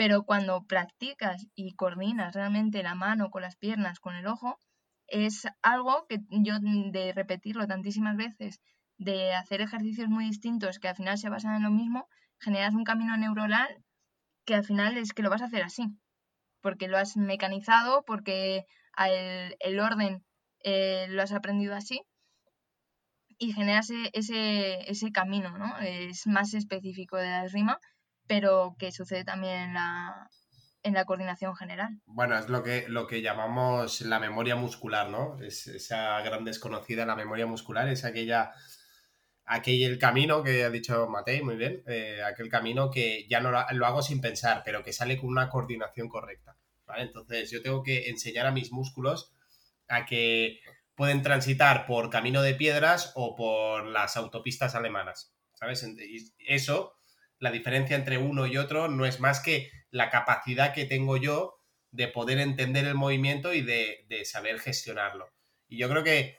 Pero 0.00 0.22
cuando 0.22 0.64
practicas 0.64 1.46
y 1.54 1.74
coordinas 1.74 2.34
realmente 2.34 2.82
la 2.82 2.94
mano 2.94 3.28
con 3.28 3.42
las 3.42 3.56
piernas, 3.56 4.00
con 4.00 4.14
el 4.14 4.26
ojo, 4.26 4.58
es 5.06 5.46
algo 5.60 6.06
que 6.08 6.20
yo 6.30 6.54
de 6.58 7.12
repetirlo 7.12 7.66
tantísimas 7.66 8.16
veces, 8.16 8.62
de 8.96 9.34
hacer 9.34 9.60
ejercicios 9.60 10.08
muy 10.08 10.24
distintos 10.24 10.78
que 10.78 10.88
al 10.88 10.96
final 10.96 11.18
se 11.18 11.28
basan 11.28 11.56
en 11.56 11.64
lo 11.64 11.70
mismo, 11.70 12.08
generas 12.38 12.72
un 12.72 12.84
camino 12.84 13.14
neuronal 13.18 13.68
que 14.46 14.54
al 14.54 14.64
final 14.64 14.96
es 14.96 15.12
que 15.12 15.22
lo 15.22 15.28
vas 15.28 15.42
a 15.42 15.48
hacer 15.48 15.62
así, 15.62 15.84
porque 16.62 16.88
lo 16.88 16.96
has 16.96 17.18
mecanizado, 17.18 18.02
porque 18.06 18.64
el, 19.60 19.80
orden 19.80 20.24
eh, 20.64 21.08
lo 21.10 21.20
has 21.20 21.32
aprendido 21.32 21.74
así 21.74 22.00
y 23.36 23.52
generas 23.52 23.90
ese, 24.14 24.90
ese, 24.90 25.12
camino, 25.12 25.58
¿no? 25.58 25.78
Es 25.80 26.26
más 26.26 26.54
específico 26.54 27.18
de 27.18 27.28
la 27.28 27.46
rima 27.48 27.78
pero 28.30 28.76
que 28.78 28.92
sucede 28.92 29.24
también 29.24 29.60
en 29.60 29.74
la, 29.74 30.30
en 30.84 30.94
la 30.94 31.04
coordinación 31.04 31.56
general. 31.56 31.98
Bueno, 32.06 32.38
es 32.38 32.48
lo 32.48 32.62
que, 32.62 32.86
lo 32.86 33.08
que 33.08 33.22
llamamos 33.22 34.02
la 34.02 34.20
memoria 34.20 34.54
muscular, 34.54 35.08
¿no? 35.08 35.42
Es 35.42 35.66
esa 35.66 36.20
gran 36.20 36.44
desconocida, 36.44 37.04
la 37.04 37.16
memoria 37.16 37.46
muscular, 37.46 37.88
es 37.88 38.04
aquella, 38.04 38.52
aquel 39.46 39.98
camino 39.98 40.44
que 40.44 40.62
ha 40.62 40.70
dicho 40.70 41.08
Matei, 41.08 41.42
muy 41.42 41.56
bien, 41.56 41.82
eh, 41.88 42.22
aquel 42.24 42.48
camino 42.48 42.88
que 42.88 43.26
ya 43.28 43.40
no 43.40 43.50
lo, 43.50 43.86
hago 43.86 44.00
sin 44.00 44.20
pensar, 44.20 44.62
pero 44.64 44.84
que 44.84 44.92
sale 44.92 45.16
con 45.16 45.28
una 45.28 45.48
coordinación 45.48 46.08
correcta, 46.08 46.56
¿vale? 46.86 47.02
Entonces 47.02 47.50
yo 47.50 47.60
tengo 47.62 47.82
que 47.82 48.10
enseñar 48.10 48.46
a 48.46 48.52
mis 48.52 48.70
músculos 48.70 49.32
a 49.88 50.06
que 50.06 50.60
pueden 50.94 51.22
transitar 51.22 51.84
por 51.84 52.10
camino 52.10 52.42
de 52.42 52.54
piedras 52.54 53.10
o 53.16 53.34
por 53.34 53.86
las 53.86 54.16
autopistas 54.16 54.76
alemanas, 54.76 55.34
¿sabes? 55.54 55.82
Y 55.82 56.32
eso 56.46 56.94
la 57.40 57.50
diferencia 57.50 57.96
entre 57.96 58.18
uno 58.18 58.46
y 58.46 58.56
otro 58.58 58.88
no 58.88 59.06
es 59.06 59.18
más 59.18 59.40
que 59.40 59.70
la 59.90 60.10
capacidad 60.10 60.72
que 60.72 60.84
tengo 60.84 61.16
yo 61.16 61.58
de 61.90 62.06
poder 62.06 62.38
entender 62.38 62.86
el 62.86 62.94
movimiento 62.94 63.52
y 63.52 63.62
de, 63.62 64.24
saber 64.24 64.60
gestionarlo. 64.60 65.32
Y 65.66 65.78
yo 65.78 65.88
creo 65.88 66.04
que, 66.04 66.36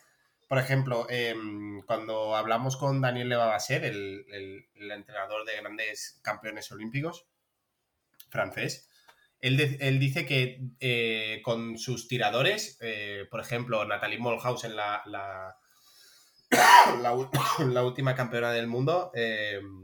por 0.48 0.60
ejemplo, 0.60 1.08
em, 1.10 1.82
cuando 1.82 2.36
hablamos 2.36 2.78
con 2.78 3.02
Daniel 3.02 3.30
Levabaser, 3.30 3.84
el, 3.84 4.26
el, 4.32 4.92
entrenador 4.92 5.46
de 5.46 5.58
grandes 5.58 6.20
campeones 6.22 6.72
olímpicos 6.72 7.26
francés, 8.30 8.88
él, 9.42 10.00
dice 10.00 10.26
que 10.26 10.62
eh, 10.80 11.42
con 11.44 11.80
sus 11.80 12.08
tiradores, 12.08 12.78
eh, 12.80 13.26
por 13.32 13.42
ejemplo, 13.42 13.84
Natalie 13.86 14.20
Molhausen, 14.20 14.76
la, 14.76 15.02
la, 15.08 15.58
la, 17.02 17.84
última 17.84 18.16
campeona 18.16 18.52
del 18.52 18.68
mundo, 18.68 19.12
em, 19.16 19.81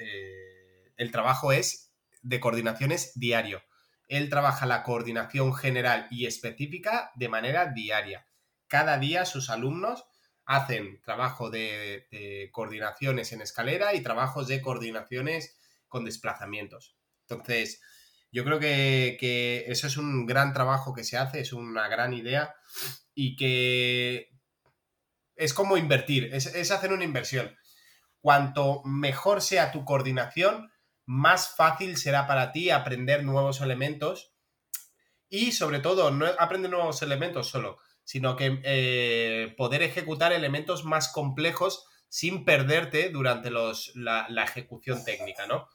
eh, 0.00 0.92
el 0.96 1.10
trabajo 1.10 1.52
es 1.52 1.92
de 2.22 2.40
coordinaciones 2.40 3.12
diario. 3.14 3.62
Él 4.08 4.28
trabaja 4.28 4.66
la 4.66 4.82
coordinación 4.82 5.54
general 5.54 6.08
y 6.10 6.26
específica 6.26 7.12
de 7.14 7.28
manera 7.28 7.66
diaria. 7.66 8.26
Cada 8.66 8.98
día 8.98 9.24
sus 9.24 9.50
alumnos 9.50 10.04
hacen 10.46 11.00
trabajo 11.02 11.50
de, 11.50 12.50
coordinaciones 12.52 13.32
en 13.32 13.40
escalera 13.40 13.94
y 13.94 14.02
trabajos 14.02 14.48
de 14.48 14.60
coordinaciones 14.60 15.56
con 15.86 16.04
desplazamientos. 16.04 16.96
Entonces, 17.28 17.80
yo 18.32 18.44
creo 18.44 18.58
que, 18.58 19.64
eso 19.68 19.86
es 19.86 19.96
un 19.96 20.26
gran 20.26 20.52
trabajo 20.52 20.92
que 20.92 21.04
se 21.04 21.16
hace, 21.16 21.40
es 21.40 21.52
una 21.52 21.88
gran 21.88 22.12
idea 22.12 22.54
y 23.14 23.36
que 23.36 24.30
es 25.36 25.54
como 25.54 25.76
invertir, 25.76 26.30
es 26.32 26.70
hacer 26.70 26.92
una 26.92 27.04
inversión 27.04 27.56
cuanto 28.20 28.82
mejor 28.84 29.42
sea 29.42 29.72
tu 29.72 29.84
coordinación, 29.84 30.70
más 31.06 31.54
fácil 31.56 31.96
será 31.96 32.26
para 32.26 32.52
ti 32.52 32.70
aprender 32.70 33.24
nuevos 33.24 33.60
elementos 33.60 34.32
y 35.28 35.52
sobre 35.52 35.78
todo 35.78 36.10
no 36.10 36.26
aprender 36.38 36.70
nuevos 36.70 37.02
elementos 37.02 37.48
solo, 37.48 37.78
sino 38.04 38.36
que 38.36 38.60
eh, 38.64 39.54
poder 39.56 39.82
ejecutar 39.82 40.32
elementos 40.32 40.84
más 40.84 41.12
complejos 41.12 41.86
sin 42.08 42.44
perderte 42.44 43.08
durante 43.10 43.50
la, 43.50 44.44
ejecución 44.44 45.04
técnica, 45.04 45.46
¿no? 45.46 45.68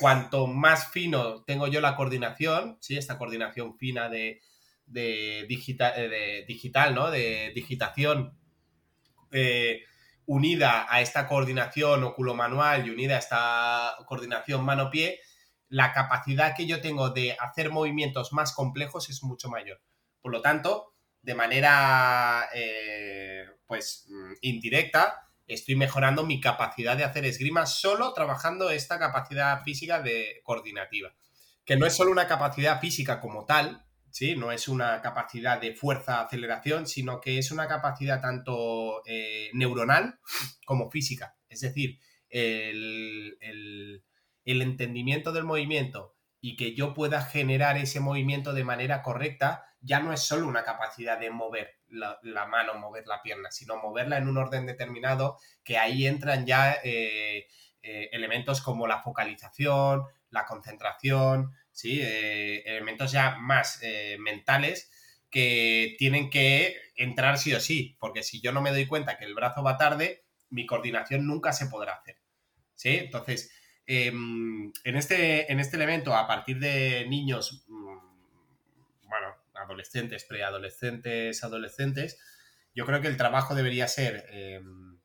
Cuanto 0.00 0.46
más 0.46 0.90
fino 0.90 1.44
tengo 1.44 1.68
yo 1.68 1.80
la 1.80 1.94
coordinación, 1.94 2.78
¿sí? 2.80 2.96
Esta 2.96 3.18
coordinación 3.18 3.76
fina 3.76 4.08
de, 4.08 4.40
de, 4.86 5.46
de 5.46 6.44
digital, 6.48 6.94
¿no? 6.94 7.10
De 7.10 7.52
digitación, 7.54 8.38
eh, 9.30 9.82
unida 10.28 10.86
a 10.90 11.00
esta 11.00 11.26
coordinación 11.26 12.04
oculomanual 12.04 12.86
y 12.86 12.90
unida 12.90 13.16
a 13.16 13.18
esta 13.18 13.96
coordinación 14.06 14.62
mano-pie, 14.62 15.20
la 15.70 15.92
capacidad 15.94 16.54
que 16.54 16.66
yo 16.66 16.82
tengo 16.82 17.08
de 17.10 17.34
hacer 17.40 17.70
movimientos 17.70 18.34
más 18.34 18.52
complejos 18.52 19.08
es 19.08 19.22
mucho 19.22 19.48
mayor. 19.48 19.80
Por 20.20 20.30
lo 20.32 20.42
tanto, 20.42 20.92
de 21.22 21.34
manera 21.34 22.46
eh, 22.54 23.46
pues 23.66 24.06
mm, 24.10 24.32
indirecta, 24.42 25.30
estoy 25.46 25.76
mejorando 25.76 26.26
mi 26.26 26.42
capacidad 26.42 26.94
de 26.94 27.04
hacer 27.04 27.24
esgrima 27.24 27.64
solo 27.64 28.12
trabajando 28.12 28.68
esta 28.68 28.98
capacidad 28.98 29.62
física 29.62 30.02
de 30.02 30.42
coordinativa. 30.44 31.10
Que 31.64 31.76
no 31.76 31.86
es 31.86 31.96
solo 31.96 32.10
una 32.10 32.28
capacidad 32.28 32.80
física 32.82 33.18
como 33.18 33.46
tal, 33.46 33.82
¿sí? 34.10 34.36
No 34.36 34.52
es 34.52 34.68
una 34.68 35.00
capacidad 35.00 35.60
de 35.60 35.74
fuerza, 35.74 36.20
aceleración, 36.20 36.86
sino 36.86 37.20
que 37.20 37.38
es 37.38 37.50
una 37.50 37.68
capacidad 37.68 38.20
tanto 38.20 39.02
eh, 39.06 39.50
neuronal 39.54 40.18
como 40.66 40.90
física. 40.90 41.36
Es 41.48 41.60
decir, 41.60 41.98
el, 42.30 44.04
entendimiento 44.44 45.32
del 45.32 45.44
movimiento 45.44 46.16
y 46.40 46.56
que 46.56 46.74
yo 46.74 46.94
pueda 46.94 47.22
generar 47.22 47.76
ese 47.76 48.00
movimiento 48.00 48.52
de 48.52 48.64
manera 48.64 49.02
correcta 49.02 49.64
ya 49.80 50.00
no 50.00 50.12
es 50.12 50.20
solo 50.20 50.48
una 50.48 50.64
capacidad 50.64 51.18
de 51.18 51.30
mover 51.30 51.78
la, 51.88 52.46
mano, 52.46 52.74
mover 52.74 53.06
la 53.06 53.22
pierna, 53.22 53.50
sino 53.50 53.76
moverla 53.76 54.18
en 54.18 54.28
un 54.28 54.36
orden 54.36 54.66
determinado, 54.66 55.38
que 55.62 55.78
ahí 55.78 56.06
entran 56.06 56.46
ya 56.46 56.78
eh, 56.82 57.46
eh, 57.82 58.08
elementos 58.12 58.60
como 58.60 58.86
la 58.86 59.02
focalización, 59.02 60.02
la 60.30 60.44
concentración, 60.46 61.52
¿sí? 61.78 62.00
Eh, 62.02 62.64
elementos 62.66 63.12
ya 63.12 63.36
más 63.38 63.78
eh, 63.82 64.16
mentales 64.18 64.90
que 65.30 65.94
tienen 65.96 66.28
que 66.28 66.76
entrar 66.96 67.38
sí 67.38 67.54
o 67.54 67.60
sí, 67.60 67.96
porque 68.00 68.24
si 68.24 68.40
yo 68.40 68.50
no 68.50 68.60
me 68.60 68.70
doy 68.70 68.86
cuenta 68.86 69.16
que 69.16 69.24
el 69.24 69.34
brazo 69.36 69.62
va 69.62 69.76
tarde, 69.76 70.24
mi 70.50 70.66
coordinación 70.66 71.24
nunca 71.24 71.52
se 71.52 71.66
podrá 71.66 71.92
hacer. 71.92 72.16
¿Sí? 72.74 72.96
Entonces, 72.96 73.52
em, 73.86 74.72
en, 74.82 74.96
este, 74.96 75.52
en 75.52 75.60
este 75.60 75.76
elemento, 75.76 76.16
a 76.16 76.26
partir 76.26 76.58
de 76.58 77.06
niños, 77.08 77.64
mm, 77.68 77.98
bueno, 79.02 79.36
adolescentes, 79.54 80.24
preadolescentes, 80.24 81.44
adolescentes, 81.44 82.18
yo 82.74 82.86
creo 82.86 83.00
que 83.00 83.08
el 83.08 83.16
trabajo 83.16 83.54
debería 83.54 83.86
ser, 83.86 84.26
em, 84.32 84.98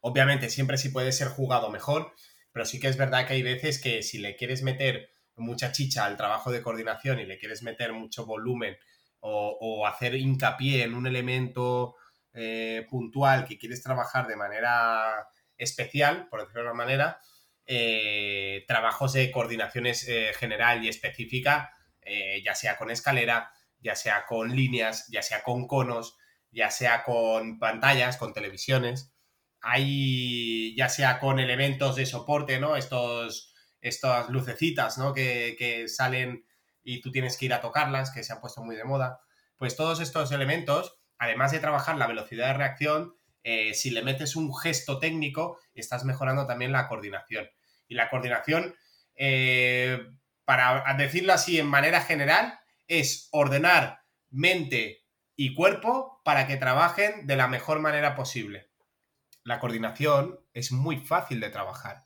obviamente, 0.00 0.48
siempre 0.48 0.78
sí 0.78 0.88
puede 0.88 1.12
ser 1.12 1.28
jugado 1.28 1.68
mejor, 1.70 2.14
pero 2.52 2.64
sí 2.64 2.80
que 2.80 2.88
es 2.88 2.96
verdad 2.96 3.26
que 3.26 3.34
hay 3.34 3.42
veces 3.42 3.78
que 3.82 4.02
si 4.02 4.18
le 4.18 4.34
quieres 4.34 4.62
meter 4.62 5.17
mucha 5.38 5.72
chicha 5.72 6.04
al 6.04 6.16
trabajo 6.16 6.50
de 6.50 6.62
coordinación 6.62 7.20
y 7.20 7.26
le 7.26 7.38
quieres 7.38 7.62
meter 7.62 7.92
mucho 7.92 8.26
volumen 8.26 8.76
o, 9.20 9.86
hacer 9.86 10.14
hincapié 10.14 10.84
en 10.84 10.94
un 10.94 11.06
elemento 11.06 11.96
eh, 12.34 12.86
puntual 12.88 13.44
que 13.44 13.58
quieres 13.58 13.82
trabajar 13.82 14.26
de 14.26 14.36
manera 14.36 15.28
especial, 15.56 16.28
por 16.28 16.40
decirlo 16.40 16.62
de 16.62 16.66
una 16.68 16.76
manera, 16.76 17.20
eh, 17.66 18.64
trabajos 18.68 19.12
de 19.14 19.30
coordinaciones 19.30 20.06
eh, 20.08 20.32
general 20.34 20.84
y 20.84 20.88
específica, 20.88 21.74
ya 22.42 22.54
sea 22.54 22.78
con 22.78 22.90
escalera, 22.90 23.52
ya 23.80 23.94
sea 23.94 24.24
con 24.24 24.56
líneas, 24.56 25.08
ya 25.08 25.20
sea 25.20 25.42
con 25.42 25.66
conos, 25.66 26.16
ya 26.50 26.70
sea 26.70 27.04
con 27.04 27.58
pantallas, 27.58 28.16
con 28.16 28.32
televisiones, 28.32 29.12
hay 29.60 30.74
ya 30.76 30.88
sea 30.88 31.18
con 31.18 31.38
elementos 31.38 31.96
de 31.96 32.06
soporte, 32.06 32.58
¿no? 32.60 32.76
Estos, 32.76 33.54
estas 33.80 34.28
lucecitas, 34.30 34.98
¿no? 34.98 35.12
Que, 35.12 35.56
que 35.58 35.88
salen 35.88 36.44
y 36.82 37.00
tú 37.00 37.10
tienes 37.10 37.36
que 37.36 37.46
ir 37.46 37.52
a 37.52 37.60
tocarlas, 37.60 38.10
que 38.10 38.24
se 38.24 38.32
han 38.32 38.40
puesto 38.40 38.62
muy 38.62 38.76
de 38.76 38.84
moda. 38.84 39.20
Pues 39.56 39.76
todos 39.76 40.00
estos 40.00 40.32
elementos, 40.32 40.98
además 41.18 41.52
de 41.52 41.58
trabajar 41.58 41.96
la 41.98 42.06
velocidad 42.06 42.48
de 42.48 42.54
reacción, 42.54 43.14
eh, 43.42 43.74
si 43.74 43.90
le 43.90 44.02
metes 44.02 44.36
un 44.36 44.54
gesto 44.54 44.98
técnico, 44.98 45.58
estás 45.74 46.04
mejorando 46.04 46.46
también 46.46 46.72
la 46.72 46.88
coordinación. 46.88 47.48
Y 47.88 47.94
la 47.94 48.10
coordinación, 48.10 48.74
eh, 49.14 50.06
para 50.44 50.94
decirlo 50.96 51.32
así 51.32 51.58
en 51.58 51.66
manera 51.66 52.00
general, 52.00 52.58
es 52.86 53.28
ordenar 53.32 54.00
mente 54.30 55.04
y 55.36 55.54
cuerpo 55.54 56.20
para 56.24 56.46
que 56.46 56.56
trabajen 56.56 57.26
de 57.26 57.36
la 57.36 57.48
mejor 57.48 57.80
manera 57.80 58.14
posible. 58.14 58.67
La 59.48 59.60
coordinación 59.60 60.38
es 60.52 60.72
muy 60.72 60.98
fácil 60.98 61.40
de 61.40 61.48
trabajar. 61.48 62.04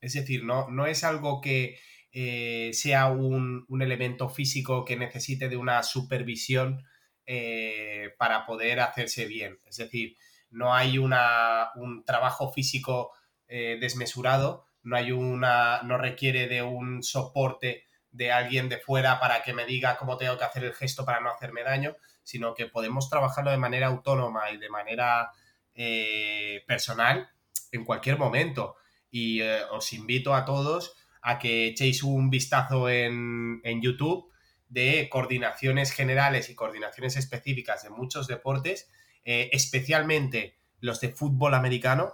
Es 0.00 0.12
decir, 0.12 0.44
no, 0.44 0.70
no 0.70 0.86
es 0.86 1.02
algo 1.02 1.40
que 1.40 1.80
eh, 2.12 2.70
sea 2.72 3.08
un, 3.08 3.66
elemento 3.80 4.28
físico 4.28 4.84
que 4.84 4.96
necesite 4.96 5.48
de 5.48 5.56
una 5.56 5.82
supervisión 5.82 6.86
eh, 7.26 8.14
para 8.16 8.46
poder 8.46 8.78
hacerse 8.78 9.26
bien. 9.26 9.58
Es 9.66 9.78
decir, 9.78 10.16
no 10.50 10.72
hay 10.72 10.98
una, 10.98 11.70
un 11.74 12.04
trabajo 12.04 12.52
físico 12.52 13.10
eh, 13.48 13.76
desmesurado, 13.80 14.68
no 14.84 14.94
hay 14.94 15.10
una, 15.10 15.82
no 15.82 15.98
requiere 15.98 16.46
de 16.46 16.62
un 16.62 17.02
soporte 17.02 17.86
de 18.12 18.30
alguien 18.30 18.68
de 18.68 18.78
fuera 18.78 19.18
para 19.18 19.42
que 19.42 19.52
me 19.52 19.66
diga 19.66 19.96
cómo 19.96 20.16
tengo 20.16 20.38
que 20.38 20.44
hacer 20.44 20.62
el 20.62 20.74
gesto 20.74 21.04
para 21.04 21.18
no 21.18 21.30
hacerme 21.30 21.64
daño, 21.64 21.96
sino 22.22 22.54
que 22.54 22.66
podemos 22.66 23.10
trabajarlo 23.10 23.50
de 23.50 23.56
manera 23.56 23.88
autónoma 23.88 24.52
y 24.52 24.58
de 24.58 24.70
manera 24.70 25.32
personal 26.66 27.28
en 27.72 27.84
cualquier 27.84 28.18
momento. 28.18 28.76
Y 29.10 29.40
os 29.42 29.92
invito 29.92 30.34
a 30.34 30.44
todos 30.44 30.96
a 31.24 31.38
que 31.38 31.68
echéis 31.68 32.02
un 32.02 32.28
vistazo 32.28 32.90
en, 32.90 33.62
YouTube 33.80 34.30
de 34.68 35.08
coordinaciones 35.10 35.90
generales 35.90 36.50
y 36.50 36.54
coordinaciones 36.54 37.16
específicas 37.16 37.82
de 37.82 37.90
muchos 37.90 38.26
deportes, 38.26 38.90
eh, 39.24 39.48
especialmente 39.52 40.58
los 40.80 41.00
de 41.00 41.08
fútbol 41.08 41.54
americano, 41.54 42.12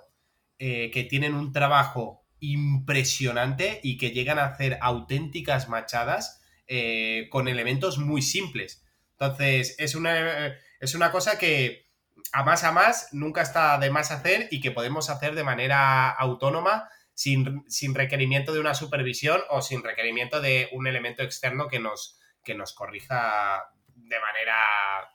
eh, 0.61 0.93
que 0.93 1.03
tienen 1.03 1.35
un 1.35 1.53
trabajo 1.53 2.25
impresionante 2.39 3.81
y 3.83 3.99
que 3.99 4.13
llegan 4.13 4.39
a 4.39 4.45
hacer 4.45 4.79
auténticas 4.81 5.69
machadas 5.69 6.41
eh, 6.69 7.27
con 7.31 7.49
elementos 7.49 7.99
muy 7.99 8.23
simples. 8.23 8.87
Entonces, 9.19 9.75
es 9.79 9.97
una, 9.97 10.57
es 10.79 10.95
una 10.95 11.11
cosa 11.11 11.37
que 11.37 11.90
a 12.33 12.45
más 12.45 12.65
a 12.65 12.73
más 12.73 13.09
nunca 13.13 13.43
está 13.43 13.79
de 13.79 13.91
más 13.91 14.11
hacer 14.11 14.49
y 14.51 14.61
que 14.61 14.71
podemos 14.71 15.11
hacer 15.11 15.35
de 15.35 15.45
manera 15.45 16.11
autónoma 16.11 16.89
sin, 17.15 17.95
requerimiento 17.95 18.53
de 18.53 18.61
una 18.61 18.75
supervisión 18.75 19.41
o 19.51 19.61
sin 19.61 19.83
requerimiento 19.83 20.41
de 20.41 20.69
un 20.73 20.87
elemento 20.87 21.23
externo 21.23 21.69
que 21.69 21.79
nos, 21.79 22.19
que 22.43 22.55
nos 22.55 22.73
corrija 22.73 23.63
de 23.95 24.19
manera 24.21 24.57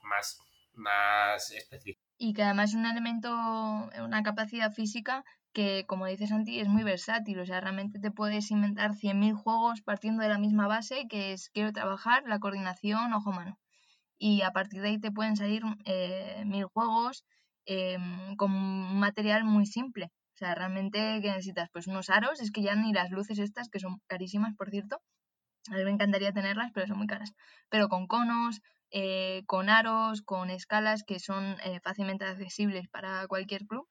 más, 0.04 0.40
más 0.74 1.52
específica. 1.52 2.06
Y 2.18 2.34
que 2.34 2.44
además 2.44 2.70
es 2.70 2.76
un 2.76 2.86
elemento, 2.86 3.30
una 3.32 4.24
capacidad 4.24 4.72
física 4.72 5.26
que, 5.52 5.86
como 5.88 6.06
dices 6.06 6.30
Santi, 6.30 6.60
es 6.60 6.68
muy 6.68 6.84
versátil. 6.84 7.40
O 7.40 7.46
sea, 7.46 7.60
realmente 7.60 8.00
te 8.00 8.12
puedes 8.12 8.52
inventar 8.52 8.92
100.000 8.92 9.34
juegos 9.34 9.82
partiendo 9.82 10.22
de 10.22 10.30
la 10.30 10.38
misma 10.38 10.68
base, 10.68 11.08
que 11.10 11.34
es 11.34 11.50
quiero 11.50 11.74
trabajar 11.74 12.24
la 12.28 12.40
coordinación 12.40 13.14
ojo-mano. 13.14 13.58
Y 14.18 14.42
a 14.42 14.52
partir 14.52 14.82
de 14.82 14.90
ahí 14.90 15.00
te 15.00 15.12
pueden 15.12 15.36
salir 15.36 15.64
eh, 15.86 16.44
mil 16.46 16.66
juegos 16.66 17.26
em, 17.66 18.36
con 18.38 18.52
un 18.54 19.00
material 19.00 19.44
muy 19.44 19.66
simple. 19.66 20.06
O 20.36 20.38
sea, 20.38 20.56
realmente 20.56 21.22
que 21.22 21.30
necesitas 21.30 21.70
pues 21.72 21.88
unos 21.88 22.10
aros, 22.10 22.42
es 22.42 22.52
que 22.52 22.62
ya 22.62 22.76
ni 22.76 22.94
las 22.94 23.10
luces 23.12 23.40
estas, 23.40 23.70
que 23.70 23.80
son 23.80 23.98
carísimas, 24.08 24.54
por 24.56 24.70
cierto, 24.70 25.02
a 25.72 25.76
mí 25.76 25.84
me 25.84 25.92
encantaría 25.92 26.34
tenerlas, 26.34 26.72
pero 26.74 26.88
son 26.88 26.98
muy 26.98 27.08
caras. 27.08 27.34
Pero 27.70 27.90
con 27.90 28.08
conos, 28.08 28.62
eh, 28.92 29.44
con 29.48 29.70
aros, 29.70 30.22
con 30.22 30.50
escalas 30.50 31.04
que 31.04 31.20
son 31.20 31.58
eh, 31.64 31.80
fácilmente 31.84 32.26
accesibles 32.26 32.88
para 32.90 33.28
cualquier 33.28 33.66
club. 33.66 33.88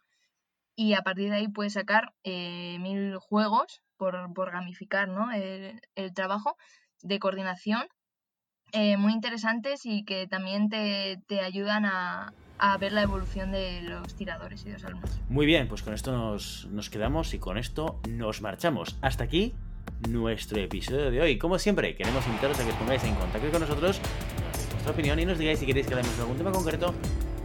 Y 0.76 0.94
a 0.94 1.02
partir 1.02 1.30
de 1.30 1.36
ahí 1.36 1.48
puedes 1.48 1.74
sacar 1.74 2.12
mil 2.24 3.16
juegos 3.18 3.80
por, 3.96 4.32
por 4.34 4.52
gamificar 4.52 5.08
¿no? 5.08 5.32
el, 5.32 5.80
el, 5.94 6.12
trabajo 6.14 6.56
de 7.02 7.18
coordinación 7.18 7.86
muy 8.98 9.12
interesantes 9.12 9.86
y 9.86 10.04
que 10.04 10.26
también 10.26 10.68
te, 10.68 11.20
te 11.26 11.40
ayudan 11.40 11.84
a, 11.84 12.32
a 12.58 12.78
ver 12.78 12.92
la 12.92 13.02
evolución 13.02 13.52
de 13.52 13.82
los 13.82 14.14
tiradores 14.14 14.62
y 14.62 14.66
de 14.66 14.72
los 14.74 14.84
alumnos. 14.84 15.10
Muy 15.28 15.46
bien, 15.46 15.68
pues 15.68 15.82
con 15.82 15.94
esto 15.94 16.12
nos, 16.12 16.66
nos 16.70 16.90
quedamos 16.90 17.34
y 17.34 17.38
con 17.38 17.58
esto 17.58 18.00
nos 18.08 18.40
marchamos. 18.42 18.96
Hasta 19.02 19.24
aquí 19.24 19.54
nuestro 20.08 20.58
episodio 20.60 21.10
de 21.10 21.20
hoy. 21.20 21.38
Como 21.38 21.58
siempre, 21.58 21.94
queremos 21.94 22.26
invitaros 22.26 22.58
a 22.58 22.64
que 22.64 22.70
os 22.70 22.76
pongáis 22.76 23.04
en 23.04 23.14
contacto 23.14 23.50
con 23.50 23.60
nosotros, 23.60 24.00
vuestra 24.70 24.92
opinión 24.92 25.18
y 25.18 25.26
nos 25.26 25.38
digáis 25.38 25.58
si 25.58 25.66
queréis 25.66 25.86
que 25.86 25.94
hablemos 25.94 26.18
algún 26.18 26.36
tema 26.36 26.52
concreto 26.52 26.94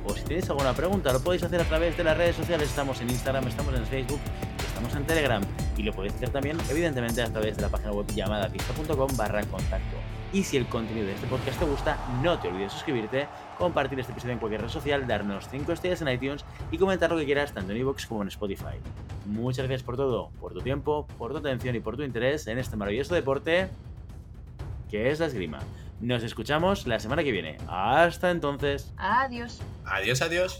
o 0.06 0.14
si 0.14 0.24
tenéis 0.24 0.50
alguna 0.50 0.74
pregunta, 0.74 1.12
lo 1.12 1.22
podéis 1.22 1.44
hacer 1.44 1.62
a 1.62 1.66
través 1.66 1.98
de 1.98 2.04
las 2.04 2.18
redes 2.18 2.36
sociales. 2.36 2.70
Estamos 2.70 3.02
en 3.02 3.10
Instagram, 3.10 3.48
estamos 3.48 3.76
en 3.76 3.86
Facebook, 3.86 4.20
estamos 4.66 4.96
en 4.96 5.06
Telegram 5.06 5.42
y 5.78 5.84
lo 5.84 5.94
podéis 5.94 6.14
hacer 6.16 6.30
también, 6.30 6.58
evidentemente, 6.70 7.22
a 7.22 7.32
través 7.32 7.56
de 7.58 7.62
la 7.64 7.70
página 7.70 7.92
web 7.92 8.08
llamada 8.14 8.50
pista.com 8.50 9.10
barra 9.18 9.44
contacto. 9.44 9.98
Y 10.32 10.44
si 10.44 10.58
el 10.58 10.68
contenido 10.68 11.08
de 11.08 11.14
este 11.16 11.26
podcast 11.26 11.58
te 11.58 11.66
gusta, 11.66 11.98
no 12.22 12.38
te 12.38 12.50
olvides 12.50 12.72
suscribirte, 12.72 13.28
compartir 13.58 14.00
este 14.00 14.12
episodio 14.12 14.34
en 14.34 14.40
cualquier 14.40 14.62
red 14.62 14.70
social, 14.70 15.08
darnos 15.08 15.48
5 15.50 15.72
estrellas 15.72 16.02
en 16.04 16.10
iTunes 16.10 16.46
y 16.72 16.78
comentar 16.78 17.10
lo 17.10 17.18
que 17.18 17.26
quieras 17.26 17.52
tanto 17.52 17.72
en 17.72 17.80
iVoox 17.80 18.06
como 18.06 18.22
en 18.22 18.28
Spotify. 18.28 18.78
Muchas 19.26 19.66
gracias 19.66 19.84
por 19.84 19.98
todo, 19.98 20.30
por 20.40 20.54
tu 20.54 20.62
tiempo, 20.62 21.08
por 21.18 21.32
tu 21.32 21.40
atención 21.40 21.76
y 21.76 21.80
por 21.80 21.98
tu 21.98 22.04
interés 22.04 22.46
en 22.46 22.60
este 22.60 22.78
maravilloso 22.78 23.16
deporte 23.16 23.70
que 24.90 25.10
es 25.10 25.20
la 25.20 25.26
esgrima. 25.26 25.60
Nos 26.00 26.24
escuchamos 26.24 26.88
la 26.88 27.00
semana 27.00 27.24
que 27.24 27.32
viene. 27.32 27.58
Hasta 27.68 28.32
entonces. 28.32 28.94
Adiós. 28.98 29.60
Adiós, 29.86 30.22
adiós. 30.22 30.60